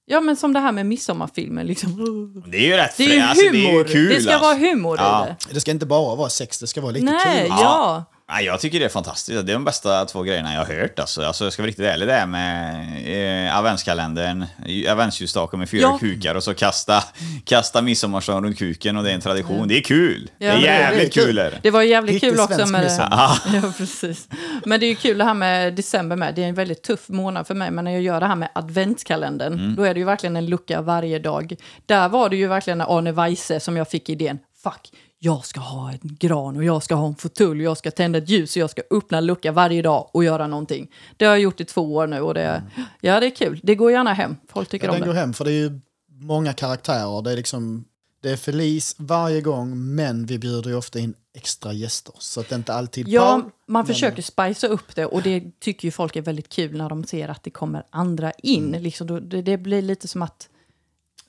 Ja, 0.05 0.21
men 0.21 0.35
som 0.35 0.53
det 0.53 0.59
här 0.59 0.71
med 0.71 0.85
midsommarfilmen. 0.85 1.67
Liksom. 1.67 2.43
Det 2.51 2.57
är 2.57 2.61
ju 2.67 2.73
rätt 2.73 2.97
Det 2.97 3.03
är 3.03 3.15
ju 3.15 3.19
alltså, 3.21 3.45
det, 3.51 3.69
är 3.71 3.83
kul, 3.83 4.09
det 4.09 4.21
ska 4.21 4.33
alltså. 4.33 4.47
vara 4.47 4.57
humor 4.57 4.97
Ja. 4.97 5.25
i 5.25 5.29
det. 5.29 5.53
Det 5.53 5.59
ska 5.59 5.71
inte 5.71 5.85
bara 5.85 6.15
vara 6.15 6.29
sex, 6.29 6.59
det 6.59 6.67
ska 6.67 6.81
vara 6.81 6.91
lite 6.91 7.05
Nej, 7.05 7.39
kul. 7.41 7.47
ja. 7.49 8.05
Nej, 8.33 8.45
jag 8.45 8.59
tycker 8.59 8.79
det 8.79 8.85
är 8.85 8.89
fantastiskt. 8.89 9.45
Det 9.45 9.51
är 9.51 9.53
de 9.55 9.63
bästa 9.65 10.05
två 10.05 10.21
grejerna 10.23 10.53
jag 10.53 10.65
har 10.65 10.73
hört. 10.73 10.99
Alltså, 10.99 11.21
alltså 11.23 11.43
jag 11.43 11.53
ska 11.53 11.61
vara 11.61 11.67
riktigt 11.67 11.85
ärlig 11.85 12.07
det 12.07 12.13
här 12.13 12.25
med 12.25 13.47
eh, 13.47 13.57
adventskalendern, 13.57 14.45
adventsljusstake 14.89 15.57
med 15.57 15.69
fyra 15.69 15.81
Ja. 15.81 15.97
kukar 15.99 16.35
och 16.35 16.43
så 16.43 16.53
kasta, 16.53 17.03
kasta 17.45 17.81
midsommarsång 17.81 18.43
runt 18.45 18.57
kuken 18.57 18.97
och 18.97 19.03
det 19.03 19.09
är 19.11 19.15
en 19.15 19.21
tradition. 19.21 19.67
Det 19.67 19.77
är 19.77 19.81
kul! 19.81 20.29
Ja, 20.37 20.47
det 20.47 20.53
är 20.53 20.53
men 20.53 20.61
det- 20.61 20.67
det 20.67 20.73
är 20.73 20.79
jävligt 20.91 21.13
kul. 21.13 21.23
kul! 21.25 21.35
det. 21.35 21.59
Det 21.61 21.71
var 21.71 21.81
jävligt 21.81 22.21
kul 22.21 22.39
också 22.39 22.65
med... 22.67 22.81
midsommar. 22.81 23.39
Ja, 23.53 23.73
precis. 23.77 24.27
Men 24.65 24.79
det 24.79 24.85
är 24.85 24.89
ju 24.89 24.95
kul 24.95 25.17
det 25.17 25.23
här 25.23 25.33
med 25.33 25.73
december 25.75 26.15
med. 26.15 26.35
Det 26.35 26.43
är 26.43 26.47
en 26.47 26.55
väldigt 26.55 26.83
tuff 26.83 27.09
månad 27.09 27.47
för 27.47 27.53
mig, 27.55 27.71
men 27.71 27.85
när 27.85 27.91
jag 27.91 28.01
gör 28.01 28.19
det 28.19 28.25
här 28.27 28.35
med 28.35 28.49
adventskalendern, 28.55 29.53
Mm. 29.53 29.75
då 29.75 29.83
är 29.83 29.93
det 29.93 29.99
ju 29.99 30.05
verkligen 30.05 30.35
en 30.35 30.45
lucka 30.45 30.81
varje 30.81 31.19
dag. 31.19 31.55
Där 31.85 32.09
var 32.09 32.29
det 32.29 32.35
ju 32.35 32.47
verkligen 32.47 32.77
när 32.77 32.97
Arne 32.97 33.11
Weise 33.11 33.59
som 33.59 33.77
jag 33.77 33.89
fick 33.89 34.09
idén. 34.09 34.39
Fuck, 34.63 34.89
jag 35.23 35.45
ska 35.45 35.59
ha 35.59 35.91
en 35.91 35.99
gran 36.01 36.57
och 36.57 36.63
jag 36.63 36.83
ska 36.83 36.95
ha 36.95 37.07
en 37.07 37.15
fåtölj, 37.15 37.63
jag 37.63 37.77
ska 37.77 37.91
tända 37.91 38.17
ett 38.17 38.29
ljus 38.29 38.55
och 38.55 38.61
jag 38.61 38.69
ska 38.69 38.81
öppna 38.91 39.17
en 39.17 39.25
lucka 39.25 39.51
varje 39.51 39.81
dag 39.81 40.09
och 40.13 40.23
göra 40.23 40.47
någonting. 40.47 40.87
Det 41.17 41.25
har 41.25 41.31
jag 41.31 41.41
gjort 41.41 41.61
i 41.61 41.65
två 41.65 41.95
år 41.95 42.07
nu 42.07 42.19
och 42.21 42.33
det, 42.33 42.63
ja, 43.01 43.19
det 43.19 43.25
är 43.25 43.35
kul. 43.35 43.59
Det 43.63 43.75
går 43.75 43.91
gärna 43.91 44.13
hem. 44.13 44.35
Folk 44.47 44.69
tycker 44.69 44.87
Ja, 44.87 44.91
om 44.91 44.99
den 44.99 45.07
det. 45.07 45.13
går 45.13 45.19
hem 45.19 45.33
för 45.33 45.45
det 45.45 45.51
är 45.51 45.69
ju 45.69 45.79
många 46.11 46.53
karaktärer. 46.53 47.21
Det 47.21 47.31
är 47.31 47.35
liksom 47.35 47.85
det 48.21 48.29
är 48.31 48.37
Felice 48.37 48.95
varje 48.97 49.41
gång 49.41 49.95
men 49.95 50.25
vi 50.25 50.39
bjuder 50.39 50.69
ju 50.69 50.75
ofta 50.75 50.99
in 50.99 51.13
extra 51.35 51.73
gäster. 51.73 52.13
Så 52.17 52.39
att 52.39 52.49
det 52.49 52.55
inte 52.55 52.73
alltid 52.73 53.07
Ja, 53.07 53.21
Paul, 53.21 53.41
man 53.41 53.51
men- 53.67 53.85
försöker 53.85 54.21
spicea 54.21 54.69
upp 54.69 54.95
det 54.95 55.05
och 55.05 55.21
det 55.21 55.59
tycker 55.59 55.87
ju 55.87 55.91
folk 55.91 56.15
är 56.15 56.21
väldigt 56.21 56.49
kul 56.49 56.77
när 56.77 56.89
de 56.89 57.03
ser 57.03 57.27
att 57.29 57.43
det 57.43 57.49
kommer 57.49 57.83
andra 57.89 58.31
in. 58.31 58.71
Liksom 58.71 59.07
då, 59.07 59.19
det, 59.19 59.41
det 59.41 59.57
blir 59.57 59.81
lite 59.81 60.07
som 60.07 60.21
att 60.21 60.49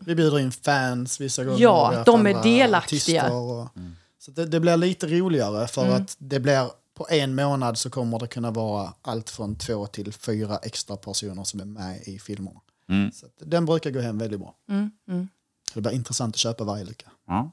Vi 0.06 0.14
bjuder 0.14 0.38
in 0.38 0.52
fans 0.52 1.20
vissa 1.20 1.44
gånger. 1.44 1.60
Ja, 1.60 2.02
de 2.06 2.26
är 2.26 2.42
delaktiga. 2.42 3.32
Och, 3.32 3.68
Så 4.18 4.30
det, 4.30 4.46
det 4.46 4.60
blir 4.60 4.76
lite 4.76 5.06
roligare 5.06 5.68
för 5.68 5.82
Mm. 5.84 6.02
att 6.02 6.16
det 6.18 6.40
blir 6.40 6.70
på 6.94 7.06
en 7.10 7.34
månad 7.34 7.78
så 7.78 7.90
kommer 7.90 8.18
det 8.18 8.26
kunna 8.26 8.50
vara 8.50 8.92
allt 9.02 9.30
från 9.30 9.54
två 9.56 9.86
till 9.86 10.12
fyra 10.12 10.56
extra 10.62 10.96
personer 10.96 11.44
som 11.44 11.60
är 11.60 11.64
med 11.64 12.02
i 12.02 12.18
filmerna. 12.18 12.60
Så 13.12 13.26
att 13.26 13.32
den 13.38 13.66
brukar 13.66 13.90
gå 13.90 14.00
hem 14.00 14.18
väldigt 14.18 14.40
bra. 14.40 14.54
Mm, 14.70 15.28
Det 15.74 15.80
blir 15.80 15.92
intressant 15.92 16.34
att 16.34 16.38
köpa 16.38 16.64
varje 16.64 16.84
lucka. 16.84 17.06
Ja. 17.28 17.50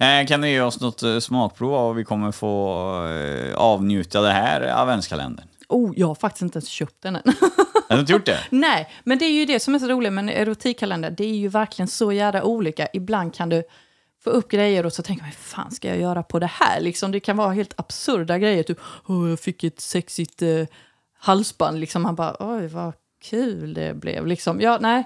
Eh, 0.00 0.26
Kan 0.26 0.40
du 0.40 0.48
ge 0.48 0.60
oss 0.60 0.80
något 0.80 1.02
eh, 1.02 1.18
smakprov 1.18 1.74
av 1.74 1.86
vad 1.86 1.96
vi 1.96 2.04
kommer 2.04 2.32
få 2.32 3.06
eh, 3.06 3.54
avnjuta 3.54 4.20
det 4.20 4.32
här 4.32 4.60
adventskalendern? 4.82 5.46
Oh, 5.70 5.92
jag 5.96 6.06
har 6.06 6.14
faktiskt 6.14 6.42
inte 6.42 6.56
ens 6.56 6.68
köpt 6.68 7.02
den 7.02 7.16
än. 7.16 7.22
Har 7.88 7.96
du 7.96 8.00
inte 8.00 8.12
gjort 8.12 8.26
det? 8.26 8.40
Nej, 8.50 8.90
men 9.04 9.18
det 9.18 9.24
är 9.24 9.32
ju 9.32 9.44
det 9.44 9.60
som 9.60 9.74
är 9.74 9.78
så 9.78 9.88
roligt 9.88 10.12
med 10.12 10.22
en 10.22 10.28
erotikkalender. 10.28 11.10
Det 11.10 11.24
är 11.24 11.34
ju 11.34 11.48
verkligen 11.48 11.88
så 11.88 12.12
jävla 12.12 12.44
olika. 12.44 12.88
Ibland 12.92 13.34
kan 13.34 13.48
du 13.48 13.62
få 14.24 14.30
upp 14.30 14.50
grejer 14.50 14.86
och 14.86 14.92
så 14.92 15.02
tänker 15.02 15.22
man, 15.22 15.30
vad 15.30 15.36
fan 15.36 15.70
ska 15.70 15.88
jag 15.88 15.98
göra 16.00 16.22
på 16.22 16.38
det 16.38 16.46
här? 16.46 16.80
Liksom, 16.80 17.12
det 17.12 17.20
kan 17.20 17.36
vara 17.36 17.52
helt 17.52 17.74
absurda 17.76 18.38
grejer. 18.38 18.62
Typ, 18.62 18.78
oh, 19.06 19.30
jag 19.30 19.40
fick 19.40 19.64
ett 19.64 19.80
sexigt 19.80 20.42
eh, 20.42 20.66
halsband. 21.18 21.80
Liksom, 21.80 22.02
man 22.02 22.14
bara, 22.14 22.36
oj 22.38 22.66
vad 22.66 22.92
kul 23.22 23.74
det 23.74 23.94
blev. 23.94 24.26
Liksom, 24.26 24.60
ja, 24.60 24.78
nej, 24.80 25.04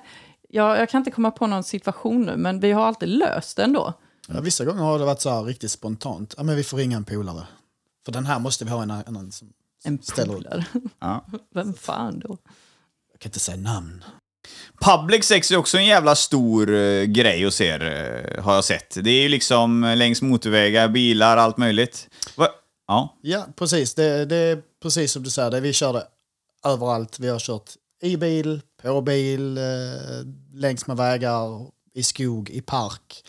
jag, 0.49 0.79
jag 0.79 0.89
kan 0.89 0.99
inte 0.99 1.11
komma 1.11 1.31
på 1.31 1.47
någon 1.47 1.65
situation 1.65 2.23
nu, 2.23 2.37
men 2.37 2.61
vi 2.61 2.73
har 2.73 2.87
alltid 2.87 3.09
löst 3.09 3.57
det 3.57 3.63
ändå. 3.63 3.93
Ja, 4.29 4.41
vissa 4.41 4.65
gånger 4.65 4.83
har 4.83 4.99
det 4.99 5.05
varit 5.05 5.21
så 5.21 5.31
här 5.31 5.43
riktigt 5.43 5.71
spontant. 5.71 6.35
Ja, 6.37 6.43
men 6.43 6.57
vi 6.57 6.65
får 6.65 6.77
ringa 6.77 6.97
en 6.97 7.05
polare. 7.05 7.47
För 8.05 8.13
den 8.13 8.27
här 8.27 8.39
måste 8.39 8.65
vi 8.65 8.71
ha 8.71 8.83
en 8.83 8.91
annan 8.91 9.33
som 9.33 9.53
En 9.85 9.99
polare. 9.99 10.65
Ja. 10.99 11.27
Vem 11.55 11.75
fan 11.75 12.19
då? 12.19 12.39
Jag 13.13 13.21
kan 13.21 13.29
inte 13.29 13.41
säga 13.41 13.57
namn. 13.57 14.05
Public 14.81 15.25
sex 15.25 15.51
är 15.51 15.57
också 15.57 15.79
en 15.79 15.87
jävla 15.87 16.15
stor 16.15 16.75
eh, 16.75 17.03
grej 17.03 17.47
att 17.47 17.55
se, 17.55 17.71
eh, 17.71 18.43
har 18.45 18.55
jag 18.55 18.65
sett. 18.65 19.05
Det 19.05 19.11
är 19.11 19.23
ju 19.23 19.29
liksom 19.29 19.85
eh, 19.85 19.97
längs 19.97 20.23
motorvägar, 20.23 20.89
bilar, 20.89 21.37
allt 21.37 21.57
möjligt. 21.57 22.09
Va? 22.37 22.49
Ja. 22.87 23.19
Ja, 23.23 23.47
precis. 23.57 23.95
Det, 23.95 24.25
det 24.25 24.37
är 24.37 24.63
precis 24.83 25.13
som 25.13 25.23
du 25.23 25.31
säger. 25.31 25.51
Det, 25.51 25.61
vi 25.61 25.73
kör 25.73 25.93
det 25.93 26.07
överallt. 26.65 27.19
Vi 27.21 27.29
har 27.29 27.39
kört 27.39 27.71
i 28.03 28.17
bil, 28.17 28.61
på 28.83 29.01
bil, 29.01 29.59
eh, 29.59 29.65
längs 30.53 30.87
med 30.87 30.97
vägar, 30.97 31.67
i 31.95 32.03
skog, 32.03 32.51
i 32.51 32.61
park. 32.61 33.25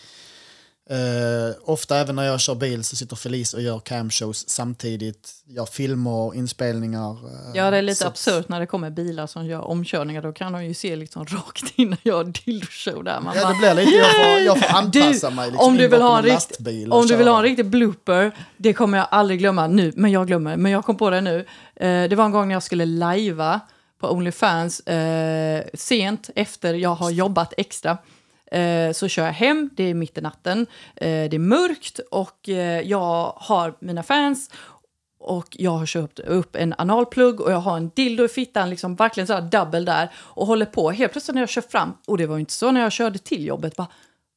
Eh, 0.90 1.56
ofta 1.66 1.98
även 1.98 2.16
när 2.16 2.24
jag 2.24 2.40
kör 2.40 2.56
bil 2.56 2.84
så 2.84 2.96
sitter 2.96 3.16
Felice 3.16 3.54
och 3.54 3.62
gör 3.62 3.80
camshows 3.80 4.50
samtidigt. 4.50 5.32
Gör 5.48 5.66
filmer, 5.66 6.36
inspelningar. 6.36 7.12
eh, 7.12 7.52
Ja, 7.54 7.72
det 7.72 7.78
är 7.78 7.82
lite 7.82 8.00
så- 8.02 8.08
absurt 8.08 8.50
när 8.50 8.60
det 8.60 8.66
kommer 8.66 8.90
bilar 8.90 9.28
som 9.28 9.46
gör 9.46 9.62
omkörningar. 9.62 10.22
Då 10.22 10.34
kan 10.34 10.54
de 10.54 10.66
ju 10.66 10.74
se 10.74 10.96
liksom 10.96 11.26
rakt 11.26 11.74
in 11.76 11.90
när 11.90 11.98
jag 12.04 12.16
har 12.16 12.24
dildoshow 12.46 13.04
där. 13.04 13.20
Man 13.22 13.36
Ja, 13.36 13.42
bara, 13.44 13.54
det 13.54 13.60
blir 13.76 13.86
lite, 13.86 13.98
jag 13.98 14.12
får, 14.16 14.40
jag 14.46 14.60
får 14.60 14.78
anpassa 14.78 15.30
Du, 15.30 15.36
mig. 15.36 15.52
Liksom, 15.52 15.68
om 15.68 15.78
du 15.78 15.88
vill 15.88 16.02
ha 16.02 16.20
en, 16.20 16.26
lastbil 16.26 16.92
om 16.92 17.08
du 17.08 17.16
vill 17.16 17.28
ha 17.28 17.38
en 17.38 17.44
riktig 17.44 17.66
blooper, 17.66 18.32
det 18.58 18.74
kommer 18.74 18.98
jag 18.98 19.08
aldrig 19.12 19.40
glömma 19.40 19.68
nu, 19.68 19.94
men 19.96 20.12
jag 20.12 20.28
glömmer. 20.28 20.58
Men 20.58 20.72
jag 20.72 20.86
kom 20.86 20.98
på 20.98 21.10
det 21.10 21.22
nu. 21.22 21.40
Eh, 21.76 22.04
det 22.10 22.16
var 22.16 22.26
en 22.26 22.32
gång 22.32 22.48
när 22.48 22.56
jag 22.56 22.64
skulle 22.64 22.86
lajva 22.86 23.60
på 24.00 24.12
Onlyfans 24.12 24.82
sent 25.74 26.30
efter 26.36 26.74
jag 26.74 26.96
har 26.96 27.10
jobbat 27.10 27.54
extra. 27.58 27.98
Eh, 28.52 28.92
så 28.92 29.08
kör 29.08 29.26
jag 29.26 29.34
hem, 29.34 29.70
det 29.76 29.84
är 29.84 29.94
mitt 29.94 30.18
i 30.18 30.22
natten, 30.22 30.68
eh, 30.96 31.30
det 31.30 31.36
är 31.36 31.40
mörkt 31.40 32.00
och 32.12 32.50
eh, 32.50 32.82
jag 32.82 33.34
har 33.36 33.76
mina 33.80 34.04
fans 34.04 34.50
och 35.20 35.48
jag 35.50 35.72
har 35.72 35.86
köpt 35.86 36.20
upp 36.20 36.56
en 36.56 36.74
analplugg 36.78 37.42
och 37.42 37.52
jag 37.52 37.58
har 37.58 37.78
en 37.78 37.92
dildo 37.96 38.26
i 38.26 38.28
fittan, 38.28 38.70
liksom 38.70 38.96
verkligen 38.96 39.28
så 39.28 39.34
här 39.34 39.42
double 39.42 39.80
där 39.80 40.10
och 40.16 40.48
håller 40.48 40.66
på. 40.66 40.92
Helt 40.92 41.12
plötsligt 41.12 41.36
när 41.36 41.42
jag 41.42 41.50
kör 41.50 41.62
fram, 41.62 41.94
och 42.08 42.18
det 42.18 42.26
var 42.26 42.36
ju 42.36 42.40
inte 42.40 42.54
så 42.54 42.72
när 42.72 42.82
jag 42.82 42.92
körde 42.92 43.20
till 43.20 43.46
jobbet, 43.46 43.76
bara 43.76 43.88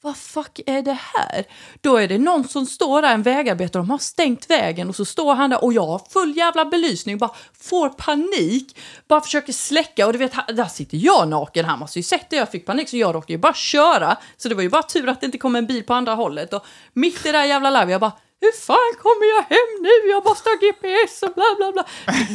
vad 0.03 0.17
fuck 0.17 0.61
är 0.67 0.83
det 0.83 0.99
här? 1.15 1.45
Då 1.81 1.97
är 1.97 2.09
det 2.09 2.19
någon 2.19 2.49
som 2.49 2.67
står 2.67 3.03
där, 3.03 3.15
en 3.15 3.23
vägarbetare, 3.23 3.83
de 3.83 3.91
har 3.91 3.99
stängt 3.99 4.51
vägen 4.51 4.89
och 4.89 4.97
så 4.97 5.05
står 5.05 5.35
han 5.35 5.51
där 5.51 5.65
och 5.65 5.73
jag 5.73 5.87
har 5.87 6.03
full 6.11 6.37
jävla 6.37 6.65
belysning, 6.65 7.19
bara 7.19 7.31
får 7.61 7.89
panik, 7.89 8.79
bara 9.09 9.21
försöker 9.21 9.53
släcka 9.53 10.07
och 10.07 10.13
du 10.13 10.19
vet, 10.19 10.33
där 10.49 10.65
sitter 10.65 10.97
jag 10.97 11.29
naken, 11.29 11.65
han 11.65 11.79
måste 11.79 11.99
ju 11.99 12.03
sett 12.03 12.31
det, 12.31 12.37
jag 12.37 12.51
fick 12.51 12.67
panik 12.67 12.89
så 12.89 12.97
jag 12.97 13.15
råkade 13.15 13.33
ju 13.33 13.39
bara 13.39 13.55
köra. 13.55 14.17
Så 14.37 14.49
det 14.49 14.55
var 14.55 14.63
ju 14.63 14.69
bara 14.69 14.83
tur 14.83 15.09
att 15.09 15.21
det 15.21 15.27
inte 15.27 15.39
kom 15.39 15.57
en 15.57 15.67
bil 15.67 15.83
på 15.83 15.95
andra 15.95 16.15
hållet 16.15 16.53
och 16.53 16.67
mitt 16.93 17.27
i 17.27 17.33
det 17.33 17.39
där 17.39 17.45
jävla 17.45 17.71
live, 17.71 17.93
jag 17.93 18.01
bara 18.01 18.13
hur 18.41 18.53
fan 18.53 19.03
kommer 19.03 19.27
jag 19.37 19.43
hem 19.43 19.83
nu? 19.83 20.11
Jag 20.11 20.25
måste 20.25 20.49
ha 20.49 20.57
GPS 20.57 21.23
och 21.23 21.35
bla 21.35 21.45
bla 21.57 21.73
bla. 21.73 21.85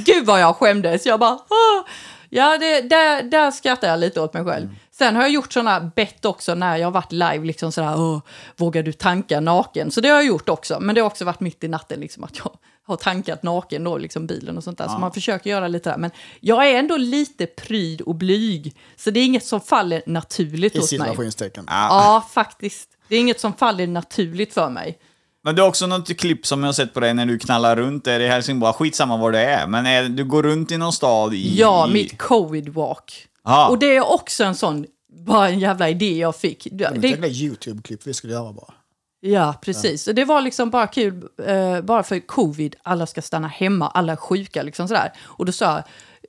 Gud 0.05 0.25
vad 0.25 0.41
jag 0.41 0.55
skämdes. 0.55 1.05
Jag 1.05 1.19
bara, 1.19 1.33
Åh. 1.33 1.85
Ja, 2.29 2.57
det, 2.57 2.81
där, 2.81 3.23
där 3.23 3.51
skrattar 3.51 3.87
jag 3.87 3.99
lite 3.99 4.21
åt 4.21 4.33
mig 4.33 4.43
själv. 4.45 4.69
Sen 4.97 5.15
har 5.15 5.21
jag 5.21 5.31
gjort 5.31 5.53
sådana 5.53 5.91
bett 5.95 6.25
också 6.25 6.55
när 6.55 6.77
jag 6.77 6.87
har 6.87 6.91
varit 6.91 7.11
live, 7.11 7.39
liksom 7.45 7.71
sådär, 7.71 7.95
Åh, 7.97 8.21
vågar 8.57 8.83
du 8.83 8.93
tanka 8.93 9.39
naken? 9.39 9.91
Så 9.91 10.01
det 10.01 10.09
har 10.09 10.15
jag 10.15 10.25
gjort 10.25 10.49
också, 10.49 10.79
men 10.79 10.95
det 10.95 11.01
har 11.01 11.05
också 11.05 11.25
varit 11.25 11.39
mitt 11.39 11.63
i 11.63 11.67
natten, 11.67 11.99
liksom 11.99 12.23
att 12.23 12.37
jag 12.37 12.51
har 12.85 12.95
tankat 12.95 13.43
naken 13.43 13.83
då, 13.83 13.97
liksom 13.97 14.27
bilen 14.27 14.57
och 14.57 14.63
sånt 14.63 14.77
där. 14.77 14.87
Så 14.87 14.97
man 14.97 15.11
försöker 15.11 15.49
göra 15.49 15.67
lite 15.67 15.89
där. 15.89 15.97
Men 15.97 16.11
jag 16.39 16.69
är 16.69 16.79
ändå 16.79 16.97
lite 16.97 17.45
pryd 17.45 18.01
och 18.01 18.15
blyg, 18.15 18.75
så 18.95 19.11
det 19.11 19.19
är 19.19 19.25
inget 19.25 19.45
som 19.45 19.61
faller 19.61 20.01
naturligt 20.05 20.75
I 20.75 20.79
hos 20.79 20.91
mig. 20.91 20.99
situationstecken. 20.99 21.65
Ja, 21.67 22.27
faktiskt. 22.31 22.89
Det 23.07 23.15
är 23.15 23.19
inget 23.19 23.39
som 23.39 23.53
faller 23.53 23.87
naturligt 23.87 24.53
för 24.53 24.69
mig. 24.69 24.97
Men 25.43 25.55
det 25.55 25.61
är 25.61 25.67
också 25.67 25.87
något 25.87 26.17
klipp 26.17 26.45
som 26.45 26.59
jag 26.59 26.67
har 26.67 26.73
sett 26.73 26.93
på 26.93 26.99
dig 26.99 27.13
när 27.13 27.25
du 27.25 27.39
knallar 27.39 27.75
runt 27.75 28.05
där 28.05 28.19
i 28.19 28.27
Helsingborg. 28.27 28.73
Skitsamma 28.73 29.17
var 29.17 29.31
det 29.31 29.45
är, 29.45 29.67
men 29.67 29.85
är, 29.85 30.03
du 30.03 30.25
går 30.25 30.43
runt 30.43 30.71
i 30.71 30.77
någon 30.77 30.93
stad 30.93 31.33
i... 31.33 31.59
Ja, 31.59 31.87
i... 31.89 31.93
mitt 31.93 32.17
covid 32.17 32.73
Ja. 33.43 33.69
Och 33.69 33.79
det 33.79 33.95
är 33.95 34.13
också 34.13 34.43
en 34.43 34.55
sån 34.55 34.85
bara 35.25 35.49
en 35.49 35.59
jävla 35.59 35.89
idé 35.89 36.17
jag 36.17 36.35
fick. 36.35 36.67
Det 36.71 36.83
var 36.83 36.91
ett 36.91 37.01
Det, 37.01 37.27
YouTube-klipp 37.27 38.07
vi 38.07 38.13
skulle 38.13 38.33
göra 38.33 38.53
bara. 38.53 38.73
ja, 39.19 39.55
precis. 39.61 40.07
Och 40.07 40.15
det 40.15 40.25
var 40.25 40.41
liksom 40.41 40.69
bara 40.69 40.87
kul, 40.87 41.27
eh, 41.47 41.81
bara 41.81 42.03
för 42.03 42.19
covid, 42.19 42.75
alla 42.83 43.05
ska 43.05 43.21
stanna 43.21 43.47
hemma, 43.47 43.87
alla 43.87 44.11
är 44.11 44.17
sjuka 44.17 44.63
liksom 44.63 44.87
sådär. 44.87 45.11
Och 45.23 45.45
då 45.45 45.51
sa 45.51 45.65
jag, 45.75 45.83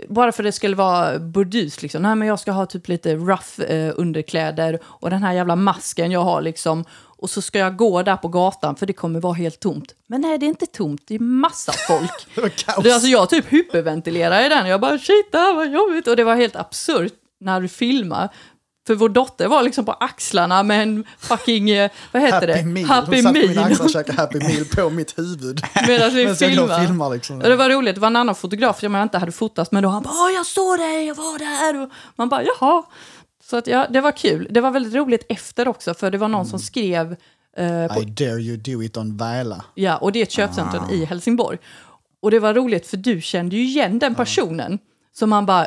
bara 0.08 0.32
för 0.32 0.42
det 0.42 0.52
skulle 0.52 0.76
vara 0.76 1.18
burdust 1.18 1.82
liksom, 1.82 2.02
nej 2.02 2.14
men 2.14 2.28
jag 2.28 2.40
ska 2.40 2.52
ha 2.52 2.66
typ 2.66 2.88
lite 2.88 3.14
rough 3.14 3.60
eh, 3.60 3.92
underkläder 3.96 4.78
och 4.84 5.10
den 5.10 5.22
här 5.22 5.32
jävla 5.32 5.56
masken 5.56 6.10
jag 6.10 6.20
har 6.20 6.42
liksom. 6.42 6.84
Och 7.16 7.30
så 7.30 7.42
ska 7.42 7.58
jag 7.58 7.76
gå 7.76 8.02
där 8.02 8.16
på 8.16 8.28
gatan 8.28 8.76
för 8.76 8.86
det 8.86 8.92
kommer 8.92 9.20
vara 9.20 9.32
helt 9.34 9.60
tomt. 9.60 9.94
Men 10.06 10.20
nej, 10.20 10.38
det 10.38 10.46
är 10.46 10.48
inte 10.48 10.66
tomt, 10.66 11.02
det 11.06 11.14
är 11.14 11.18
massa 11.18 11.72
folk. 11.88 12.10
Det 12.34 12.40
var 12.40 12.48
kaos. 12.48 12.84
Det, 12.84 12.90
alltså 12.92 13.08
jag 13.08 13.30
typ 13.30 13.52
hyperventilerar 13.52 14.46
i 14.46 14.48
den. 14.48 14.66
Jag 14.66 14.80
bara 14.80 14.98
shit, 14.98 15.32
det 15.32 15.38
här 15.38 15.54
var 15.54 15.64
jobbigt. 15.64 16.06
Och 16.08 16.16
det 16.16 16.24
var 16.24 16.34
helt 16.36 16.56
absurt 16.56 17.12
när 17.40 17.60
du 17.60 17.68
filmar. 17.68 18.28
För 18.86 18.94
vår 18.94 19.08
dotter 19.08 19.48
var 19.48 19.62
liksom 19.62 19.84
på 19.84 19.92
axlarna 19.92 20.62
med 20.62 20.82
en 20.82 21.04
fucking, 21.18 21.70
eh, 21.70 21.90
vad 22.12 22.22
heter 22.22 22.34
Happy 22.34 22.46
det? 22.46 22.64
meal. 22.64 22.86
Happy 22.86 23.16
Hon 23.16 23.22
satt 23.22 23.32
på 23.34 23.40
mina 23.48 23.60
meal. 23.60 23.72
axlar 23.72 23.84
och 23.86 23.90
käkade 23.92 24.18
Happy 24.22 24.38
meal 24.38 24.64
på 24.64 24.90
mitt 24.90 25.18
huvud. 25.18 25.60
Medan 25.86 26.10
vi 26.14 26.16
Medan 26.24 26.30
och 26.32 26.38
filmar. 26.38 26.80
filmar 26.86 27.10
liksom. 27.10 27.36
Och 27.36 27.48
det 27.48 27.56
var 27.56 27.70
roligt, 27.70 27.94
det 27.94 28.00
var 28.00 28.06
en 28.08 28.16
annan 28.16 28.34
fotograf 28.34 28.80
som 28.80 28.94
jag 28.94 29.02
inte 29.02 29.18
hade 29.18 29.32
fotat 29.32 29.72
men 29.72 29.82
då 29.82 29.88
han 29.88 30.02
bara 30.02 30.30
jag 30.30 30.46
såg 30.46 30.78
dig, 30.78 31.06
jag 31.06 31.14
var 31.14 31.38
där. 31.38 31.82
Och 31.82 31.90
man 32.16 32.28
bara 32.28 32.42
jaha. 32.42 32.82
Så 33.54 33.58
att 33.58 33.66
ja, 33.66 33.86
det 33.90 34.00
var 34.00 34.12
kul. 34.12 34.46
Det 34.50 34.60
var 34.60 34.70
väldigt 34.70 34.94
roligt 34.94 35.26
efter 35.28 35.68
också 35.68 35.94
för 35.94 36.10
det 36.10 36.18
var 36.18 36.28
någon 36.28 36.40
Mm. 36.40 36.50
som 36.50 36.58
skrev 36.58 37.16
eh, 37.56 37.94
på 37.94 38.00
I 38.02 38.04
dare 38.04 38.40
you 38.40 38.56
do 38.56 38.82
it 38.82 38.96
on 38.96 39.16
Väla. 39.16 39.64
Ja, 39.74 39.96
och 39.96 40.12
det 40.12 40.18
är 40.18 40.22
ett 40.22 40.30
köpcentrum 40.30 40.82
Ah. 40.88 40.92
i 40.92 41.04
Helsingborg. 41.04 41.58
Och 42.22 42.30
det 42.30 42.38
var 42.38 42.54
roligt 42.54 42.86
för 42.86 42.96
du 42.96 43.20
kände 43.20 43.56
ju 43.56 43.62
igen 43.62 43.98
den 43.98 44.14
personen. 44.14 44.78
Så 45.12 45.26
man 45.26 45.46
bara, 45.46 45.66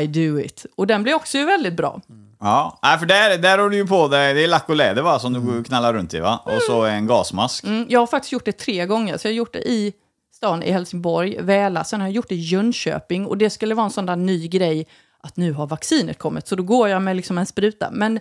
I 0.00 0.06
do 0.06 0.40
it. 0.40 0.66
Och 0.76 0.86
den 0.86 1.02
blir 1.02 1.14
också 1.14 1.38
ju 1.38 1.44
väldigt 1.44 1.74
bra. 1.76 2.00
Ja, 2.40 2.78
Nej, 2.82 2.98
för 2.98 3.06
där, 3.06 3.38
där 3.38 3.58
har 3.58 3.70
du 3.70 3.76
ju 3.76 3.86
på 3.86 4.08
dig, 4.08 4.34
det 4.34 4.44
är 4.44 4.48
lack 4.48 4.68
och 4.68 4.76
läder 4.76 5.02
va, 5.02 5.18
som 5.18 5.32
du 5.32 5.64
knallar 5.64 5.92
runt 5.94 6.14
i 6.14 6.20
va? 6.20 6.40
Och 6.44 6.62
så 6.62 6.84
en 6.84 7.06
gasmask. 7.06 7.64
Mm, 7.64 7.86
jag 7.88 8.00
har 8.00 8.06
faktiskt 8.06 8.32
gjort 8.32 8.44
det 8.44 8.52
tre 8.58 8.86
gånger. 8.86 9.16
Så 9.18 9.26
jag 9.28 9.32
har 9.32 9.36
gjort 9.36 9.52
det 9.52 9.68
i 9.70 9.92
stan 10.34 10.62
i 10.62 10.70
Helsingborg, 10.72 11.36
Väla, 11.42 11.84
sen 11.84 12.00
har 12.00 12.08
jag 12.08 12.14
gjort 12.14 12.28
det 12.28 12.34
i 12.34 12.40
Jönköping. 12.40 13.26
Och 13.26 13.38
det 13.38 13.50
skulle 13.50 13.74
vara 13.74 13.84
en 13.84 13.90
sån 13.90 14.06
där 14.06 14.16
ny 14.16 14.48
grej 14.48 14.86
att 15.24 15.36
nu 15.36 15.52
har 15.52 15.66
vaccinet 15.66 16.18
kommit. 16.18 16.48
Så 16.48 16.56
då 16.56 16.62
går 16.62 16.88
jag 16.88 17.02
med 17.02 17.16
liksom 17.16 17.38
en 17.38 17.46
spruta. 17.46 17.88
Men 17.92 18.20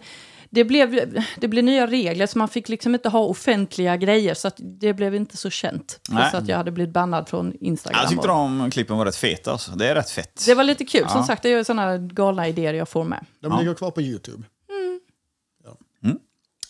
det 0.50 0.64
blev, 0.64 1.00
det 1.38 1.48
blev 1.48 1.64
nya 1.64 1.88
regler 1.88 2.28
så 2.28 2.38
man 2.38 2.48
fick 2.48 2.70
liksom 2.70 2.94
inte 2.96 3.10
ha 3.10 3.20
offentliga 3.20 3.98
grejer. 3.98 4.34
Så 4.34 4.48
att 4.48 4.56
det 4.58 4.94
blev 4.94 5.16
inte 5.16 5.38
så 5.38 5.50
känt. 5.50 6.00
Nej. 6.10 6.22
Plus 6.32 6.42
att 6.42 6.48
jag 6.48 6.58
hade 6.58 6.72
blivit 6.72 6.94
bannad 6.94 7.30
från 7.30 7.54
Instagram. 7.60 8.00
Jag 8.02 8.10
tyckte 8.10 8.22
och- 8.30 8.36
de 8.60 8.72
klippen 8.72 8.98
var 8.98 9.06
rätt 9.06 9.16
feta 9.16 9.52
alltså. 9.52 9.72
Det 9.72 9.88
är 9.90 9.96
rätt 9.96 10.10
fett. 10.10 10.44
Det 10.46 10.54
var 10.56 10.64
lite 10.64 10.86
kul. 10.86 11.10
Som 11.10 11.18
Ja. 11.20 11.26
sagt, 11.26 11.44
det 11.44 11.50
är 11.50 11.58
ju 11.58 11.64
sådana 11.64 11.98
galna 11.98 12.48
idéer 12.48 12.74
jag 12.74 12.90
får 12.90 13.04
med. 13.04 13.26
De 13.40 13.60
ligger 13.60 13.74
kvar 13.74 13.92
på 13.92 14.02
YouTube. 14.02 14.44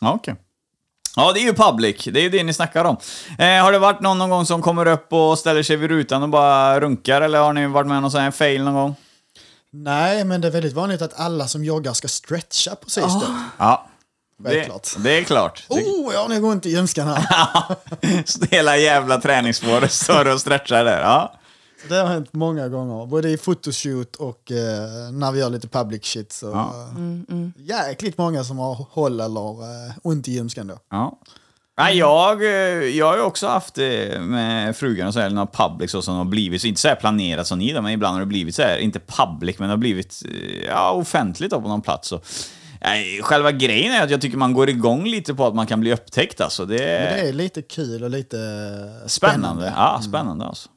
Ja, 0.01 0.13
okej. 0.13 0.35
Ja, 1.15 1.31
det 1.33 1.39
är 1.39 1.43
ju 1.43 1.53
public. 1.53 2.03
Det 2.13 2.19
är 2.19 2.23
ju 2.23 2.29
det 2.29 2.43
ni 2.43 2.53
snackar 2.53 2.85
om. 2.85 2.97
Eh, 3.37 3.45
har 3.63 3.71
det 3.71 3.79
varit 3.79 4.01
någon, 4.01 4.17
någon 4.17 4.29
gång 4.29 4.45
som 4.45 4.61
kommer 4.61 4.85
upp 4.87 5.13
och 5.13 5.39
ställer 5.39 5.63
sig 5.63 5.75
vid 5.75 5.89
rutan 5.89 6.23
och 6.23 6.29
bara 6.29 6.79
runkar? 6.79 7.21
Eller 7.21 7.39
har 7.39 7.53
ni 7.53 7.67
varit 7.67 7.87
med 7.87 7.95
om 7.97 8.01
någon 8.01 8.11
sån 8.11 8.21
här 8.21 8.31
fail 8.31 8.63
någon 8.63 8.73
gång? 8.73 8.95
Nej, 9.75 10.23
men 10.23 10.41
det 10.41 10.47
är 10.47 10.51
väldigt 10.51 10.73
vanligt 10.73 11.01
att 11.01 11.19
alla 11.19 11.47
som 11.47 11.63
joggar 11.63 11.93
ska 11.93 12.07
stretcha 12.07 12.75
precis 12.75 13.03
då. 13.03 13.25
Ja. 13.57 13.87
Det, 14.37 14.69
det 15.03 15.17
är 15.19 15.23
klart. 15.23 15.65
Oh, 15.69 16.13
ja, 16.13 16.25
nu 16.29 16.41
går 16.41 16.53
inte 16.53 16.69
ljumskan 16.69 17.07
här. 17.07 17.25
hela 18.51 18.77
jävla 18.77 19.21
träningsspåret 19.21 19.91
står 19.91 20.33
och 20.33 20.41
stretchar 20.41 20.85
där. 20.85 21.01
Ja. 21.01 21.33
Det 21.89 21.95
har 21.95 22.07
hänt 22.07 22.33
många 22.33 22.67
gånger, 22.67 23.05
både 23.05 23.29
i 23.29 23.37
photoshoot 23.37 24.15
och 24.15 24.51
eh, 24.51 25.11
när 25.11 25.31
vi 25.31 25.39
gör 25.39 25.49
lite 25.49 25.67
public 25.67 26.05
shit. 26.05 26.31
Så, 26.31 26.45
Ja. 26.45 26.73
eh, 27.29 27.47
Jäkligt 27.57 28.17
många 28.17 28.43
som 28.43 28.57
har 28.57 28.73
håll 28.91 29.19
eller 29.19 29.61
eh, 29.63 29.93
ont 30.01 30.27
i 30.27 30.31
ljumsken 30.31 30.67
då. 30.67 30.77
Ja. 30.89 31.17
Nej, 31.77 31.97
jag, 31.97 32.43
eh, 32.43 32.49
jag 32.97 33.05
har 33.05 33.15
ju 33.15 33.21
också 33.21 33.47
haft 33.47 33.75
det 33.75 34.21
med 34.21 34.75
frugan 34.75 35.07
och 35.07 35.13
så 35.13 35.19
här, 35.19 35.29
några 35.29 35.47
public 35.47 35.91
så 35.91 36.01
som 36.01 36.15
har 36.15 36.25
blivit, 36.25 36.61
så 36.61 36.67
inte 36.67 36.81
så 36.81 36.87
här 36.87 36.95
planerat 36.95 37.47
som 37.47 37.59
ni 37.59 37.73
då, 37.73 37.81
men 37.81 37.91
ibland 37.91 38.13
har 38.13 38.19
det 38.19 38.25
blivit 38.25 38.55
så 38.55 38.61
här, 38.61 38.77
inte 38.77 38.99
public, 38.99 39.59
men 39.59 39.67
det 39.67 39.73
har 39.73 39.77
blivit 39.77 40.23
eh, 40.29 40.65
ja, 40.67 40.91
offentligt 40.91 41.51
då 41.51 41.61
på 41.61 41.67
någon 41.67 41.81
plats. 41.81 42.07
Så, 42.07 42.21
nej, 42.81 43.21
själva 43.21 43.51
grejen 43.51 43.93
är 43.93 44.03
att 44.03 44.09
jag 44.09 44.21
tycker 44.21 44.37
man 44.37 44.53
går 44.53 44.69
igång 44.69 45.05
lite 45.05 45.33
på 45.33 45.47
att 45.47 45.55
man 45.55 45.67
kan 45.67 45.79
bli 45.79 45.93
upptäckt 45.93 46.41
alltså. 46.41 46.65
Det 46.65 46.83
är, 46.83 47.15
det 47.15 47.29
är 47.29 47.33
lite 47.33 47.61
kul 47.61 48.03
och 48.03 48.09
lite 48.09 48.37
eh, 48.37 49.07
spännande. 49.07 49.73
Ja, 49.75 50.01
spännande 50.03 50.45
alltså. 50.45 50.69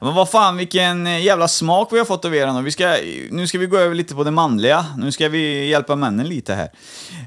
Men 0.00 0.14
vad 0.14 0.28
fan, 0.30 0.56
vilken 0.56 1.06
eh, 1.06 1.24
jävla 1.24 1.48
smak 1.48 1.88
vi 1.92 1.98
har 1.98 2.04
fått 2.04 2.24
av 2.24 2.34
er 2.34 2.52
nu. 2.52 2.62
Vi 2.62 2.70
ska, 2.70 2.96
nu 3.30 3.46
ska 3.46 3.58
vi 3.58 3.66
gå 3.66 3.78
över 3.78 3.94
lite 3.94 4.14
på 4.14 4.24
det 4.24 4.30
manliga. 4.30 4.86
Nu 4.96 5.12
ska 5.12 5.28
vi 5.28 5.68
hjälpa 5.68 5.96
männen 5.96 6.28
lite 6.28 6.54
här. 6.54 6.70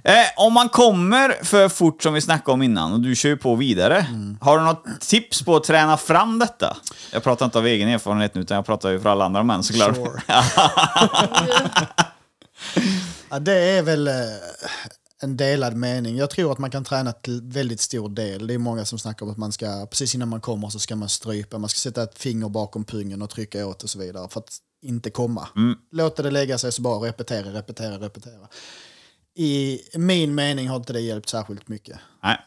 Eh, 0.04 0.14
om 0.38 0.54
man 0.54 0.70
kommer 0.70 1.44
för 1.44 1.70
fort 1.70 2.04
som 2.04 2.14
vi 2.14 2.22
snackade 2.22 2.52
om 2.54 2.62
innan 2.62 2.94
och 2.94 3.00
du 3.00 3.16
kör 3.16 3.36
på 3.36 3.56
vidare. 3.56 4.06
Har 4.42 4.58
du 4.58 4.64
något 4.64 4.86
tips 5.00 5.42
på 5.42 5.56
att 5.56 5.64
träna 5.64 5.98
fram 5.98 6.40
detta? 6.40 6.78
Jag 7.12 7.24
pratar 7.24 7.46
inte 7.46 7.58
av 7.58 7.68
egen 7.68 7.90
erfarenhet 7.90 8.36
nu, 8.36 8.42
utan 8.42 8.56
jag 8.56 8.66
pratar 8.66 8.90
ju 8.90 9.00
för 9.00 9.10
alla 9.10 9.26
andra 9.26 9.44
män 9.44 9.64
såklart. 9.64 9.96
Sure. 9.96 10.22
Ja, 13.32 13.40
det 13.40 13.54
är 13.54 13.82
väl 13.82 14.08
eh, 14.08 14.14
en 15.22 15.38
delad 15.38 15.76
mening. 15.76 16.18
Jag 16.18 16.30
tror 16.30 16.52
att 16.52 16.58
man 16.58 16.72
kan 16.72 16.84
träna 16.84 17.12
till 17.12 17.42
väldigt 17.44 17.80
stor 17.80 18.10
del. 18.10 18.48
Det 18.48 18.54
är 18.54 18.58
många 18.58 18.86
som 18.86 19.00
snackar 19.00 19.26
om 19.26 19.32
att 19.32 19.38
man 19.38 19.52
ska, 19.52 19.86
precis 19.86 20.16
innan 20.16 20.28
man 20.28 20.42
kommer 20.42 20.70
så 20.70 20.80
ska 20.80 20.96
man 20.96 21.10
strypa, 21.10 21.58
man 21.58 21.70
ska 21.70 21.78
sätta 21.78 22.04
ett 22.04 22.18
finger 22.18 22.50
bakom 22.50 22.86
pungen 22.86 23.22
och 23.22 23.30
trycka 23.30 23.68
åt 23.68 23.84
och 23.84 23.90
så 23.90 24.00
vidare 24.00 24.30
för 24.30 24.40
att 24.40 24.58
inte 24.82 25.10
komma. 25.10 25.48
Låta 25.92 26.24
det 26.24 26.32
lägga 26.32 26.58
sig 26.58 26.72
så 26.72 26.82
bara 26.82 27.08
repetera, 27.08 27.54
repetera, 27.54 28.00
repetera. 28.00 28.48
I 29.36 29.80
min 29.94 30.36
mening 30.36 30.68
har 30.68 30.76
inte 30.76 30.94
det 30.94 31.02
hjälpt 31.02 31.30
särskilt 31.30 31.68
mycket. 31.68 32.00
Nej. 32.24 32.38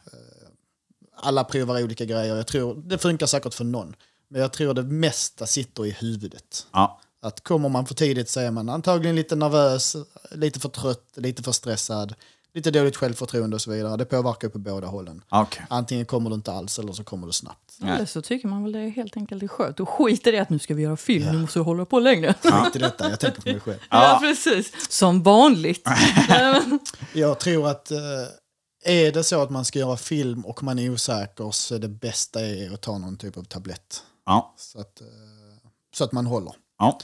Alla 1.16 1.45
provar 1.45 1.83
olika 1.83 2.05
grejer. 2.05 2.37
Jag 2.37 2.47
tror, 2.47 2.75
det 2.75 2.99
funkar 2.99 3.27
säkert 3.27 3.55
för 3.55 3.64
någon. 3.64 3.95
Men 4.29 4.41
jag 4.41 4.53
tror 4.53 4.75
det 4.75 4.83
mesta 4.83 5.47
sitter 5.47 5.87
i 5.87 5.91
huvudet. 5.91 6.66
Ja. 6.73 7.01
Att 7.23 7.41
kommer 7.41 7.68
man 7.68 7.87
för 7.87 7.95
tidigt 7.95 8.29
så 8.29 8.41
är 8.41 8.51
man 8.51 8.68
antagligen 8.68 9.16
lite 9.16 9.37
nervös, 9.37 9.97
lite 10.31 10.61
för 10.61 10.68
trött, 10.68 11.12
lite 11.14 11.43
för 11.43 11.53
stressad, 11.53 12.14
lite 12.55 12.70
dåligt 12.70 12.96
självförtroende 12.96 13.55
och 13.55 13.62
så 13.62 13.70
vidare. 13.70 13.96
Det 13.96 14.05
påverkar 14.05 14.48
på 14.48 14.59
båda 14.59 14.86
hållen. 14.86 15.22
Okej. 15.28 15.66
Antingen 15.70 16.07
kommer 16.07 16.30
du 16.30 16.34
inte 16.36 16.53
alls 16.53 16.78
eller 16.78 16.92
så 16.92 17.05
kommer 17.05 17.26
du 17.26 17.32
snabbt. 17.32 17.76
Nej. 17.78 17.90
Eller 17.90 18.07
så 18.07 18.22
tycker 18.22 18.48
man 18.48 18.62
väl 18.62 18.72
det 18.72 18.78
är 18.78 18.88
helt 18.88 19.16
enkelt 19.16 19.42
är 19.42 19.48
skönt. 19.48 19.80
Och 19.80 19.88
skit 19.88 20.26
i 20.26 20.30
det 20.30 20.38
att 20.38 20.50
nu 20.50 20.59
ska 20.59 20.74
vi 20.74 20.82
göra 20.82 20.96
film, 20.96 21.32
nu 21.32 21.38
måste 21.38 21.59
vi 21.59 21.64
hålla 21.64 21.84
på 21.84 22.00
längre. 22.00 22.34
Skit 22.42 22.76
i 22.76 22.78
detta, 22.78 23.11
jag 23.11 23.20
tänker 23.20 23.42
på 23.42 23.48
mig 23.48 23.61
själv. 23.61 23.78
Ja, 23.90 24.18
precis. 24.22 24.90
Som 24.90 25.22
vanligt. 25.22 25.88
Jag 27.12 27.38
tror 27.40 27.68
att 27.68 27.90
eh, 27.90 27.98
är 28.84 29.12
det 29.12 29.24
så 29.24 29.42
att 29.42 29.50
man 29.50 29.64
ska 29.64 29.78
göra 29.78 29.96
film 29.96 30.46
och 30.46 30.62
man 30.62 30.78
är 30.78 30.90
osäker 30.90 31.50
så 31.50 31.74
är 31.74 31.78
det 31.78 31.88
bästa 31.88 32.40
är 32.40 32.74
att 32.74 32.80
ta 32.80 32.98
någon 32.98 33.16
typ 33.16 33.36
av 33.36 33.42
tablett. 33.42 34.03
Ja. 34.26 34.55
Så 34.57 34.80
att, 34.80 35.00
eh, 35.00 35.07
så 35.94 36.05
att 36.05 36.12
man 36.12 36.26
håller. 36.26 36.55
Ja. 36.78 36.98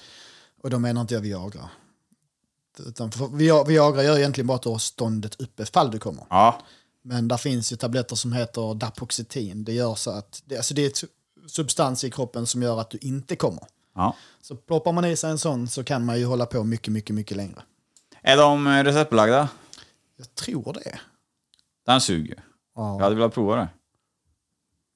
Och 0.62 0.70
då 0.70 0.78
menar 0.78 1.00
inte 1.00 1.14
jag 1.14 1.20
Viagra. 1.20 1.68
Utan 2.80 3.10
för 3.12 3.26
Via- 3.26 3.64
Viagra 3.64 4.02
gör 4.04 4.18
egentligen 4.18 4.46
bara 4.46 4.56
att 4.56 4.62
du 4.62 4.68
har 4.68 4.78
ståndet 4.78 5.40
uppe 5.40 5.66
fall 5.66 5.90
du 5.90 5.98
kommer. 5.98 6.24
Ja. 6.30 6.60
Men 7.02 7.28
där 7.28 7.36
finns 7.36 7.72
ju 7.72 7.76
tabletter 7.76 8.16
som 8.16 8.32
heter 8.32 8.74
Dapoxetin. 8.74 9.64
Det 9.64 9.72
gör 9.72 9.94
så 9.94 10.10
att, 10.10 10.42
det, 10.46 10.56
alltså 10.56 10.74
det 10.74 10.82
är 10.82 10.86
ett 10.86 11.04
substans 11.46 12.04
i 12.04 12.10
kroppen 12.10 12.46
som 12.46 12.62
gör 12.62 12.80
att 12.80 12.90
du 12.90 12.98
inte 13.00 13.36
kommer. 13.36 13.62
ja. 13.94 14.16
Så 14.40 14.56
ploppar 14.56 14.92
man 14.92 15.04
i 15.04 15.16
sig 15.16 15.30
en 15.30 15.38
sån 15.38 15.68
så 15.68 15.84
kan 15.84 16.04
man 16.04 16.18
ju 16.18 16.24
hålla 16.24 16.46
på 16.46 16.64
mycket, 16.64 16.92
mycket, 16.92 17.14
mycket 17.14 17.36
längre. 17.36 17.62
Är 18.22 18.36
de 18.36 18.66
eh, 18.66 18.84
receptbelagda? 18.84 19.48
Jag 20.16 20.34
tror 20.34 20.72
det. 20.72 20.98
Den 21.86 22.00
suger. 22.00 22.44
Ja, 22.74 22.94
Jag 22.96 23.02
hade 23.04 23.14
velat 23.16 23.34
prova 23.34 23.56
det. 23.56 23.68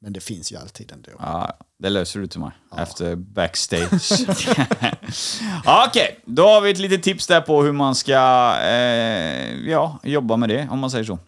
Men 0.03 0.12
det 0.12 0.20
finns 0.20 0.53
ju 0.53 0.57
alltid 0.57 0.92
ändå. 0.92 1.11
Ja, 1.18 1.59
det 1.78 1.90
löser 1.90 2.20
du 2.20 2.26
till 2.26 2.40
mig 2.40 2.50
efter 2.78 3.16
backstage. 3.16 4.11
ja, 5.64 5.84
Okej, 5.88 6.20
då 6.24 6.46
har 6.46 6.61
vi 6.61 6.70
ett 6.70 6.78
litet 6.78 7.03
tips 7.03 7.26
där 7.26 7.40
på 7.40 7.62
hur 7.62 7.72
man 7.72 7.94
ska 7.94 8.55
eh, 8.62 9.70
ja, 9.70 9.98
jobba 10.03 10.36
med 10.36 10.48
det, 10.48 10.68
om 10.70 10.78
man 10.78 10.90
säger 10.90 11.05
så. 11.05 11.18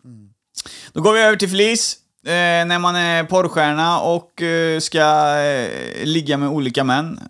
Då 0.92 1.00
går 1.00 1.12
vi 1.12 1.20
över 1.20 1.36
till 1.36 1.48
flis. 1.50 1.96
Eh, 2.26 2.66
när 2.66 2.78
man 2.78 2.96
är 2.96 3.24
porrstjärna 3.24 4.00
och 4.00 4.42
eh, 4.42 4.80
ska 4.80 5.36
eh, 5.38 6.04
ligga 6.04 6.36
med 6.36 6.48
olika 6.48 6.84
män. 6.84 7.20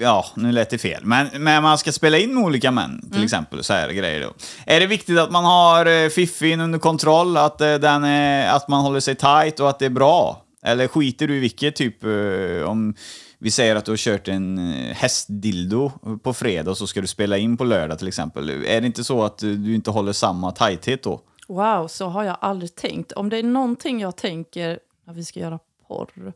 Eh, 0.00 0.04
ja, 0.04 0.26
nu 0.34 0.52
lät 0.52 0.70
det 0.70 0.78
fel. 0.78 1.04
Men, 1.04 1.28
men 1.32 1.62
man 1.62 1.78
ska 1.78 1.92
spela 1.92 2.18
in 2.18 2.34
med 2.34 2.44
olika 2.44 2.70
män, 2.70 3.10
till 3.12 3.24
exempel. 3.24 3.64
Så 3.64 3.72
här 3.72 3.92
grejer 3.92 4.20
då. 4.20 4.32
Är 4.66 4.80
det 4.80 4.86
viktigt 4.86 5.18
att 5.18 5.30
man 5.30 5.44
har 5.44 5.86
eh, 5.86 6.08
fiffin 6.08 6.60
under 6.60 6.78
kontroll, 6.78 7.36
att, 7.36 7.60
eh, 7.60 7.74
den 7.74 8.04
är, 8.04 8.56
att 8.56 8.68
man 8.68 8.82
håller 8.82 9.00
sig 9.00 9.14
tight 9.14 9.60
och 9.60 9.70
att 9.70 9.78
det 9.78 9.86
är 9.86 9.90
bra? 9.90 10.42
Eller 10.62 10.88
skiter 10.88 11.28
du 11.28 11.36
i 11.36 11.40
vilket, 11.40 11.76
typ 11.76 12.04
eh, 12.04 12.68
om 12.68 12.94
vi 13.38 13.50
säger 13.50 13.76
att 13.76 13.84
du 13.84 13.92
har 13.92 13.96
kört 13.96 14.28
en 14.28 14.58
eh, 14.58 14.96
hästdildo 14.96 15.92
på 16.22 16.34
fredag 16.34 16.70
och 16.70 16.78
så 16.78 16.86
ska 16.86 17.00
du 17.00 17.06
spela 17.06 17.38
in 17.38 17.56
på 17.56 17.64
lördag 17.64 17.98
till 17.98 18.08
exempel. 18.08 18.50
Är 18.50 18.80
det 18.80 18.86
inte 18.86 19.04
så 19.04 19.22
att 19.22 19.42
eh, 19.42 19.48
du 19.48 19.74
inte 19.74 19.90
håller 19.90 20.12
samma 20.12 20.52
tighthet 20.52 21.02
då? 21.02 21.20
Wow, 21.48 21.88
så 21.88 22.06
har 22.06 22.24
jag 22.24 22.36
aldrig 22.40 22.74
tänkt. 22.74 23.12
Om 23.12 23.28
det 23.28 23.38
är 23.38 23.42
någonting 23.42 24.00
jag 24.00 24.16
tänker 24.16 24.78
när 25.06 25.14
vi 25.14 25.24
ska 25.24 25.40
göra 25.40 25.58
porr 25.88 26.32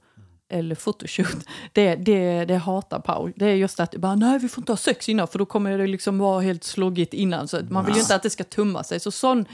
eller 0.55 0.75
photoshoot. 0.75 1.47
Det, 1.73 1.95
det, 1.95 2.45
det 2.45 2.57
hatar 2.57 2.99
Paul. 2.99 3.33
Det 3.37 3.47
är 3.47 3.55
just 3.55 3.81
att 3.81 3.97
bara, 3.97 4.15
nej 4.15 4.39
vi 4.39 4.49
får 4.49 4.63
inte 4.63 4.73
ha 4.73 4.77
sex 4.77 5.09
innan 5.09 5.29
för 5.29 5.39
då 5.39 5.47
kommer 5.47 5.79
det 5.79 5.87
liksom 5.87 6.19
vara 6.19 6.41
helt 6.41 6.65
sloggigt 6.65 7.15
innan. 7.15 7.49
Så 7.49 7.61
man 7.71 7.85
vill 7.85 7.95
ju 7.95 8.01
inte 8.01 8.15
att 8.15 8.23
det 8.23 8.31
ska 8.31 8.45
tumma 8.45 8.85
sig. 8.85 9.01
Så 9.01 9.11
sån, 9.11 9.47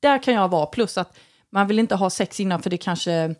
där 0.00 0.22
kan 0.22 0.34
jag 0.34 0.48
vara. 0.48 0.66
Plus 0.66 0.98
att 0.98 1.18
man 1.50 1.66
vill 1.66 1.78
inte 1.78 1.94
ha 1.94 2.10
sex 2.10 2.40
innan 2.40 2.62
för 2.62 2.70
det 2.70 2.76
kanske 2.76 3.34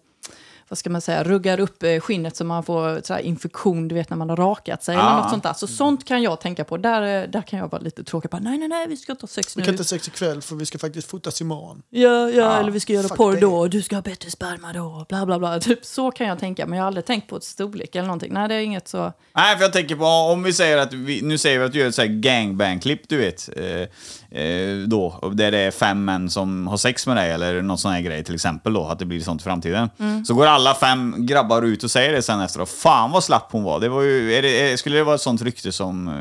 vad 0.72 0.78
ska 0.78 0.90
man 0.90 1.00
säga, 1.00 1.24
ruggar 1.24 1.60
upp 1.60 1.82
eh, 1.82 2.00
skinnet 2.00 2.36
så 2.36 2.44
man 2.44 2.62
får 2.64 3.00
så 3.04 3.18
infektion, 3.18 3.88
du 3.88 3.94
vet 3.94 4.10
när 4.10 4.16
man 4.16 4.28
har 4.30 4.36
rakat 4.36 4.82
sig 4.84 4.94
eller 4.94 5.04
Ah. 5.04 5.20
något 5.20 5.30
sånt 5.30 5.42
där. 5.42 5.52
Så 5.52 5.66
sånt 5.66 6.04
kan 6.08 6.22
jag 6.22 6.40
tänka 6.40 6.64
på. 6.64 6.76
Där, 6.76 7.22
eh, 7.22 7.28
där 7.30 7.42
kan 7.42 7.58
jag 7.58 7.68
vara 7.70 7.82
lite 7.82 8.04
tråkig. 8.04 8.30
Bara, 8.30 8.40
nej, 8.42 8.58
nej, 8.58 8.68
nej, 8.68 8.86
vi 8.88 8.96
ska 8.96 9.12
inte 9.12 9.22
ha 9.22 9.28
sex 9.28 9.56
Vi 9.56 9.60
nu. 9.60 9.64
kan 9.64 9.74
inte 9.74 9.80
ha 9.80 9.86
sex 9.86 10.08
ikväll 10.08 10.42
för 10.42 10.56
vi 10.56 10.66
ska 10.66 10.78
faktiskt 10.78 11.10
fotas 11.10 11.40
imorgon. 11.40 11.82
Ja, 11.90 12.30
ja 12.30 12.58
eller 12.58 12.70
vi 12.70 12.80
ska 12.80 12.92
göra 12.92 13.08
porr 13.08 13.36
då, 13.40 13.54
och 13.54 13.70
du 13.70 13.82
ska 13.82 13.96
ha 13.96 14.02
bättre 14.02 14.30
sperma 14.30 14.72
då, 14.72 15.06
bla 15.08 15.26
bla 15.26 15.38
bla. 15.38 15.60
Typ 15.60 15.84
så 15.84 16.10
kan 16.10 16.26
jag 16.26 16.38
tänka, 16.38 16.66
men 16.66 16.76
jag 16.78 16.82
har 16.84 16.86
aldrig 16.86 17.04
tänkt 17.06 17.28
på 17.28 17.36
ett 17.36 17.44
storlek 17.44 17.94
eller 17.96 18.06
någonting. 18.06 18.32
Nej, 18.32 18.48
det 18.48 18.54
är 18.54 18.60
inget 18.60 18.88
så... 18.88 19.12
Nej, 19.36 19.56
för 19.56 19.62
jag 19.64 19.72
tänker 19.72 19.96
på 19.96 20.04
om 20.04 20.42
vi 20.42 20.52
säger 20.52 20.78
att 20.78 20.92
vi, 20.92 21.22
nu 21.22 21.38
säger 21.38 21.58
vi 21.58 21.64
att 21.64 21.72
du 21.72 21.78
gör 21.78 21.88
ett 21.88 21.94
så 21.94 22.02
här 22.02 22.08
gangbang-klipp, 22.08 23.08
du 23.08 23.16
vet. 23.16 23.48
Eh, 23.56 24.42
eh, 24.42 24.76
då, 24.86 25.30
där 25.34 25.50
det 25.50 25.58
är 25.58 25.70
fem 25.70 26.04
män 26.04 26.30
som 26.30 26.66
har 26.66 26.76
sex 26.76 27.06
med 27.06 27.16
dig 27.16 27.30
eller 27.30 27.62
någon 27.62 27.78
sån 27.78 27.92
här 27.92 28.00
grej 28.00 28.24
till 28.24 28.34
exempel 28.34 28.72
då, 28.72 28.84
att 28.86 28.98
det 28.98 29.04
blir 29.04 29.20
sånt 29.20 29.40
i 29.40 29.44
framtiden. 29.44 29.90
Så 30.26 30.34
går 30.34 30.46
alla 30.46 30.61
fem 30.74 31.14
grabbar 31.26 31.62
ut 31.62 31.84
och 31.84 31.90
säger 31.90 32.12
det 32.12 32.22
sen 32.22 32.40
efteråt. 32.40 32.68
Fan 32.68 33.10
vad 33.10 33.24
slapp 33.24 33.48
hon 33.52 33.62
var. 33.62 33.80
Det 33.80 33.88
var 33.88 34.02
ju, 34.02 34.34
är 34.34 34.42
det, 34.42 34.72
är, 34.72 34.76
skulle 34.76 34.96
det 34.96 35.04
vara 35.04 35.14
ett 35.14 35.20
sånt 35.20 35.42
rykte 35.42 35.72
som 35.72 36.08
eh, 36.08 36.14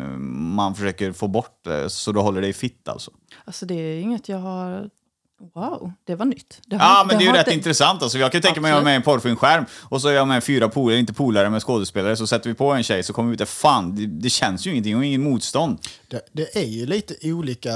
man 0.55 0.75
försöker 0.75 1.11
få 1.11 1.27
bort 1.27 1.67
eh, 1.67 1.87
så 1.87 2.11
du 2.11 2.19
håller 2.19 2.41
dig 2.41 2.53
fitt 2.53 2.87
alltså? 2.87 3.11
Alltså 3.45 3.65
det 3.65 3.73
är 3.75 3.99
inget 4.01 4.29
jag 4.29 4.37
har... 4.37 4.89
Wow, 5.55 5.91
det 6.07 6.15
var 6.15 6.25
nytt. 6.25 6.61
Det 6.67 6.75
har- 6.75 6.85
Ja, 6.85 7.05
men 7.07 7.17
det 7.17 7.23
är 7.23 7.25
ju 7.27 7.31
rätt 7.33 7.39
inte- 7.47 7.53
intressant. 7.53 8.03
Alltså, 8.03 8.17
jag 8.17 8.31
kan 8.31 8.41
tänka 8.41 8.61
mig 8.61 8.71
att 8.71 8.75
jag 8.75 8.81
är 8.81 8.85
med 8.85 8.93
i 8.93 8.95
en 8.95 9.01
porrfilmskärm 9.01 9.65
och 9.81 10.01
så 10.01 10.07
är 10.07 10.13
jag 10.13 10.27
med 10.27 10.43
fyra 10.43 10.69
polare, 10.69 10.99
inte 10.99 11.13
polare, 11.13 11.49
med 11.49 11.63
skådespelare. 11.63 12.15
Så 12.15 12.27
sätter 12.27 12.49
vi 12.49 12.53
på 12.55 12.71
en 12.73 12.83
tjej 12.83 13.03
så 13.03 13.13
kommer 13.13 13.29
vi 13.29 13.33
ut 13.33 13.39
där. 13.39 13.45
Fan, 13.45 13.95
det, 13.95 14.05
det 14.05 14.29
känns 14.29 14.67
ju 14.67 14.71
ingenting 14.71 14.97
och 14.97 15.05
ingen 15.05 15.23
motstånd. 15.23 15.77
Det, 16.07 16.21
det 16.31 16.55
är 16.57 16.65
ju 16.67 16.85
lite 16.85 17.15
olika. 17.33 17.71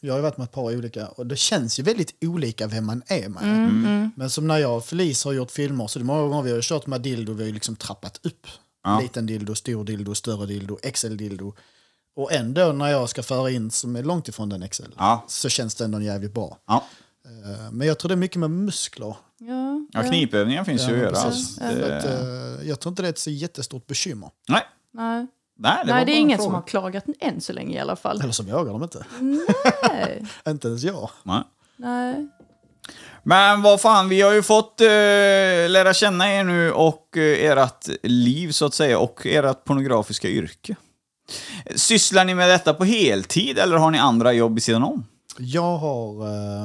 Jag 0.00 0.12
har 0.12 0.18
ju 0.18 0.22
varit 0.22 0.36
med 0.36 0.44
ett 0.44 0.52
par 0.52 0.76
olika 0.76 1.08
och 1.08 1.26
det 1.26 1.36
känns 1.36 1.78
ju 1.78 1.82
väldigt 1.82 2.14
olika 2.24 2.66
vem 2.66 2.86
man 2.86 3.02
är 3.06 3.28
med. 3.28 3.42
Mm, 3.42 4.10
Men 4.16 4.30
som 4.30 4.46
när 4.46 4.58
jag 4.58 4.76
och 4.76 4.84
Felice 4.84 5.24
har 5.24 5.32
gjort 5.32 5.50
filmer 5.50 5.86
så 5.86 5.98
det 5.98 6.02
är 6.02 6.04
många 6.04 6.22
gånger 6.28 6.42
vi 6.42 6.52
har 6.52 6.60
kört 6.62 6.86
med 6.86 7.00
dildo, 7.00 7.32
vi 7.32 7.42
har 7.42 7.48
ju 7.48 7.54
liksom 7.54 7.76
trappat 7.76 8.20
upp. 8.22 8.46
Liten 9.02 9.26
dildo, 9.26 9.54
stor 9.54 9.84
dildo, 9.84 10.14
större 10.14 10.46
dildo, 10.46 10.78
XL-dildo. 10.82 11.52
Och 12.16 12.32
ändå 12.32 12.72
när 12.72 12.88
jag 12.88 13.08
ska 13.08 13.22
föra 13.22 13.50
in 13.50 13.70
som 13.70 13.96
är 13.96 14.02
långt 14.02 14.28
ifrån 14.28 14.48
den 14.48 14.68
XL 14.68 14.82
Ja. 14.96 15.24
så 15.28 15.48
känns 15.48 15.74
det 15.74 15.84
ändå 15.84 16.00
jävligt 16.00 16.34
bra. 16.34 16.58
Ja. 16.66 16.84
Eh, 17.24 17.70
Men 17.72 17.86
jag 17.86 17.98
tror 17.98 18.08
det 18.08 18.14
är 18.14 18.16
mycket 18.16 18.36
med 18.40 18.50
muskler. 18.50 19.16
Ja, 19.38 19.86
Ja, 19.92 20.02
knipövningar 20.02 20.64
finns 20.64 20.82
ju 20.82 20.92
att 20.92 20.98
göra. 20.98 21.16
Alltså. 21.16 21.62
Att, 21.64 22.66
jag 22.66 22.80
tror 22.80 22.90
inte 22.92 23.02
det 23.02 23.08
är 23.08 23.12
ett 23.12 23.18
så 23.18 23.30
jättestort 23.30 23.86
bekymmer. 23.86 24.30
nej, 24.48 24.62
nej. 24.92 25.26
Nej, 25.60 25.78
det, 25.86 25.92
Nej, 25.92 26.04
det 26.04 26.12
är 26.12 26.16
ingen 26.20 26.38
fråga. 26.38 26.44
som 26.46 26.54
har 26.54 26.62
klagat 26.62 27.04
än 27.20 27.40
så 27.40 27.52
länge 27.52 27.76
i 27.76 27.80
alla 27.80 27.96
fall. 27.96 28.20
Eller 28.20 28.32
så 28.32 28.42
vågar 28.42 28.72
de 28.72 28.82
inte. 28.82 29.04
Nej. 29.88 30.22
inte 30.48 30.68
ens 30.68 30.82
jag. 30.84 31.10
Nej. 31.22 31.42
Nej. 31.76 32.28
Men 33.22 33.62
vad 33.62 33.80
fan, 33.80 34.08
vi 34.08 34.20
har 34.20 34.32
ju 34.32 34.42
fått 34.42 34.80
eh, 34.80 34.86
lära 35.68 35.94
känna 35.94 36.32
er 36.34 36.44
nu 36.44 36.72
och 36.72 37.16
eh, 37.16 37.50
ert 37.58 37.88
liv 38.02 38.50
så 38.52 38.66
att 38.66 38.74
säga 38.74 38.98
och 38.98 39.26
ert 39.26 39.64
pornografiska 39.64 40.28
yrke. 40.28 40.76
Sysslar 41.74 42.24
ni 42.24 42.34
med 42.34 42.48
detta 42.48 42.74
på 42.74 42.84
heltid 42.84 43.58
eller 43.58 43.76
har 43.76 43.90
ni 43.90 43.98
andra 43.98 44.32
jobb 44.32 44.58
i 44.58 44.60
sidan 44.60 44.82
om? 44.82 45.04
Jag 45.38 45.76
har 45.76 46.26
eh, 46.26 46.62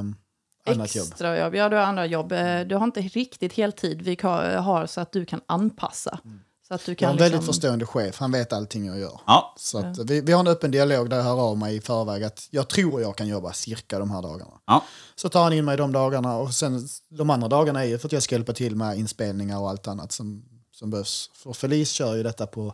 annat 0.74 0.96
jobb. 0.96 1.08
Extra 1.08 1.40
jobb. 1.40 1.56
Ja, 1.56 1.70
du 1.70 1.76
har 1.76 1.84
andra 1.84 2.06
jobb. 2.06 2.32
Eh, 2.32 2.60
Du 2.60 2.76
har 2.76 2.84
inte 2.84 3.02
riktigt 3.02 3.54
heltid 3.54 4.02
vi 4.02 4.18
har 4.22 4.86
så 4.86 5.02
att 5.02 5.12
du 5.12 5.26
kan 5.26 5.42
anpassa. 5.46 6.20
Så 6.68 6.74
att 6.74 6.86
du 6.86 6.92
Jag 6.92 6.98
kan 6.98 7.08
har 7.08 7.14
en 7.14 7.18
väldigt 7.20 7.40
liksom- 7.40 7.54
förstående 7.54 7.86
chef, 7.86 8.20
han 8.20 8.32
vet 8.32 8.54
allting 8.54 8.86
jag 8.86 9.00
gör. 9.00 9.20
Ja. 9.28 9.54
Så 9.58 9.78
att 9.80 10.00
vi, 10.00 10.22
vi 10.22 10.32
har 10.32 10.40
en 10.40 10.48
öppen 10.48 10.72
dialog 10.72 11.10
där 11.10 11.18
jag 11.18 11.24
hör 11.24 11.40
av 11.42 11.58
mig 11.58 11.76
i 11.76 11.82
förväg 11.82 12.24
att 12.24 12.48
jag 12.52 12.68
tror 12.70 13.02
jag 13.02 13.16
kan 13.18 13.28
jobba 13.28 13.54
cirka 13.54 14.00
de 14.00 14.12
här 14.12 14.22
dagarna. 14.22 14.52
Ja. 14.66 14.84
Så 15.16 15.30
tar 15.30 15.44
han 15.44 15.54
in 15.54 15.66
mig 15.66 15.78
de 15.78 15.92
dagarna 15.92 16.38
och 16.38 16.54
sen 16.54 16.88
de 17.10 17.30
andra 17.30 17.48
dagarna 17.48 17.84
är 17.84 17.88
ju 17.88 17.98
för 17.98 18.08
att 18.08 18.12
jag 18.12 18.24
ska 18.24 18.36
hjälpa 18.36 18.54
till 18.54 18.76
med 18.76 18.98
inspelningar 19.00 19.60
och 19.60 19.70
allt 19.70 19.88
annat 19.88 20.12
som, 20.12 20.46
som 20.72 20.90
behövs. 20.90 21.30
För 21.34 21.54
Felice 21.54 21.92
kör 21.92 22.16
ju 22.16 22.24
detta 22.24 22.48
på 22.48 22.74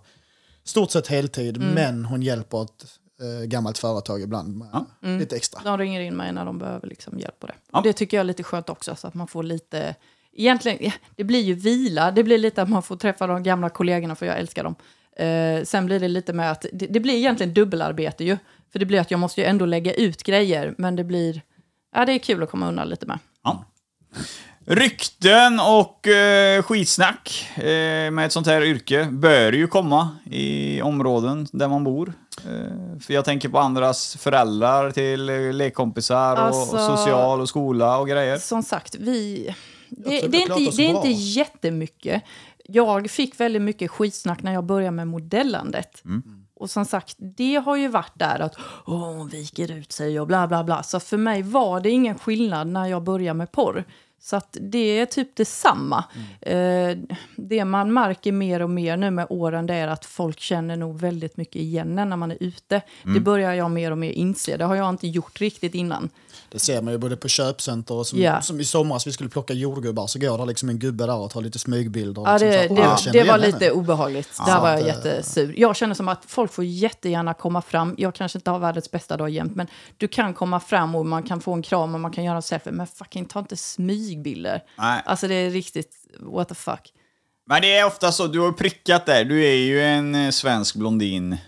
stort 0.64 0.92
sett 0.92 1.08
heltid 1.08 1.58
Mm. 1.58 1.70
men 1.70 2.06
hon 2.06 2.22
hjälper 2.22 2.64
ett 2.64 2.86
eh, 3.22 3.46
gammalt 3.46 3.78
företag 3.78 4.22
ibland 4.22 4.58
med 4.58 4.86
Mm. 5.04 5.20
lite 5.20 5.36
extra. 5.36 5.62
De 5.64 5.78
ringer 5.78 6.02
in 6.02 6.16
mig 6.18 6.32
när 6.34 6.46
de 6.46 6.58
behöver 6.58 6.88
liksom 6.88 7.20
hjälp 7.20 7.40
på 7.40 7.48
det. 7.48 7.54
Ja. 7.72 7.78
Och 7.78 7.84
det 7.84 7.94
tycker 7.94 8.18
jag 8.18 8.22
är 8.22 8.26
lite 8.26 8.44
skönt 8.44 8.70
också, 8.70 8.96
så 8.96 9.08
att 9.08 9.14
man 9.14 9.28
får 9.28 9.44
lite... 9.44 9.96
Egentligen, 10.34 10.92
det 11.16 11.24
blir 11.24 11.42
ju 11.42 11.54
vila, 11.54 12.12
det 12.12 12.24
blir 12.24 12.38
lite 12.38 12.62
att 12.62 12.70
man 12.70 12.84
får 12.84 12.96
träffa 12.96 13.28
de 13.28 13.44
gamla 13.44 13.70
kollegorna, 13.70 14.16
för 14.16 14.26
jag 14.26 14.40
älskar 14.40 14.64
dem. 14.64 14.76
Eh, 15.18 15.64
sen 15.64 15.86
blir 15.86 16.00
det 16.00 16.08
lite 16.08 16.34
med 16.34 16.52
att, 16.52 16.66
det, 16.74 16.88
det 16.88 17.00
blir 17.00 17.14
egentligen 17.14 17.54
dubbelarbete 17.54 18.24
ju. 18.24 18.38
För 18.72 18.80
det 18.80 18.86
blir 18.86 19.00
att 19.00 19.12
jag 19.12 19.20
måste 19.20 19.42
ju 19.42 19.48
ändå 19.48 19.66
lägga 19.66 19.94
ut 19.94 20.24
grejer, 20.24 20.76
men 20.78 20.96
det 20.96 21.04
blir... 21.04 21.42
Ja, 21.96 22.06
det 22.06 22.14
är 22.14 22.20
kul 22.20 22.44
att 22.44 22.52
komma 22.52 22.68
undan 22.68 22.90
lite 22.90 23.06
med. 23.06 23.20
Ja. 23.44 23.66
Rykten 24.66 25.60
och 25.60 26.08
eh, 26.08 26.64
skitsnack 26.64 27.50
eh, 27.56 28.12
med 28.12 28.26
ett 28.26 28.32
sånt 28.32 28.48
här 28.48 28.62
yrke 28.62 29.08
bör 29.12 29.52
ju 29.52 29.68
komma 29.68 30.10
i 30.26 30.82
områden 30.82 31.48
där 31.52 31.68
man 31.68 31.84
bor. 31.84 32.14
Eh, 32.46 33.00
för 33.00 33.14
jag 33.14 33.26
tänker 33.26 33.50
på 33.50 33.60
andras 33.60 34.18
föräldrar 34.18 34.92
till 34.92 35.30
eh, 35.30 35.54
lekkompisar 35.54 36.36
Alltså- 36.36 36.76
och 36.76 36.98
social 36.98 37.42
och 37.42 37.50
skola 37.50 37.98
och 37.98 38.08
grejer. 38.08 38.38
Som 38.38 38.64
sagt, 38.64 38.96
vi... 39.00 39.56
Det, 39.92 40.28
det, 40.28 40.38
är 40.38 40.60
inte, 40.60 40.78
det 40.78 40.86
är 40.86 40.96
inte 40.96 41.10
jättemycket. 41.10 42.24
Jag 42.64 43.10
fick 43.10 43.40
väldigt 43.40 43.62
mycket 43.62 43.92
skitsnack 43.92 44.44
när 44.44 44.54
jag 44.54 44.64
började 44.64 44.92
med 44.92 45.08
modellandet. 45.08 46.04
Och 46.54 46.70
som 46.70 46.86
sagt, 46.86 47.16
det 47.20 47.56
har 47.56 47.76
ju 47.76 47.88
varit 47.88 48.20
där 48.20 48.40
att 48.40 48.56
Åh, 48.86 49.14
hon 49.16 49.28
viker 49.28 49.72
ut 49.72 49.92
sig 49.92 50.20
och 50.20 50.28
bla 50.28 50.48
bla 50.48 50.64
bla. 50.64 50.84
Så 50.84 51.00
för 51.00 51.18
mig 51.18 51.42
var 51.42 51.80
det 51.80 51.90
ingen 51.90 52.20
skillnad 52.20 52.68
när 52.68 52.86
jag 52.88 53.04
började 53.04 53.38
med 53.38 53.52
porr. 53.52 53.86
Så 54.24 54.36
att 54.36 54.58
det 54.62 55.00
är 55.00 55.06
typ 55.06 55.36
detsamma. 55.36 56.04
Eh, 56.42 56.98
det 57.36 57.66
man 57.66 57.94
märker 57.94 58.32
mer 58.32 58.62
och 58.62 58.70
mer 58.70 58.98
nu 58.98 59.12
med 59.12 59.28
åren 59.30 59.66
det 59.66 59.74
är 59.74 59.88
att 59.88 60.06
folk 60.06 60.40
känner 60.40 60.76
nog 60.78 61.00
väldigt 61.00 61.38
mycket 61.38 61.56
igen 61.56 62.00
en 62.00 62.10
när 62.10 62.18
man 62.18 62.32
är 62.32 62.38
ute. 62.40 62.82
Det 63.04 63.20
börjar 63.20 63.54
jag 63.54 63.72
mer 63.72 63.92
och 63.92 63.98
mer 63.98 64.12
inse. 64.12 64.58
Det 64.58 64.66
har 64.66 64.76
jag 64.76 64.90
inte 64.90 65.08
gjort 65.08 65.42
riktigt 65.42 65.76
innan. 65.76 66.10
Det 66.52 66.60
ser 66.60 66.82
man 66.82 66.94
ju 66.94 66.98
både 66.98 67.18
på 67.18 67.28
köpcenter 67.28 67.96
och 67.96 68.08
som, 68.08 68.20
Ja. 68.20 68.42
som 68.42 68.60
i 68.60 68.66
somras 68.66 69.08
vi 69.08 69.12
skulle 69.12 69.30
plocka 69.30 69.54
jordgubbar 69.54 70.08
så 70.08 70.20
går 70.20 70.38
det 70.38 70.46
liksom 70.46 70.70
en 70.70 70.80
gubbe 70.80 71.06
där 71.06 71.16
och 71.18 71.32
tar 71.32 71.42
lite 71.42 71.60
smygbilder. 71.60 72.22
Ja, 72.26 72.32
liksom 72.34 72.50
det, 72.50 72.58
här, 72.58 72.68
det, 72.68 72.74
"Åh, 72.74 72.80
jag 72.80 73.00
känner 73.00 73.20
det 73.24 73.28
var 73.32 73.38
lite 73.38 73.66
henne." 73.66 73.72
obehagligt. 73.72 74.30
Där 74.46 74.62
var 74.62 74.70
jag 74.70 74.88
jättesur. 74.88 75.54
Jag 75.58 75.76
känner 75.76 75.96
som 75.96 76.08
att 76.08 76.24
folk 76.28 76.52
får 76.54 76.64
jättegärna 76.66 77.34
komma 77.34 77.62
fram. 77.62 77.96
Jag 77.98 78.16
kanske 78.16 78.38
inte 78.38 78.52
har 78.52 78.60
världens 78.60 78.92
bästa 78.92 79.18
dag 79.18 79.30
jämt, 79.30 79.56
men 79.56 79.68
du 79.98 80.08
kan 80.08 80.34
komma 80.34 80.60
fram 80.60 80.96
och 80.96 81.06
man 81.06 81.24
kan 81.24 81.42
få 81.42 81.54
en 81.54 81.62
kram 81.62 81.94
och 81.94 82.00
man 82.00 82.12
kan 82.12 82.24
göra 82.24 82.36
en 82.36 82.42
selfie. 82.42 82.72
Men 82.72 82.88
fucking 82.88 83.26
ta 83.26 83.40
inte 83.40 83.58
smygbilder. 84.12 84.64
Nej. 84.78 85.02
Alltså 85.06 85.28
det 85.28 85.36
är 85.36 85.50
riktigt, 85.50 85.96
what 86.20 86.50
the 86.50 86.56
fuck. 86.56 86.94
Men 87.48 87.62
det 87.62 87.76
är 87.76 87.86
ofta 87.86 88.12
så, 88.12 88.28
du 88.28 88.40
har 88.40 88.52
prickat 88.52 89.06
där. 89.06 89.26
Du 89.26 89.46
är 89.46 89.56
ju 89.56 89.82
en 89.82 90.16
eh, 90.16 90.30
svensk 90.30 90.76
blondin. 90.76 91.34
Eh, 91.34 91.40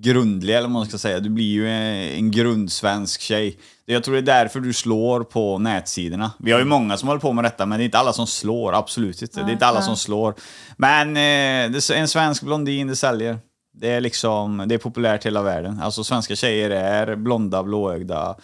grundlig, 0.00 0.54
eller 0.54 0.62
vad 0.62 0.70
man 0.70 0.86
ska 0.86 0.98
säga. 0.98 1.20
Du 1.20 1.30
blir 1.30 1.52
ju 1.52 1.68
en, 1.68 2.18
en 2.18 2.30
grundsvensk 2.30 3.20
tjej. 3.20 3.58
Jag 3.86 4.04
tror 4.04 4.14
det 4.14 4.20
är 4.20 4.42
därför 4.42 4.60
du 4.60 4.72
slår 4.72 5.24
på 5.24 5.58
nätsidorna. 5.58 6.32
Vi 6.38 6.52
har 6.52 6.58
ju 6.58 6.64
många 6.64 6.96
som 6.96 7.08
håller 7.08 7.20
på 7.20 7.32
med 7.32 7.44
detta, 7.44 7.66
men 7.66 7.78
det 7.78 7.82
är 7.82 7.84
inte 7.84 7.98
alla 7.98 8.12
som 8.12 8.26
slår. 8.26 8.72
Absolut 8.72 9.22
inte. 9.22 9.42
Det 9.42 9.50
är 9.50 9.52
inte 9.52 9.66
alla 9.66 9.82
som 9.82 9.96
slår. 9.96 10.34
Men 10.76 11.16
eh, 11.16 11.98
en 11.98 12.08
svensk 12.08 12.42
blondin, 12.42 12.86
det 12.86 12.96
säljer. 12.96 13.38
Det 13.78 13.90
är 13.90 14.00
liksom, 14.00 14.64
det 14.66 14.74
är 14.74 14.78
populärt 14.78 15.24
i 15.24 15.28
hela 15.28 15.42
världen. 15.42 15.80
Alltså 15.82 16.04
svenska 16.04 16.36
tjejer 16.36 16.70
är 16.70 17.16
blonda, 17.16 17.62
blåögda. 17.62 18.36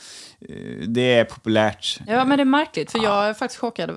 Eh, 0.49 0.89
Det 0.89 1.15
är 1.15 1.25
populärt. 1.25 1.99
Ja, 2.07 2.25
men 2.25 2.39
det 2.39 2.43
är 2.43 2.45
märkligt, 2.45 2.91
för 2.93 2.99
jag 3.03 3.27
är 3.29 3.35
faktiskt 3.35 3.61
chockad. 3.61 3.91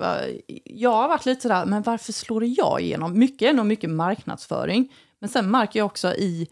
Jag 0.64 0.92
har 0.92 1.08
varit 1.08 1.26
lite 1.26 1.40
sådär, 1.40 1.64
men 1.66 1.82
varför 1.82 2.12
slår 2.12 2.44
jag 2.44 2.80
igenom? 2.80 3.18
Mycket 3.18 3.48
är 3.48 3.52
nog 3.52 3.66
mycket 3.66 3.90
marknadsföring. 3.90 4.92
Men 5.18 5.28
sen 5.30 5.50
märker 5.50 5.80
jag 5.80 5.86
också 5.86 6.14
i 6.14 6.48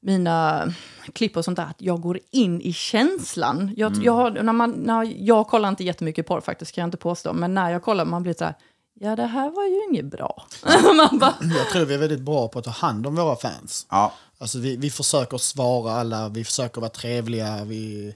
mina 0.00 0.72
klipp 1.12 1.36
och 1.36 1.44
sånt 1.44 1.56
där 1.56 1.64
att 1.64 1.76
jag 1.82 2.00
går 2.00 2.18
in 2.30 2.60
i 2.60 2.72
känslan. 2.72 3.74
Jag, 3.76 3.92
jag, 4.04 4.12
har- 4.12 4.30
när 4.30 4.52
man, 4.52 4.70
när, 4.70 5.12
jag 5.18 5.46
kollar 5.46 5.68
inte 5.68 5.84
jättemycket 5.84 6.26
porr 6.26 6.40
faktiskt, 6.40 6.72
kan 6.74 6.82
jag 6.82 6.86
inte 6.86 6.96
påstå. 6.96 7.32
Men 7.32 7.54
när 7.54 7.70
jag 7.70 7.82
kollar, 7.82 8.04
man 8.04 8.22
blir 8.22 8.34
så 8.34 8.44
här, 8.44 8.54
ja 9.00 9.16
det 9.16 9.26
här 9.26 9.50
var 9.50 9.64
ju 9.64 9.80
inget 9.90 10.04
bra. 10.10 10.46
man 10.96 11.18
bara, 11.18 11.34
Jag 11.58 11.70
tror 11.72 11.84
vi 11.84 11.94
är 11.94 11.98
väldigt 11.98 12.20
bra 12.20 12.48
på 12.48 12.58
att 12.58 12.64
ta 12.64 12.70
hand 12.70 13.06
om 13.06 13.14
våra 13.16 13.36
fans. 13.36 13.86
Ja. 13.90 14.12
Alltså 14.38 14.58
vi, 14.58 14.76
vi 14.76 14.90
försöker 14.90 15.38
svara 15.38 15.92
alla, 15.92 16.28
vi 16.28 16.44
försöker 16.44 16.80
vara 16.80 16.90
trevliga. 16.90 17.64
Vi... 17.64 18.14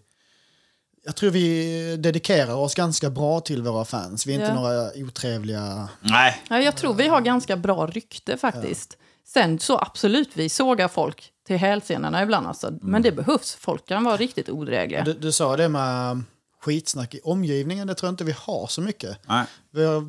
Jag 1.07 1.17
tror 1.17 1.31
vi 1.31 1.97
dedikerar 1.97 2.55
oss 2.55 2.75
ganska 2.75 3.11
bra 3.11 3.41
till 3.41 3.63
våra 3.63 3.85
fans. 3.85 4.27
Vi 4.27 4.35
är 4.35 4.35
inte 4.35 4.47
Ja. 4.47 4.55
några 4.55 4.91
otrevliga... 4.95 5.89
Nej, 6.01 6.43
ja, 6.51 6.61
jag 6.61 6.77
tror 6.77 6.95
vi 6.95 7.09
har 7.09 7.21
ganska 7.21 7.57
bra 7.57 7.87
rykte 7.87 8.37
faktiskt. 8.37 8.97
Sen 9.27 9.59
så 9.59 9.79
absolut, 9.79 10.31
vi 10.35 10.49
sågar 10.49 10.89
folk 10.89 11.33
till 11.47 11.57
hälsenorna 11.57 12.23
ibland. 12.23 12.47
Alltså. 12.47 12.79
Men 12.83 13.03
det 13.03 13.13
behövs, 13.13 13.55
folk 13.55 13.87
kan 13.87 14.05
vara 14.05 14.17
riktigt 14.17 14.49
odrägliga. 14.49 15.05
Du, 15.05 15.13
du 15.13 15.33
sa 15.33 15.57
det 15.57 15.69
med 15.69 16.23
skitsnack 16.61 17.15
i 17.15 17.21
omgivningen, 17.25 17.87
det 17.87 17.95
tror 17.95 18.09
jag 18.09 18.13
inte 18.13 18.25
vi 18.25 18.35
har 18.39 18.67
så 18.67 18.81
mycket. 18.81 19.19
nej. 19.29 19.45
Vi 19.71 19.85
har 19.85 20.01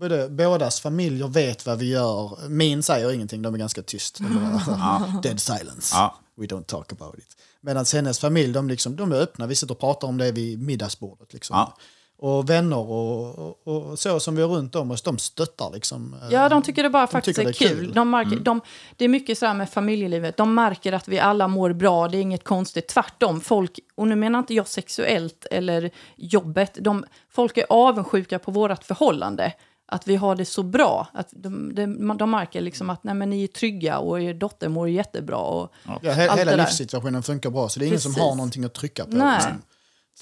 både, 0.00 0.28
bådas 0.28 0.80
familjer 0.80 1.28
vet 1.28 1.66
vad 1.66 1.78
vi 1.78 1.90
gör. 1.90 2.48
Min 2.48 2.82
säger 2.82 3.12
ingenting, 3.12 3.42
de 3.42 3.54
är 3.54 3.58
ganska 3.58 3.82
tyst. 3.82 4.18
Bara, 4.66 5.20
Dead 5.22 5.40
silence. 5.40 5.94
Ja. 5.96 6.18
We 6.36 6.46
don't 6.46 6.64
talk 6.64 6.92
about 6.92 7.18
it. 7.18 7.36
Medan 7.64 7.84
hennes 7.92 8.18
familj, 8.18 8.52
de, 8.52 8.68
liksom, 8.68 8.96
de 8.96 9.12
är 9.12 9.16
öppna. 9.16 9.46
Vi 9.46 9.54
sitter 9.54 9.74
och 9.74 9.80
pratar 9.80 10.08
om 10.08 10.18
det 10.18 10.32
vid 10.32 10.62
middagsbordet. 10.62 11.32
Liksom. 11.32 11.56
Ja. 11.56 11.76
Och 12.18 12.50
vänner 12.50 12.78
och, 12.78 13.38
och, 13.38 13.68
och 13.90 13.98
så 13.98 14.20
som 14.20 14.36
vi 14.36 14.42
har 14.42 14.48
runt 14.48 14.74
om 14.74 14.90
oss, 14.90 15.02
de 15.02 15.18
stöttar 15.18 15.70
liksom. 15.74 16.14
eh, 16.22 16.28
Ja, 16.32 16.48
de 16.48 16.62
tycker 16.62 16.82
det 16.82 16.90
bara 16.90 17.06
faktiskt 17.06 17.36
tycker 17.36 17.48
är 17.48 17.52
det 17.52 17.64
är 17.64 17.68
kul. 17.68 17.86
kul. 17.86 17.94
De 17.94 18.10
märker, 18.10 18.36
de, 18.36 18.60
det 18.96 19.04
är 19.04 19.08
mycket 19.08 19.38
så 19.38 19.46
här 19.46 19.54
med 19.54 19.70
familjelivet. 19.70 20.36
De 20.36 20.54
märker 20.54 20.92
att 20.92 21.08
vi 21.08 21.18
alla 21.18 21.48
mår 21.48 21.72
bra, 21.72 22.08
det 22.08 22.16
är 22.16 22.20
inget 22.20 22.44
konstigt. 22.44 22.88
Tvärtom, 22.88 23.40
folk, 23.40 23.78
och 23.94 24.08
nu 24.08 24.16
menar 24.16 24.38
inte 24.38 24.54
jag 24.54 24.68
sexuellt 24.68 25.46
eller 25.50 25.90
jobbet, 26.16 26.78
de, 26.80 27.04
folk 27.30 27.56
är 27.58 27.66
avundsjuka 27.68 28.38
på 28.38 28.50
vårt 28.50 28.84
förhållande. 28.84 29.52
Att 29.86 30.06
vi 30.06 30.16
har 30.16 30.36
det 30.36 30.44
så 30.44 30.62
bra. 30.62 31.06
Att 31.14 31.28
de, 31.30 31.74
de, 31.74 32.16
de 32.18 32.30
märker 32.30 32.60
liksom 32.60 32.90
att 32.90 33.04
nej, 33.04 33.14
men 33.14 33.30
ni 33.30 33.44
är 33.44 33.48
trygga 33.48 33.98
och 33.98 34.20
er 34.20 34.34
dotter 34.34 34.68
mår 34.68 34.88
jättebra. 34.88 35.36
Och 35.36 35.72
Ja, 36.02 36.12
he, 36.12 36.28
allt 36.30 36.40
hela 36.40 36.50
det 36.50 36.56
där. 36.56 36.64
livssituationen 36.64 37.22
funkar 37.22 37.50
bra, 37.50 37.68
så 37.68 37.80
det 37.80 37.84
är 37.84 37.86
ingen 37.86 38.00
som 38.00 38.12
Precis. 38.12 38.28
har 38.28 38.34
någonting 38.34 38.64
att 38.64 38.74
trycka 38.74 39.04
på. 39.04 39.10
Nej, 39.10 39.34
liksom. 39.34 39.62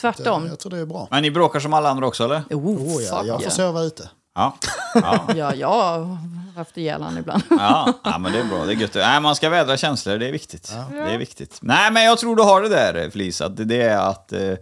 tvärtom. 0.01 0.47
Jag 0.47 0.59
tror 0.59 0.71
det 0.71 0.79
är 0.79 0.87
bra. 0.87 1.09
Men 1.11 1.23
ni 1.23 1.31
bråkar 1.31 1.61
som 1.61 1.73
alla 1.75 1.91
andra 1.91 2.07
också 2.07 2.25
eller? 2.25 2.43
Oh, 2.51 2.67
Oh, 2.67 3.03
ja, 3.03 3.19
fuck 3.19 3.29
jag 3.29 3.35
får 3.35 3.43
yeah. 3.43 3.53
sova 3.53 3.83
ute. 3.83 4.11
Ja. 4.35 4.57
Ja. 4.95 5.27
Ja, 5.37 5.55
jag 5.55 5.69
har 5.69 6.19
haft 6.57 6.79
ihjäl 6.79 7.03
han 7.03 7.19
ibland. 7.19 7.43
Ja, 7.51 7.93
ja, 8.05 8.19
men 8.19 8.33
det 8.33 8.39
är 8.39 8.45
bra. 8.45 8.65
Det 8.65 8.73
är 8.73 8.77
gött. 8.77 8.95
Nej, 8.95 9.21
man 9.21 9.37
ska 9.37 9.49
vädra 9.51 9.77
känslor, 9.77 10.19
det 10.19 10.29
är 10.29 10.33
viktigt. 10.33 10.73
Det 10.91 10.97
är 10.99 11.19
viktigt. 11.19 11.59
Nej, 11.63 11.93
men 11.93 12.05
jag 12.05 12.19
tror 12.19 12.37
du 12.37 12.43
har 12.43 12.63
det 12.63 12.69
där, 12.69 13.11
Felicia. 13.11 13.47
Att 13.47 13.69
det 13.69 13.83
är 13.83 13.99
att, 13.99 14.33
eh, 14.33 14.55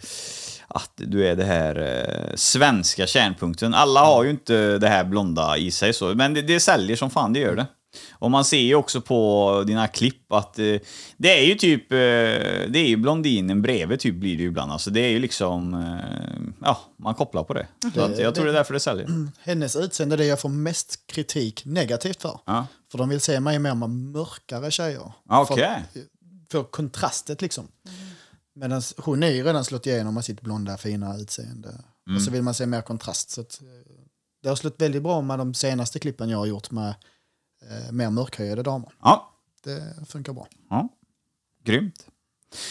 att 0.71 0.93
du 0.97 1.27
är 1.27 1.37
det 1.37 1.45
här 1.45 1.77
eh, 1.77 2.35
svenska 2.35 3.07
kärnpunkten. 3.07 3.75
Alla 3.75 4.01
har 4.01 4.25
ju 4.25 4.31
inte 4.31 4.79
det 4.79 4.89
här 4.89 5.05
blonda 5.05 5.57
i 5.57 5.71
sig, 5.71 5.93
så, 5.93 6.15
men 6.15 6.35
det, 6.35 6.43
det 6.43 6.61
säljer 6.61 6.97
som 6.97 7.11
fan, 7.11 7.33
det 7.33 7.41
gör 7.41 7.57
det. 7.57 7.67
Och 8.13 8.31
man 8.31 8.45
ser 8.45 8.61
ju 8.61 8.75
också 8.75 9.01
på 9.01 9.65
dina 9.67 9.89
klipp 9.89 10.33
att 10.33 10.59
eh, 10.59 10.77
det 11.17 11.39
är 11.39 11.45
ju 11.45 11.55
typ, 11.55 11.93
eh, 11.93 11.99
det 12.69 12.79
är 12.79 12.89
ju 12.89 12.97
blondinen 12.97 13.63
bredvid 13.63 14.01
typ 14.01 14.15
blir 14.15 14.37
det 14.37 14.43
ju 14.43 14.49
ibland. 14.49 14.73
Alltså 14.73 14.91
det 14.91 15.01
är 15.01 15.09
ju 15.09 15.19
liksom, 15.19 15.75
eh, 15.75 16.53
ja, 16.61 16.81
man 16.97 17.15
kopplar 17.15 17.45
på 17.45 17.55
det. 17.55 17.67
Så 17.95 18.01
att 18.01 18.19
jag 18.19 18.35
tror 18.35 18.45
det 18.45 18.51
är 18.51 18.55
därför 18.55 18.75
det 18.75 18.81
säljer. 18.81 19.09
Hennes 19.39 19.77
utseende 19.77 20.15
är 20.15 20.17
det 20.17 20.27
jag 20.27 20.41
får 20.41 20.49
mest 20.49 21.07
kritik 21.07 21.63
negativt 21.65 22.23
för. 22.23 22.41
Ja. 22.45 22.67
För 22.91 22.99
de 22.99 23.09
vill 23.09 23.21
se 23.21 23.41
mig 23.41 23.59
mer 23.59 23.75
med 23.75 23.91
mörkare 23.91 24.71
tjejer. 24.71 25.13
Okej. 25.29 25.85
För, 25.93 26.03
för 26.51 26.65
kontrastet 26.65 27.43
liksom. 27.43 27.69
Medan 28.55 28.83
hon 28.97 29.23
är 29.23 29.31
ju 29.31 29.43
redan 29.45 29.65
slått 29.65 29.87
igenom 29.87 30.15
med 30.15 30.25
sitt 30.25 30.41
blonda 30.41 30.77
fina 30.77 31.17
utseende. 31.17 31.85
Och 32.17 32.23
så 32.23 32.31
vill 32.31 32.43
man 32.43 32.55
se 32.55 32.67
mer 32.67 32.83
kontrast. 32.83 33.31
Så 33.31 33.41
att, 33.41 33.63
eh, 33.63 33.95
det 34.43 34.49
har 34.49 34.57
slått 34.57 34.81
väldigt 34.81 35.03
bra 35.03 35.21
med 35.21 35.39
de 35.39 35.55
senaste 35.55 35.99
klippen 35.99 36.29
jag 36.29 36.39
har 36.39 36.47
gjort 36.47 36.71
med 36.71 36.95
eh, 37.71 37.93
mer 37.93 38.11
mörkhyade 38.11 38.63
damer. 38.63 38.93
Ja, 39.03 39.35
Det 39.65 40.07
funkar 40.07 40.33
bra. 40.33 40.49
Ja, 40.71 40.89
grymt. 41.65 42.07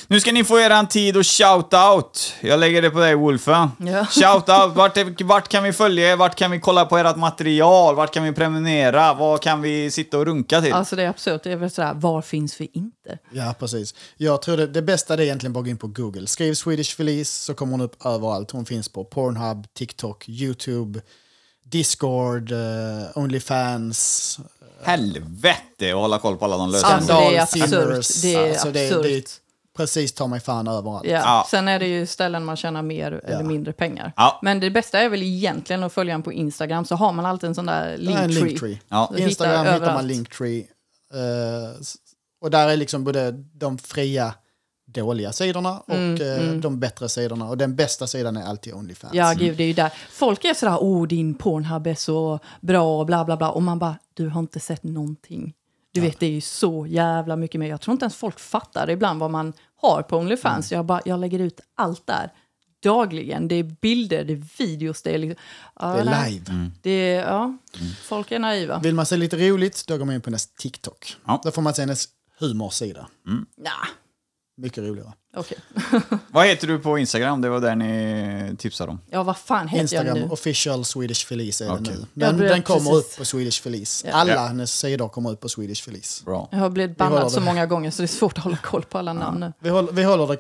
Nu 0.08 0.20
ska 0.20 0.32
ni 0.32 0.44
få 0.44 0.60
er 0.60 0.70
en 0.70 0.88
tid 0.88 1.18
och 1.18 1.24
shout-out. 1.24 2.34
Jag 2.42 2.60
lägger 2.60 2.82
det 2.82 2.90
på 2.90 3.00
dig, 3.00 3.16
Wolfe. 3.16 3.52
Ja. 3.52 3.70
Shout-out. 4.12 4.74
Vart, 4.74 5.22
vart 5.22 5.48
kan 5.48 5.64
vi 5.64 5.74
följa 5.74 6.12
er? 6.12 6.16
Vart 6.16 6.36
kan 6.36 6.52
vi 6.52 6.60
kolla 6.60 6.86
på 6.86 6.98
ert 6.98 7.16
material? 7.16 7.96
Vart 7.96 8.14
kan 8.14 8.24
vi 8.24 8.32
prenumerera? 8.32 9.14
Vad 9.14 9.42
kan 9.42 9.62
vi 9.62 9.92
sitta 9.92 10.18
och 10.18 10.26
runka 10.26 10.62
till? 10.62 10.74
Alltså 10.74 10.96
det 10.96 11.04
är 11.04 11.10
absurt. 11.10 11.44
Det 11.44 11.52
är 11.52 11.56
väl 11.56 11.72
sådär, 11.72 11.94
var 11.94 12.22
finns 12.22 12.62
vi 12.62 12.72
inte? 12.74 13.20
Ja, 13.32 13.56
precis. 13.60 13.96
Jag 14.18 14.42
tror 14.42 14.58
det, 14.58 14.68
det 14.68 14.82
bästa 14.82 15.14
är 15.14 15.22
egentligen 15.22 15.54
bara 15.54 15.60
att 15.60 15.66
gå 15.66 15.70
in 15.70 15.78
på 15.78 15.88
Google. 15.88 16.28
Skriv 16.28 16.54
Swedish 16.54 16.96
Felice 16.96 17.32
så 17.32 17.54
kommer 17.54 17.72
hon 17.72 17.82
upp 17.82 18.06
överallt. 18.06 18.52
Hon 18.52 18.66
finns 18.66 18.90
på 18.90 19.04
Pornhub, 19.04 19.74
TikTok, 19.74 20.30
YouTube, 20.30 21.02
Discord, 21.64 22.52
uh, 22.52 22.60
Onlyfans. 23.16 24.40
Helvete 24.84 25.90
att 25.90 25.94
hålla 25.94 26.20
koll 26.20 26.38
på 26.38 26.46
alla 26.46 26.58
de 26.58 26.72
lösa 26.72 26.88
Alltså, 26.88 27.14
det 27.14 27.36
är 27.36 27.42
absurt. 27.42 28.22
Det 28.22 28.36
är 28.36 28.50
Alltså, 28.50 28.72
det, 28.72 28.92
absurt. 28.92 29.42
Precis 29.80 30.14
ta 30.14 30.28
mig 30.28 30.40
fan 30.40 30.68
överallt. 30.68 31.06
Ja. 31.06 31.12
Ja. 31.18 31.46
Sen 31.52 31.68
är 31.68 31.80
det 31.80 31.88
ju 31.88 32.06
ställen 32.06 32.46
man 32.46 32.56
tjänar 32.58 32.82
mer 32.82 33.12
eller 33.24 33.44
mindre 33.44 33.74
pengar. 33.74 34.14
Ja. 34.16 34.40
Men 34.42 34.60
det 34.60 34.70
bästa 34.72 35.00
är 35.00 35.10
väl 35.10 35.24
egentligen 35.24 35.84
att 35.84 35.94
följa 35.94 36.14
en 36.16 36.24
på 36.24 36.34
Instagram 36.34 36.86
så 36.86 36.96
har 36.96 37.12
man 37.14 37.26
alltid 37.26 37.48
en 37.48 37.56
sån 37.56 37.66
där 37.66 37.86
är 37.88 37.94
en 37.94 38.00
linktree. 38.02 38.44
linktree. 38.44 38.80
Ja. 38.90 39.14
Instagram 39.18 39.60
hittar, 39.60 39.66
man 39.66 39.76
överallt. 39.76 40.08
linktree. 40.08 40.66
S- 41.82 41.96
och 42.42 42.52
där 42.52 42.68
är 42.70 42.78
liksom 42.78 43.04
både 43.04 43.32
de 43.54 43.78
fria 43.78 44.34
dåliga 44.94 45.32
sidorna 45.32 45.80
och 45.80 45.96
Mm, 45.96 46.22
eh, 46.56 46.62
de 46.62 46.80
bättre 46.80 47.10
sidorna. 47.10 47.50
Och 47.50 47.58
den 47.58 47.76
bästa 47.76 48.08
sidan 48.08 48.38
är 48.38 48.44
alltid 48.46 48.74
Onlyfans. 48.74 49.14
Ja, 49.14 49.34
gud, 49.38 49.58
det 49.58 49.64
är 49.64 49.68
ju 49.68 49.74
där. 49.74 49.94
Folk 50.12 50.46
är 50.46 50.54
sådär, 50.54 50.78
åh, 50.82 51.08
din 51.08 51.34
Pornhub 51.34 51.88
är 51.88 51.96
så 51.96 52.40
bra 52.62 53.00
och 53.00 53.06
bla 53.06 53.26
bla 53.26 53.38
bla. 53.38 53.50
Och 53.52 53.64
man 53.64 53.80
bara, 53.80 53.96
du 54.14 54.28
har 54.30 54.40
inte 54.40 54.60
sett 54.60 54.84
någonting. 54.84 55.54
Du 56.02 56.08
vet, 56.08 56.20
det 56.20 56.26
är 56.26 56.32
ju 56.32 56.42
så 56.42 56.88
jävla 56.88 57.36
mycket 57.36 57.60
mer. 57.60 57.70
Jag 57.70 57.82
tror 57.82 57.92
inte 57.92 58.04
ens 58.04 58.16
folk 58.16 58.40
fattar 58.40 58.90
ibland 58.90 59.20
vad 59.20 59.32
man 59.32 59.54
har 59.76 60.02
på 60.02 60.18
Onlyfans. 60.18 60.72
Jag, 60.72 60.86
bara, 60.86 61.02
jag 61.06 61.20
lägger 61.20 61.40
ut 61.40 61.60
allt 61.76 62.08
där. 62.08 62.34
Dagligen. 62.84 63.48
Det 63.48 63.56
är 63.56 63.64
bilder, 63.64 64.24
det 64.24 64.34
är 64.34 64.44
videos, 64.58 65.02
det 65.02 65.14
är 65.14 65.18
liksom... 65.18 65.44
Ja, 65.80 65.88
Det 65.94 66.00
är 66.00 66.06
nej. 66.06 66.32
live. 66.32 66.70
Det 66.82 66.90
är, 66.92 67.22
ja, 67.22 67.58
folk 68.04 68.32
är 68.32 68.40
naiva. 68.40 68.80
Vill 68.80 68.96
man 68.96 69.06
se 69.06 69.18
lite 69.18 69.50
roligt, 69.50 69.88
då 69.88 69.98
går 69.98 70.06
man 70.06 70.16
in 70.16 70.22
på 70.22 70.30
hennes 70.30 70.48
TikTok. 70.48 71.16
Ja. 71.26 71.42
Då 71.44 71.52
får 71.52 71.62
man 71.62 71.74
se 71.74 71.82
hennes 71.82 72.08
humorsida. 72.40 73.08
Ja, 73.64 73.72
Mycket 74.58 74.84
roligare. 74.84 75.14
Okej. 75.40 75.58
Vad 76.32 76.48
heter 76.48 76.68
du 76.68 76.80
på 76.80 76.98
Instagram? 76.98 77.42
Det 77.42 77.50
var 77.50 77.60
där 77.60 77.76
ni 77.76 78.56
tipsade 78.58 78.92
om. 78.92 79.00
Ja, 79.10 79.24
vad 79.24 79.38
fan 79.38 79.68
heter 79.68 79.78
jag 79.78 79.84
Instagram 79.84 80.18
nu? 80.18 80.28
official 80.30 80.86
Swedish 80.86 81.28
Felice 81.28 81.62
är 81.62 81.66
det 81.66 81.72
Okej. 81.74 81.94
nu. 81.94 82.00
Ja, 82.00 82.06
Men 82.32 82.38
det- 82.38 82.48
den 82.48 82.62
kommer 82.62 82.80
precis. 82.92 82.94
upp 83.14 83.18
på 83.18 83.26
Swedish 83.26 83.62
Felice. 83.64 84.04
Ja. 84.08 84.14
Alla 84.14 84.34
Ja. 84.34 84.46
hennes 84.48 84.80
sidor 84.80 85.08
kommer 85.10 85.32
upp 85.32 85.40
på 85.42 85.50
Swedish 85.50 85.84
Felice. 85.84 86.24
Bra. 86.26 86.48
Jag 86.52 86.60
har 86.60 86.70
blivit 86.70 87.00
håller 87.00 87.12
bannad 87.16 87.32
så 87.32 87.40
det. 87.40 87.46
många 87.46 87.66
gånger 87.66 87.92
så 87.92 88.02
det 88.02 88.06
är 88.06 88.08
svårt 88.08 88.38
att 88.38 88.44
hålla 88.44 88.58
koll 88.58 88.84
på 88.84 88.98
alla 88.98 89.14
namn 89.14 89.40
nu. 89.40 89.54
Vi 89.60 89.70
håller, 89.70 89.92
vi 89.94 90.04
håller 90.04 90.28
det 90.28 90.38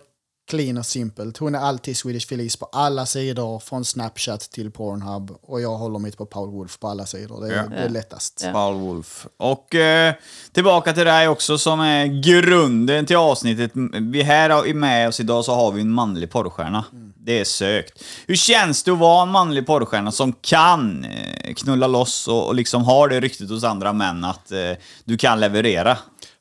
clean 0.49 0.77
och 0.77 0.85
simpelt. 0.85 1.37
Hon 1.37 1.55
är 1.55 1.59
alltid 1.59 1.97
Swedish 1.97 2.27
Felice 2.27 2.55
på 2.55 2.65
alla 2.71 3.05
sidor, 3.05 3.59
från 3.59 3.85
Snapchat 3.85 4.41
till 4.41 4.71
Pornhub. 4.71 5.31
Och 5.41 5.61
jag 5.61 5.77
håller 5.77 5.99
mitt 5.99 6.17
på 6.17 6.25
Paul 6.25 6.49
Wolf 6.51 6.79
på 6.79 6.87
alla 6.87 7.05
sidor. 7.05 7.41
Det 7.45 7.53
är, 7.53 7.57
Ja. 7.57 7.63
det 7.69 7.75
är 7.75 7.89
lättast. 7.89 8.41
Ja. 8.45 8.51
Paul 8.51 8.75
Wolf. 8.75 9.27
Och 9.37 9.75
eh, 9.75 10.13
tillbaka 10.51 10.93
till 10.93 11.05
dig 11.05 11.27
också 11.27 11.57
som 11.57 11.79
är 11.79 12.05
grunden 12.23 13.05
till 13.05 13.17
avsnittet. 13.17 13.71
Vi 14.11 14.21
här 14.23 14.73
med 14.73 15.07
oss 15.07 15.19
idag 15.19 15.45
så 15.45 15.53
har 15.55 15.71
vi 15.71 15.81
en 15.81 15.91
manlig 15.91 16.31
porrstjärna. 16.31 16.85
Det 17.17 17.39
är 17.39 17.45
sökt. 17.45 18.03
Hur 18.27 18.35
känns 18.35 18.83
det 18.83 18.91
att 18.91 18.97
vara 18.97 19.23
en 19.23 19.29
manlig 19.29 19.67
porrstjärna 19.67 20.11
som 20.11 20.33
kan 20.33 21.03
eh, 21.05 21.53
knulla 21.53 21.87
loss 21.87 22.27
och, 22.27 22.47
och 22.47 22.55
liksom 22.55 22.83
har 22.83 23.07
det 23.09 23.19
ryktet 23.19 23.49
hos 23.49 23.63
andra 23.63 23.93
män 23.93 24.23
att 24.23 24.51
eh, 24.51 24.71
du 25.03 25.17
kan 25.17 25.39
leverera? 25.39 25.97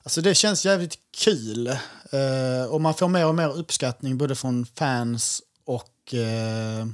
Alltså 0.08 0.20
det 0.20 0.34
känns 0.34 0.66
jävligt 0.66 0.98
kul. 1.16 1.66
Eh, 1.66 2.70
och 2.70 2.80
man 2.80 2.94
får 2.94 3.08
mer 3.08 3.26
och 3.26 3.34
mer 3.34 3.58
uppskattning 3.58 4.18
både 4.18 4.34
från 4.34 4.66
fans 4.66 5.42
och 5.64 6.14
eh, 6.14 6.86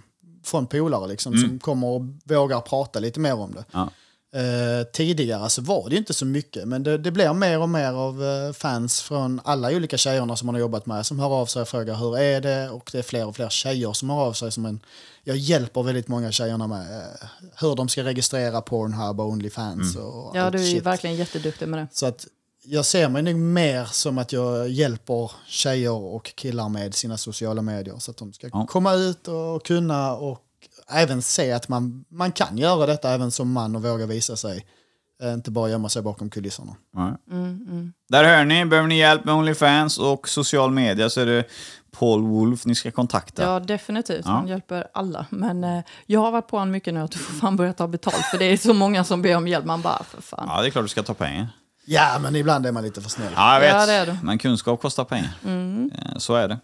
från 0.44 0.66
polare 0.66 1.08
liksom, 1.08 1.38
som 1.38 1.58
kommer 1.58 1.86
och 1.86 2.02
vågar 2.24 2.60
prata 2.60 2.98
lite 3.00 3.20
mer 3.20 3.34
om 3.34 3.54
det. 3.54 3.64
Ja. 3.72 3.90
Eh, 4.40 4.86
tidigare 4.92 5.50
så 5.50 5.62
var 5.62 5.90
det 5.90 5.96
inte 5.96 6.14
så 6.14 6.26
mycket, 6.26 6.68
men 6.68 6.82
det, 6.82 6.98
det 6.98 7.10
blir 7.10 7.32
mer 7.32 7.58
och 7.60 7.68
mer 7.68 7.92
av 7.92 8.24
eh, 8.24 8.52
fans 8.52 9.02
från 9.02 9.40
alla 9.44 9.68
olika 9.76 9.96
tjejerna 9.96 10.36
som 10.36 10.46
man 10.46 10.54
har 10.54 10.60
jobbat 10.60 10.86
med 10.86 11.06
som 11.06 11.18
hör 11.18 11.30
av 11.32 11.46
sig 11.46 11.62
och 11.62 11.68
frågar 11.68 11.94
hur 11.94 12.18
är 12.18 12.40
det 12.40 12.70
och 12.70 12.90
det 12.92 12.98
är 12.98 13.02
fler 13.02 13.26
och 13.26 13.36
fler 13.36 13.48
tjejer 13.48 13.92
som 13.92 14.10
hör 14.10 14.20
av 14.20 14.32
sig. 14.32 14.52
Som 14.52 14.66
en, 14.66 14.80
jag 15.24 15.36
hjälper 15.36 15.82
väldigt 15.82 16.08
många 16.08 16.32
tjejerna 16.32 16.66
med 16.66 16.80
eh, 16.80 17.28
hur 17.60 17.76
de 17.76 17.88
ska 17.88 18.04
registrera 18.04 18.60
Pornhub 18.60 19.20
och 19.20 19.26
Onlyfans. 19.28 19.96
Och 19.96 20.36
Ja, 20.36 20.50
du 20.50 20.58
är 20.58 20.62
shit. 20.72 20.82
verkligen 20.82 21.16
jätteduktig 21.16 21.68
med 21.68 21.78
det. 21.78 21.86
Så 21.92 22.06
att 22.06 22.26
jag 22.64 22.84
ser 22.84 23.08
mig 23.08 23.22
nog 23.22 23.34
mer 23.36 23.84
som 23.84 24.18
att 24.18 24.32
jag 24.32 24.68
hjälper 24.68 25.30
tjejer 25.46 25.92
och 25.92 26.24
killar 26.34 26.68
med 26.68 26.94
sina 26.94 27.16
sociala 27.18 27.62
medier 27.62 27.98
så 27.98 28.10
att 28.10 28.16
de 28.16 28.32
ska 28.32 28.48
Ja. 28.52 28.66
komma 28.66 28.92
ut 28.94 29.28
och 29.28 29.64
kunna 29.66 30.12
och 30.12 30.40
även 30.88 31.22
se 31.22 31.52
att 31.52 31.68
man, 31.68 32.04
man 32.08 32.32
kan 32.32 32.58
göra 32.58 32.86
detta 32.86 33.10
även 33.10 33.30
som 33.30 33.52
man 33.52 33.76
och 33.76 33.82
våga 33.82 34.06
visa 34.06 34.36
sig. 34.36 34.66
Eh, 35.22 35.32
Inte 35.32 35.50
bara 35.50 35.70
gömma 35.70 35.88
sig 35.88 36.02
bakom 36.02 36.30
kulisserna. 36.30 36.76
Nej. 36.94 37.12
Där 38.08 38.24
hör 38.24 38.44
ni, 38.44 38.64
behöver 38.66 38.88
ni 38.88 38.98
hjälp 38.98 39.24
med 39.24 39.34
Onlyfans 39.34 39.98
och 39.98 40.28
social 40.28 40.70
media 40.70 41.10
så 41.10 41.20
är 41.20 41.26
det 41.26 41.44
Paul 41.98 42.22
Wolf 42.22 42.66
ni 42.66 42.74
ska 42.74 42.90
kontakta. 42.90 43.42
Ja, 43.42 43.60
definitivt. 43.60 44.22
Ja. 44.24 44.30
Han 44.30 44.48
hjälper 44.48 44.86
alla. 44.94 45.26
Men 45.30 45.64
eh, 45.64 45.80
jag 46.06 46.20
har 46.20 46.30
varit 46.30 46.48
på 46.48 46.56
honom 46.58 46.70
mycket 46.72 46.94
nu 46.94 47.00
att 47.00 47.10
du 47.10 47.18
får 47.18 47.34
fan 47.34 47.56
börja 47.56 47.72
ta 47.72 47.86
betalt. 47.88 48.24
För 48.30 48.38
det 48.38 48.44
är 48.44 48.56
så 48.56 48.74
många 48.74 49.04
som 49.04 49.22
ber 49.22 49.36
om 49.36 49.48
hjälp. 49.48 49.64
Man 49.64 49.82
bara, 49.82 50.02
för 50.04 50.22
fan. 50.22 50.44
Ja, 50.48 50.60
det 50.62 50.68
är 50.68 50.70
klart 50.70 50.84
du 50.84 50.88
ska 50.88 51.02
ta 51.02 51.14
pengar. 51.14 51.48
Ja, 51.84 52.18
men 52.18 52.36
ibland 52.36 52.66
är 52.66 52.72
man 52.72 52.82
lite 52.84 53.02
för 53.02 53.10
snäll. 53.10 53.32
Ja, 53.36 53.54
jag 53.54 53.60
vet. 53.60 53.70
Ja, 53.74 53.86
det 53.86 53.92
är 53.92 54.06
det. 54.06 54.18
Men 54.22 54.38
kunskap 54.38 54.80
kostar 54.80 55.04
pengar. 55.04 55.32
Eh, 55.44 56.18
Så 56.18 56.34
är 56.34 56.48
det. 56.48 56.58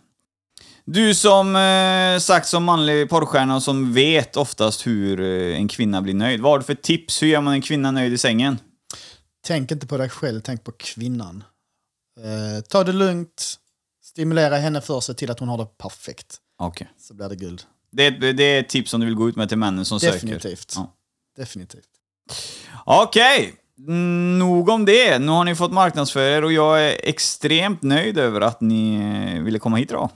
Du 0.84 1.14
som 1.14 1.56
eh, 1.56 2.18
sagt 2.18 2.46
som 2.48 2.64
manlig 2.64 3.08
porrstjärna 3.10 3.56
och 3.56 3.62
som 3.62 3.92
vet 3.94 4.36
oftast 4.36 4.86
hur 4.86 5.20
eh, 5.20 5.56
en 5.56 5.68
kvinna 5.68 6.02
blir 6.02 6.14
nöjd. 6.14 6.40
Vad 6.40 6.52
har 6.52 6.58
du 6.58 6.64
för 6.64 6.74
tips? 6.74 7.22
Hur 7.22 7.26
gör 7.28 7.40
man 7.40 7.54
en 7.54 7.62
kvinna 7.62 7.90
nöjd 7.90 8.12
i 8.12 8.18
sängen? 8.18 8.58
Tänk 9.46 9.70
inte 9.70 9.86
på 9.86 9.96
dig 9.96 10.08
själv, 10.08 10.40
tänk 10.40 10.64
på 10.64 10.72
kvinnan. 10.72 11.44
Eh, 12.20 12.60
ta 12.64 12.84
det 12.84 12.92
lugnt, 12.92 13.54
stimulera 14.04 14.56
henne 14.56 14.80
för 14.80 15.00
sig 15.00 15.14
till 15.14 15.30
att 15.30 15.38
hon 15.40 15.48
har 15.48 15.58
det 15.58 15.66
perfekt. 15.78 16.36
Okej. 16.58 16.90
Så 17.00 17.14
blir 17.14 17.28
det 17.28 17.36
guld. 17.36 17.62
Det, 17.92 18.06
är- 18.06 18.32
det 18.32 18.42
är 18.44 18.60
ett 18.60 18.68
tips 18.68 18.90
som 18.90 19.00
du 19.00 19.06
vill 19.06 19.14
gå 19.14 19.28
ut 19.28 19.36
med 19.36 19.48
till 19.48 19.58
männen 19.58 19.84
som 19.84 20.00
söker. 20.00 20.12
Definitivt. 20.14 20.72
Ja. 20.76 20.94
Definitivt. 21.36 21.84
Okej, 22.84 23.44
mm, 23.44 23.56
nog 24.38 24.68
om 24.68 24.84
det. 24.84 25.18
Nu 25.18 25.28
har 25.32 25.44
ni 25.44 25.54
fått 25.54 25.72
marknadsföra 25.72 26.36
er 26.36 26.44
och 26.44 26.52
jag 26.52 26.84
är 26.84 26.96
extremt 27.02 27.82
nöjd 27.82 28.18
över 28.18 28.40
att 28.40 28.60
ni 28.60 28.94
eh, 29.36 29.42
ville 29.42 29.58
komma 29.58 29.76
hit 29.76 29.90
idag. 29.90 30.10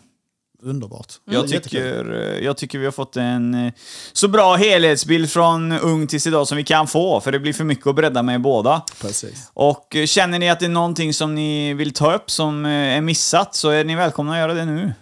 Underbart. 0.63 1.13
Jag 1.25 1.47
Jättekul. 1.47 1.63
tycker, 1.63 2.13
eh, 2.13 2.45
jag 2.45 2.57
tycker 2.57 2.79
vi 2.79 2.85
har 2.85 2.93
fått 2.93 3.17
en 3.17 3.67
eh, 3.67 3.73
så 4.13 4.29
bra 4.29 4.55
helhetsbild 4.55 5.31
från 5.31 5.73
ung 5.73 6.07
tills 6.07 6.27
idag 6.27 6.49
som 6.49 6.57
vi 6.57 6.65
kan 6.65 6.87
få, 6.87 7.21
för 7.21 7.33
det 7.33 7.39
blir 7.39 7.53
för 7.53 7.65
mycket 7.65 7.87
att 7.87 7.95
bredda 7.95 8.23
med 8.23 8.41
båda. 8.41 8.83
Precis. 9.01 9.51
Och 9.55 9.97
känner 10.07 10.39
ni 10.39 10.51
att 10.51 10.61
det 10.61 10.67
är 10.67 10.71
någonting 10.71 11.15
som 11.15 11.35
ni 11.35 11.75
vill 11.75 11.93
ta 11.95 12.15
upp 12.15 12.31
som 12.31 12.65
är 12.65 13.01
missat 13.01 13.55
så 13.55 13.71
är 13.71 13.85
ni 13.85 13.95
välkomna 13.95 14.33
att 14.33 14.39
göra 14.39 14.55
det 14.55 14.65
nu. 14.65 14.93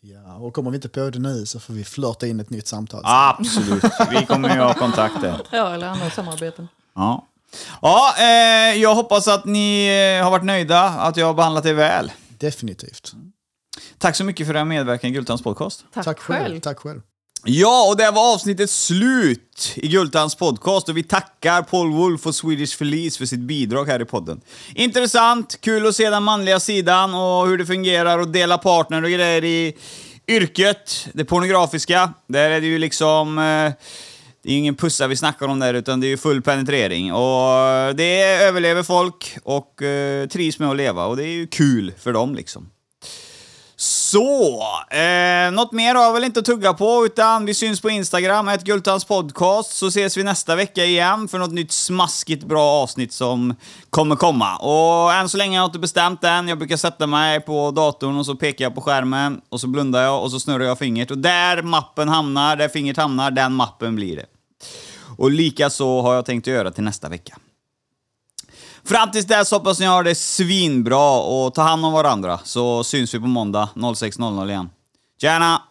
Ja, 0.00 0.34
och 0.36 0.54
kommer 0.54 0.70
vi 0.70 0.74
inte 0.74 0.88
på 0.88 1.10
det 1.10 1.18
nu 1.18 1.46
så 1.46 1.60
får 1.60 1.74
vi 1.74 1.84
flörta 1.84 2.26
in 2.26 2.40
ett 2.40 2.50
nytt 2.50 2.66
samtal. 2.66 3.02
Absolut, 3.04 3.84
vi 4.10 4.26
kommer 4.26 4.54
ju 4.54 4.60
ha 4.60 4.74
kontakter. 4.74 5.40
Ja, 5.50 5.74
eller 5.74 5.86
andra 5.86 6.10
samarbeten. 6.10 6.68
Ja, 6.94 7.26
ja 7.82 8.14
eh, 8.18 8.74
jag 8.82 8.94
hoppas 8.94 9.28
att 9.28 9.44
ni 9.44 9.86
eh, 10.18 10.24
har 10.24 10.30
varit 10.30 10.44
nöjda, 10.44 10.80
att 10.80 11.16
jag 11.16 11.26
har 11.26 11.34
behandlat 11.34 11.66
er 11.66 11.74
väl. 11.74 12.12
Definitivt. 12.38 13.12
Tack 13.98 14.16
så 14.16 14.24
mycket 14.24 14.46
för 14.46 14.56
er 14.56 14.64
medverkan 14.64 15.10
i 15.10 15.12
Gultans 15.12 15.42
podcast. 15.42 15.84
Tack, 15.94 16.04
Tack 16.04 16.18
själv. 16.18 16.42
själv. 16.44 16.60
Tack 16.60 16.78
själv. 16.78 17.00
Ja, 17.44 17.88
och 17.88 17.96
det 17.96 18.10
var 18.10 18.34
avsnittet 18.34 18.70
slut 18.70 19.72
i 19.76 19.88
Gultans 19.88 20.34
podcast 20.34 20.88
och 20.88 20.96
vi 20.96 21.02
tackar 21.02 21.62
Paul 21.62 21.92
Wolf 21.92 22.26
och 22.26 22.34
Swedish 22.34 22.76
Felice 22.78 23.18
för 23.18 23.26
sitt 23.26 23.40
bidrag 23.40 23.84
här 23.84 24.02
i 24.02 24.04
podden. 24.04 24.40
Intressant, 24.74 25.60
kul 25.60 25.86
att 25.86 25.94
se 25.94 26.10
den 26.10 26.22
manliga 26.22 26.60
sidan 26.60 27.14
och 27.14 27.48
hur 27.48 27.58
det 27.58 27.66
fungerar 27.66 28.18
och 28.18 28.28
dela 28.28 28.58
partner 28.58 29.02
och 29.02 29.10
grejer 29.10 29.44
i 29.44 29.76
yrket, 30.28 31.06
det 31.12 31.24
pornografiska. 31.24 32.12
Där 32.26 32.50
är 32.50 32.60
det 32.60 32.66
ju 32.66 32.78
liksom... 32.78 33.38
Eh, 33.38 33.72
det 34.48 34.52
är 34.52 34.54
ju 34.54 34.58
ingen 34.58 34.74
pussa 34.74 35.06
vi 35.06 35.16
snackar 35.16 35.48
om 35.48 35.58
där, 35.58 35.74
utan 35.74 36.00
det 36.00 36.06
är 36.06 36.08
ju 36.08 36.16
full 36.16 36.42
penetrering. 36.42 37.12
Och 37.12 37.96
det 37.96 38.22
överlever 38.22 38.82
folk 38.82 39.38
och 39.42 39.82
eh, 39.82 40.28
trivs 40.28 40.58
med 40.58 40.70
att 40.70 40.76
leva 40.76 41.06
och 41.06 41.16
det 41.16 41.24
är 41.24 41.30
ju 41.30 41.46
kul 41.46 41.92
för 41.98 42.12
dem 42.12 42.34
liksom. 42.34 42.70
Så, 43.76 44.62
eh, 44.90 45.50
något 45.52 45.72
mer 45.72 45.94
har 45.94 46.04
jag 46.04 46.12
väl 46.12 46.24
inte 46.24 46.40
att 46.40 46.46
tugga 46.46 46.72
på, 46.72 47.06
utan 47.06 47.46
vi 47.46 47.54
syns 47.54 47.80
på 47.80 47.90
Instagram, 47.90 48.48
ett 48.48 48.64
Gultans 48.64 49.04
podcast, 49.04 49.76
så 49.76 49.86
ses 49.86 50.16
vi 50.16 50.24
nästa 50.24 50.56
vecka 50.56 50.84
igen 50.84 51.28
för 51.28 51.38
något 51.38 51.52
nytt 51.52 51.72
smaskigt 51.72 52.44
bra 52.44 52.64
avsnitt 52.64 53.12
som 53.12 53.54
kommer 53.90 54.16
komma. 54.16 54.56
Och 54.56 55.12
än 55.12 55.28
så 55.28 55.36
länge 55.36 55.58
har 55.58 55.62
jag 55.62 55.68
inte 55.68 55.78
bestämt 55.78 56.24
än, 56.24 56.48
jag 56.48 56.58
brukar 56.58 56.76
sätta 56.76 57.06
mig 57.06 57.40
på 57.40 57.70
datorn 57.70 58.16
och 58.16 58.26
så 58.26 58.34
pekar 58.34 58.64
jag 58.64 58.74
på 58.74 58.80
skärmen, 58.80 59.40
och 59.48 59.60
så 59.60 59.66
blundar 59.66 60.02
jag 60.02 60.22
och 60.22 60.30
så 60.30 60.40
snurrar 60.40 60.64
jag 60.64 60.78
fingret. 60.78 61.10
Och 61.10 61.18
där 61.18 61.62
mappen 61.62 62.08
hamnar, 62.08 62.56
där 62.56 62.68
fingret 62.68 62.96
hamnar, 62.96 63.30
den 63.30 63.52
mappen 63.52 63.96
blir 63.96 64.16
det. 64.16 64.26
Och 65.16 65.30
lika 65.30 65.70
så 65.70 66.02
har 66.02 66.14
jag 66.14 66.24
tänkt 66.24 66.48
att 66.48 66.54
göra 66.54 66.70
till 66.70 66.84
nästa 66.84 67.08
vecka. 67.08 67.38
Fram 68.84 69.10
tills 69.10 69.26
dess 69.26 69.50
hoppas 69.50 69.80
ni 69.80 69.86
har 69.86 70.04
det 70.04 70.14
svinbra 70.14 71.20
och 71.20 71.54
ta 71.54 71.62
hand 71.62 71.84
om 71.84 71.92
varandra 71.92 72.40
så 72.44 72.84
syns 72.84 73.14
vi 73.14 73.18
på 73.18 73.26
måndag 73.26 73.68
06.00 73.74 74.48
igen. 74.48 74.70
Tjena! 75.20 75.62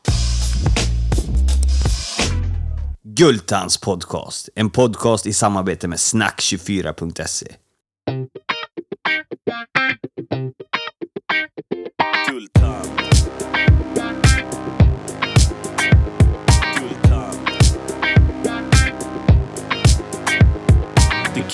Gultans 3.03 3.77
podcast, 3.77 4.49
en 4.55 4.69
podcast 4.69 5.25
i 5.25 5.33
samarbete 5.33 5.87
med 5.87 5.97
snack24.se. 5.97 7.55